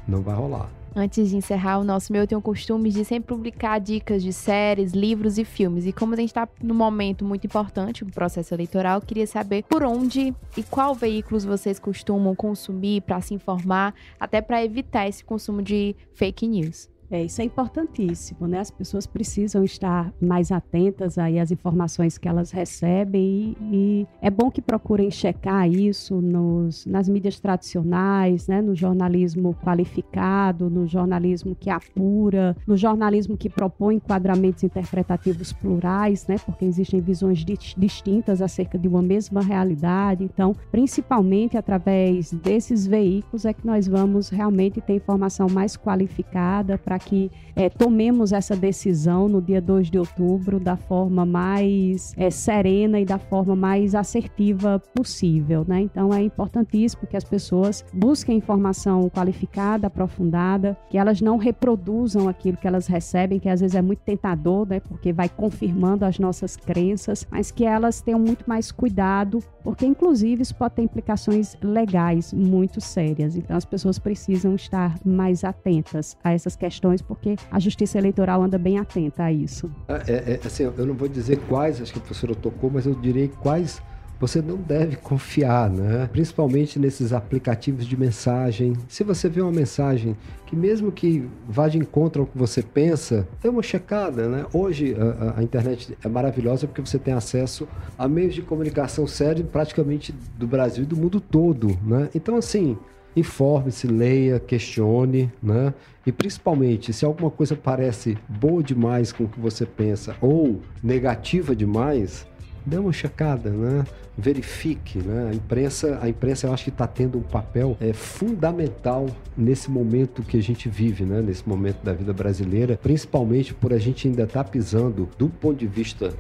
não 0.08 0.22
vai 0.22 0.36
rolar. 0.36 0.70
Antes 0.96 1.30
de 1.30 1.36
encerrar, 1.36 1.78
o 1.78 1.84
nosso 1.84 2.12
meu 2.12 2.26
tem 2.26 2.36
o 2.36 2.42
costume 2.42 2.90
de 2.90 3.06
sempre 3.06 3.28
publicar 3.28 3.78
dicas 3.78 4.24
de 4.24 4.34
séries, 4.34 4.94
livros 4.94 5.38
e 5.38 5.46
filmes. 5.46 5.86
E 5.86 5.94
como 5.94 6.16
a 6.16 6.18
gente 6.18 6.30
está 6.30 6.50
num 6.60 6.74
momento 6.74 7.24
muito 7.24 7.46
importante, 7.46 8.04
um 8.04 8.10
processo 8.10 8.52
eleitoral, 8.54 9.00
queria 9.00 9.28
saber 9.28 9.64
por 9.70 9.84
onde 9.84 10.34
e 10.58 10.64
qual 10.64 10.96
veículos 10.96 11.46
vocês 11.46 11.78
costumam 11.78 12.34
consumir 12.34 13.02
para 13.02 13.22
se 13.22 13.36
informar, 13.36 13.94
até 14.20 14.42
para 14.42 14.64
evitar 14.66 15.08
esse 15.08 15.24
consumo 15.24 15.62
de 15.62 15.96
fake 16.16 16.48
news. 16.48 16.90
É, 17.10 17.24
isso 17.24 17.42
é 17.42 17.46
importantíssimo, 17.46 18.48
né? 18.48 18.60
As 18.60 18.70
pessoas 18.70 19.08
precisam 19.08 19.64
estar 19.64 20.14
mais 20.22 20.52
atentas 20.52 21.18
aí 21.18 21.40
às 21.40 21.52
informações 21.52 22.18
que 22.18 22.28
elas 22.28 22.52
recebem 22.52 23.22
e, 23.22 23.58
e 23.72 24.08
é 24.22 24.30
bom 24.30 24.52
que 24.52 24.62
procurem 24.62 25.10
checar 25.10 25.70
isso 25.70 26.22
nos, 26.22 26.86
nas 26.86 27.08
mídias 27.08 27.40
tradicionais, 27.40 28.48
né? 28.48 28.62
No 28.62 28.76
jornalismo 28.76 29.56
qualificado, 29.64 30.70
no 30.70 30.86
jornalismo 30.86 31.56
que 31.56 31.70
apura, 31.70 32.58
no 32.68 32.76
jornalismo 32.76 33.38
que 33.38 33.50
propõe 33.50 33.96
enquadramentos 33.96 34.64
interpretativos 34.64 35.54
plurais, 35.54 36.28
né? 36.28 36.36
Porque 36.46 36.66
existem 36.66 37.00
visões 37.00 37.46
distintas 37.78 38.42
acerca 38.42 38.78
de 38.78 38.88
uma 38.88 39.02
mesma 39.02 39.42
realidade. 39.42 40.26
Então, 40.26 40.54
principalmente 40.70 41.58
através 41.58 42.34
desses 42.34 42.86
veículos 42.86 43.46
é 43.46 43.54
que 43.54 43.66
nós 43.66 43.88
vamos 43.88 44.30
realmente 44.30 44.82
ter 44.82 44.96
informação 44.96 45.48
mais 45.50 45.78
qualificada 45.78 46.78
para 46.78 46.97
para 46.98 47.00
que 47.00 47.32
é, 47.56 47.70
tomemos 47.70 48.32
essa 48.32 48.56
decisão 48.56 49.28
no 49.28 49.42
dia 49.42 49.60
2 49.60 49.90
de 49.90 49.98
outubro 49.98 50.60
da 50.60 50.78
forma 50.78 51.26
mais 51.26 52.14
é, 52.16 52.30
serena 52.30 53.00
e 53.00 53.06
da 53.06 53.18
forma 53.18 53.56
mais 53.56 53.96
assertiva 53.96 54.80
possível. 54.94 55.66
Né? 55.68 55.82
Então 55.82 56.14
é 56.14 56.22
importantíssimo 56.22 57.08
que 57.08 57.18
as 57.18 57.24
pessoas 57.24 57.84
busquem 57.92 58.38
informação 58.38 59.10
qualificada, 59.10 59.88
aprofundada, 59.88 60.78
que 60.90 60.98
elas 60.98 61.20
não 61.20 61.38
reproduzam 61.38 62.30
aquilo 62.30 62.58
que 62.58 62.68
elas 62.68 62.86
recebem, 62.86 63.40
que 63.40 63.50
às 63.50 63.62
vezes 63.62 63.76
é 63.76 63.82
muito 63.82 64.00
tentador, 64.00 64.68
né? 64.68 64.80
porque 64.80 65.12
vai 65.12 65.28
confirmando 65.28 66.06
as 66.06 66.20
nossas 66.20 66.56
crenças, 66.56 67.26
mas 67.32 67.50
que 67.50 67.66
elas 67.66 68.02
tenham 68.02 68.20
muito 68.20 68.48
mais 68.48 68.72
cuidado, 68.72 69.40
porque 69.64 69.86
inclusive 69.86 70.44
isso 70.44 70.56
pode 70.56 70.76
ter 70.76 70.84
implicações 70.84 71.56
legais 71.64 72.32
muito 72.32 72.80
sérias. 72.80 73.36
Então 73.36 73.58
as 73.58 73.66
pessoas 73.66 73.98
precisam 73.98 74.54
estar 74.54 74.96
mais 75.04 75.44
atentas 75.44 76.16
a 76.24 76.34
essas 76.34 76.56
questões 76.56 76.87
questões, 76.88 77.02
porque 77.02 77.36
a 77.52 77.60
justiça 77.60 77.98
eleitoral 77.98 78.42
anda 78.42 78.58
bem 78.58 78.78
atenta 78.78 79.24
a 79.24 79.32
isso. 79.32 79.70
É, 79.88 79.94
é, 79.94 80.14
é, 80.34 80.40
assim, 80.46 80.64
eu 80.64 80.86
não 80.86 80.94
vou 80.94 81.08
dizer 81.08 81.38
quais, 81.48 81.82
acho 81.82 81.92
que 81.92 82.00
a 82.00 82.02
professora 82.02 82.34
tocou, 82.36 82.70
mas 82.70 82.86
eu 82.86 82.94
direi 82.96 83.28
quais 83.28 83.82
você 84.20 84.42
não 84.42 84.58
deve 84.58 84.96
confiar, 84.96 85.70
né? 85.70 86.10
Principalmente 86.12 86.80
nesses 86.80 87.14
aplicativos 87.14 87.86
de 87.86 87.96
mensagem. 87.96 88.74
Se 88.88 89.04
você 89.04 89.30
vê 89.30 89.42
uma 89.42 89.52
mensagem 89.52 90.18
que 90.48 90.56
mesmo 90.56 90.92
que 90.92 91.30
vá 91.48 91.68
de 91.68 91.78
encontro 91.78 92.24
ao 92.24 92.28
que 92.28 92.36
você 92.36 92.64
pensa, 92.64 93.28
dê 93.44 93.48
uma 93.48 93.62
checada, 93.62 94.28
né? 94.28 94.44
Hoje 94.52 94.96
a, 95.00 95.40
a, 95.40 95.44
internet 95.44 95.96
é 96.04 96.08
maravilhosa 96.08 96.66
porque 96.66 96.82
você 96.82 96.98
tem 96.98 97.14
acesso 97.14 97.68
a 97.96 98.08
meios 98.08 98.34
de 98.34 98.42
comunicação 98.42 99.06
sério 99.06 99.46
praticamente 99.46 100.12
do 100.36 100.48
Brasil 100.48 100.84
e 100.84 100.88
do 100.88 100.98
mundo 100.98 101.22
todo, 101.22 101.78
né? 101.86 102.10
Então 102.16 102.38
assim, 102.38 102.76
informe-se, 103.18 103.88
leia, 103.88 104.40
questione, 104.40 105.32
né? 105.42 105.74
E 106.06 106.12
principalmente, 106.12 106.94
se 106.94 107.04
alguma 107.04 107.32
coisa 107.32 107.56
parece 107.56 108.18
boa 108.30 108.62
demais 108.62 109.12
com 109.12 109.24
o 109.24 109.28
que 109.28 109.40
você 109.40 109.66
pensa 109.66 110.16
ou 110.22 110.62
negativa 110.84 111.56
demais, 111.56 112.28
dê 112.66 112.78
uma 112.78 112.94
checada, 112.94 113.50
né? 113.50 113.84
Verifique, 114.16 115.00
né? 115.00 115.30
A 115.32 115.36
imprensa, 115.36 116.00
a 116.02 116.08
imprensa 116.08 116.48
eu 116.48 116.54
acho 116.54 116.66
que 116.66 116.70
está 116.70 116.86
tendo 116.86 117.18
um 117.18 117.24
papel 117.24 117.76
é, 117.82 117.92
fundamental 117.92 119.08
nesse 119.36 119.70
momento 119.72 120.22
que 120.22 120.38
a 120.38 120.44
gente 120.44 120.70
vive, 120.70 121.04
né? 121.04 121.22
Nesse 121.22 121.48
momento 121.48 121.84
da 121.84 121.94
vida 121.94 122.14
brasileira, 122.14 122.78
principalmente 122.82 123.54
por 123.54 123.74
a 123.74 123.78
gente 123.78 124.08
ainda 124.08 124.24
estar 124.24 124.44
tá 124.44 124.50
pisando 124.50 125.10
do 125.18 125.28
ponto 125.28 125.58
de 125.58 125.68
vista 125.68 126.14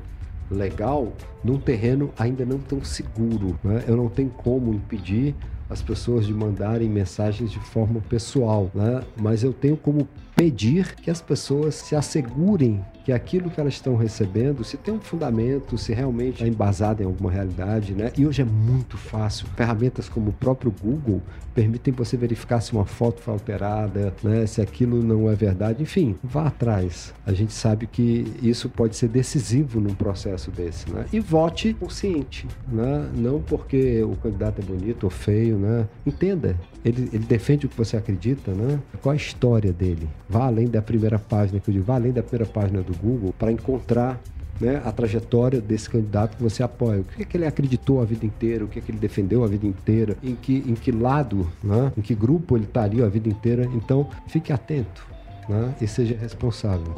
legal 0.49 1.11
num 1.43 1.59
terreno 1.59 2.11
ainda 2.17 2.45
não 2.45 2.57
tão 2.57 2.83
seguro, 2.83 3.59
né? 3.63 3.83
Eu 3.87 3.95
não 3.95 4.09
tenho 4.09 4.29
como 4.29 4.73
impedir 4.73 5.35
as 5.69 5.81
pessoas 5.81 6.25
de 6.25 6.33
mandarem 6.33 6.89
mensagens 6.89 7.51
de 7.51 7.59
forma 7.59 8.01
pessoal, 8.01 8.71
né? 8.73 9.03
Mas 9.19 9.43
eu 9.43 9.51
tenho 9.51 9.75
como 9.75 10.07
pedir 10.35 10.95
que 10.95 11.09
as 11.09 11.21
pessoas 11.21 11.75
se 11.75 11.95
assegurem 11.95 12.83
que 13.03 13.11
aquilo 13.11 13.49
que 13.49 13.59
elas 13.59 13.73
estão 13.73 13.95
recebendo, 13.95 14.63
se 14.63 14.77
tem 14.77 14.93
um 14.93 14.99
fundamento, 14.99 15.77
se 15.77 15.93
realmente 15.93 16.43
é 16.43 16.47
embasado 16.47 17.01
em 17.01 17.05
alguma 17.05 17.31
realidade, 17.31 17.93
né? 17.93 18.11
E 18.17 18.25
hoje 18.25 18.41
é 18.41 18.45
muito 18.45 18.97
fácil. 18.97 19.47
Ferramentas 19.55 20.07
como 20.09 20.29
o 20.29 20.33
próprio 20.33 20.73
Google 20.83 21.21
permitem 21.57 21.91
você 21.91 22.15
verificar 22.15 22.61
se 22.61 22.71
uma 22.71 22.85
foto 22.85 23.19
foi 23.19 23.33
alterada, 23.33 24.13
né? 24.21 24.45
Se 24.45 24.61
aquilo 24.61 25.01
não 25.01 25.27
é 25.27 25.33
verdade. 25.33 25.81
Enfim, 25.81 26.15
vá 26.23 26.45
atrás. 26.45 27.15
A 27.25 27.33
gente 27.33 27.51
sabe 27.51 27.87
que 27.87 28.31
isso 28.43 28.69
pode 28.69 28.95
ser 28.95 29.07
decisivo 29.07 29.81
num 29.81 29.95
processo 29.95 30.51
desse, 30.51 30.87
né? 30.91 31.07
E 31.11 31.19
vote 31.19 31.73
consciente, 31.73 32.47
né? 32.71 33.09
Não 33.15 33.41
porque 33.41 34.03
o 34.03 34.15
candidato 34.17 34.61
é 34.61 34.63
bonito 34.63 35.05
ou 35.05 35.09
feio, 35.09 35.57
né? 35.57 35.87
Entenda. 36.05 36.55
Ele, 36.85 37.09
ele 37.11 37.25
defende 37.25 37.65
o 37.65 37.69
que 37.69 37.75
você 37.75 37.97
acredita, 37.97 38.51
né? 38.53 38.79
Qual 39.01 39.11
a 39.11 39.15
história 39.15 39.73
dele? 39.73 40.07
Vá 40.29 40.45
além 40.45 40.67
da 40.67 40.83
primeira 40.83 41.17
página 41.17 41.59
que 41.59 41.71
eu 41.71 41.73
digo, 41.73 41.85
vá 41.85 41.95
além 41.95 42.11
da 42.11 42.21
primeira 42.21 42.45
página 42.45 42.83
do 42.83 42.95
Google 42.95 43.33
para 43.35 43.51
encontrar 43.51 44.21
né, 44.59 44.81
a 44.83 44.91
trajetória 44.91 45.61
desse 45.61 45.89
candidato 45.89 46.37
que 46.37 46.43
você 46.43 46.63
apoia. 46.63 47.01
O 47.01 47.03
que, 47.03 47.21
é 47.21 47.25
que 47.25 47.37
ele 47.37 47.45
acreditou 47.45 48.01
a 48.01 48.05
vida 48.05 48.25
inteira, 48.25 48.65
o 48.65 48.67
que, 48.67 48.79
é 48.79 48.81
que 48.81 48.91
ele 48.91 48.99
defendeu 48.99 49.43
a 49.43 49.47
vida 49.47 49.65
inteira, 49.65 50.17
em 50.23 50.35
que, 50.35 50.63
em 50.65 50.73
que 50.73 50.91
lado, 50.91 51.47
né, 51.63 51.91
em 51.97 52.01
que 52.01 52.15
grupo 52.15 52.55
ele 52.57 52.65
estaria 52.65 53.05
a 53.05 53.09
vida 53.09 53.29
inteira. 53.29 53.69
Então, 53.73 54.09
fique 54.27 54.51
atento 54.51 55.05
né, 55.47 55.73
e 55.81 55.87
seja 55.87 56.15
responsável. 56.15 56.95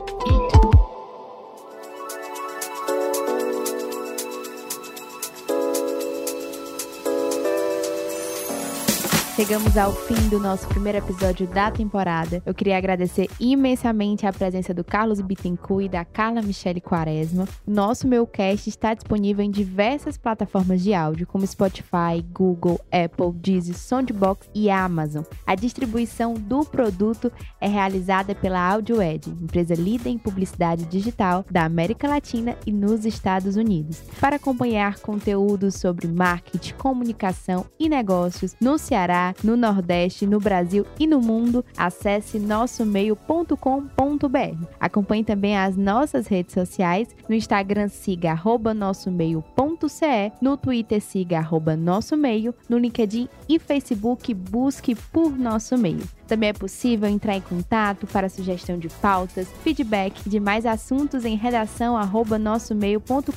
Chegamos 9.40 9.78
ao 9.78 9.94
fim 9.94 10.28
do 10.28 10.38
nosso 10.38 10.68
primeiro 10.68 10.98
episódio 10.98 11.48
da 11.48 11.72
temporada. 11.72 12.44
Eu 12.46 12.54
queria 12.54 12.78
agradecer 12.78 13.30
imensamente 13.40 14.28
a 14.28 14.34
presença 14.34 14.74
do 14.74 14.84
Carlos 14.84 15.22
Bittencourt 15.22 15.86
e 15.86 15.88
da 15.88 16.04
Carla 16.04 16.42
Michele 16.42 16.82
Quaresma. 16.82 17.48
Nosso 17.66 18.06
meu 18.06 18.28
cast 18.28 18.68
está 18.68 18.94
disponível 18.94 19.46
em 19.46 19.50
diversas 19.50 20.18
plataformas 20.18 20.84
de 20.84 20.94
áudio, 20.94 21.26
como 21.26 21.48
Spotify, 21.48 22.22
Google, 22.34 22.82
Apple, 22.92 23.32
Deezer, 23.34 23.78
Soundbox 23.78 24.50
e 24.54 24.70
Amazon. 24.70 25.24
A 25.48 25.56
distribuição 25.56 26.34
do 26.34 26.66
produto 26.66 27.32
é 27.62 27.68
realizada 27.70 28.36
pela 28.36 28.60
AudioEd, 28.74 29.30
empresa 29.30 29.74
líder 29.74 30.10
em 30.10 30.18
publicidade 30.18 30.84
digital 30.84 31.46
da 31.50 31.64
América 31.64 32.10
Latina 32.10 32.58
e 32.68 32.74
nos 32.74 33.06
Estados 33.06 33.56
Unidos. 33.56 34.02
Para 34.20 34.36
acompanhar 34.36 35.00
conteúdos 35.00 35.76
sobre 35.76 36.10
marketing, 36.10 36.74
comunicação 36.74 37.66
e 37.80 37.88
negócios 37.88 38.54
no 38.60 38.78
Ceará, 38.78 39.29
no 39.44 39.56
Nordeste, 39.56 40.26
no 40.26 40.40
Brasil 40.40 40.86
e 41.00 41.08
no 41.08 41.22
mundo, 41.22 41.64
acesse 41.78 42.40
nossomeio.com.br. 42.40 44.66
Acompanhe 44.80 45.24
também 45.24 45.58
as 45.58 45.76
nossas 45.76 46.28
redes 46.28 46.54
sociais. 46.54 47.10
No 47.28 47.36
Instagram, 47.36 47.88
siga 47.88 48.32
arroba 48.32 48.74
nossomeio.ce, 48.74 50.32
no 50.42 50.58
Twitter, 50.58 51.02
siga 51.02 51.40
arroba 51.40 51.76
nossomeio, 51.76 52.54
no 52.68 52.78
LinkedIn 52.78 53.28
e 53.48 53.60
Facebook, 53.60 54.34
busque 54.34 54.96
por 54.96 55.38
Nosso 55.38 55.78
Meio. 55.78 56.19
Também 56.30 56.50
é 56.50 56.54
possível 56.54 57.10
entrar 57.10 57.36
em 57.36 57.42
contato 57.42 58.06
para 58.06 58.30
sugestão 58.30 58.78
de 58.78 58.88
pautas, 58.88 59.48
feedback 59.64 60.30
de 60.30 60.40
mais 60.40 60.64
assuntos 60.64 61.26
em 61.26 61.36
redação 61.36 61.98
nossomeio.com.br. 62.38 63.34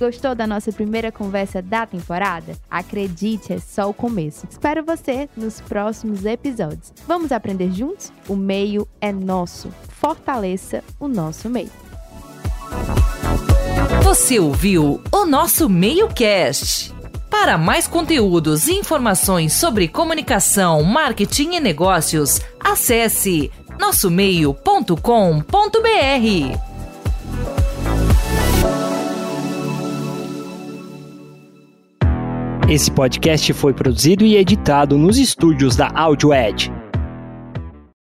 Gostou 0.00 0.34
da 0.34 0.46
nossa 0.46 0.72
primeira 0.72 1.12
conversa 1.12 1.60
da 1.60 1.84
temporada? 1.86 2.56
Acredite, 2.70 3.52
é 3.52 3.58
só 3.58 3.90
o 3.90 3.94
começo. 3.94 4.46
Espero 4.50 4.82
você 4.82 5.28
nos 5.36 5.60
próximos 5.60 6.24
episódios. 6.24 6.90
Vamos 7.06 7.30
aprender 7.30 7.70
juntos? 7.70 8.10
O 8.26 8.34
meio 8.34 8.88
é 8.98 9.12
nosso. 9.12 9.68
Fortaleça 9.90 10.82
o 10.98 11.06
nosso 11.06 11.50
meio. 11.50 11.70
Você 14.02 14.38
ouviu 14.38 15.02
o 15.12 15.26
nosso 15.26 15.68
Meio 15.68 16.08
Cast. 16.08 16.93
Para 17.34 17.58
mais 17.58 17.88
conteúdos 17.88 18.68
e 18.68 18.74
informações 18.74 19.52
sobre 19.54 19.88
comunicação, 19.88 20.84
marketing 20.84 21.56
e 21.56 21.60
negócios, 21.60 22.40
acesse 22.60 23.50
nossomeio.com.br. 23.78 25.00
Esse 32.68 32.90
podcast 32.92 33.52
foi 33.52 33.74
produzido 33.74 34.24
e 34.24 34.36
editado 34.36 34.96
nos 34.96 35.18
estúdios 35.18 35.74
da 35.74 35.90
AudioEd 35.92 36.83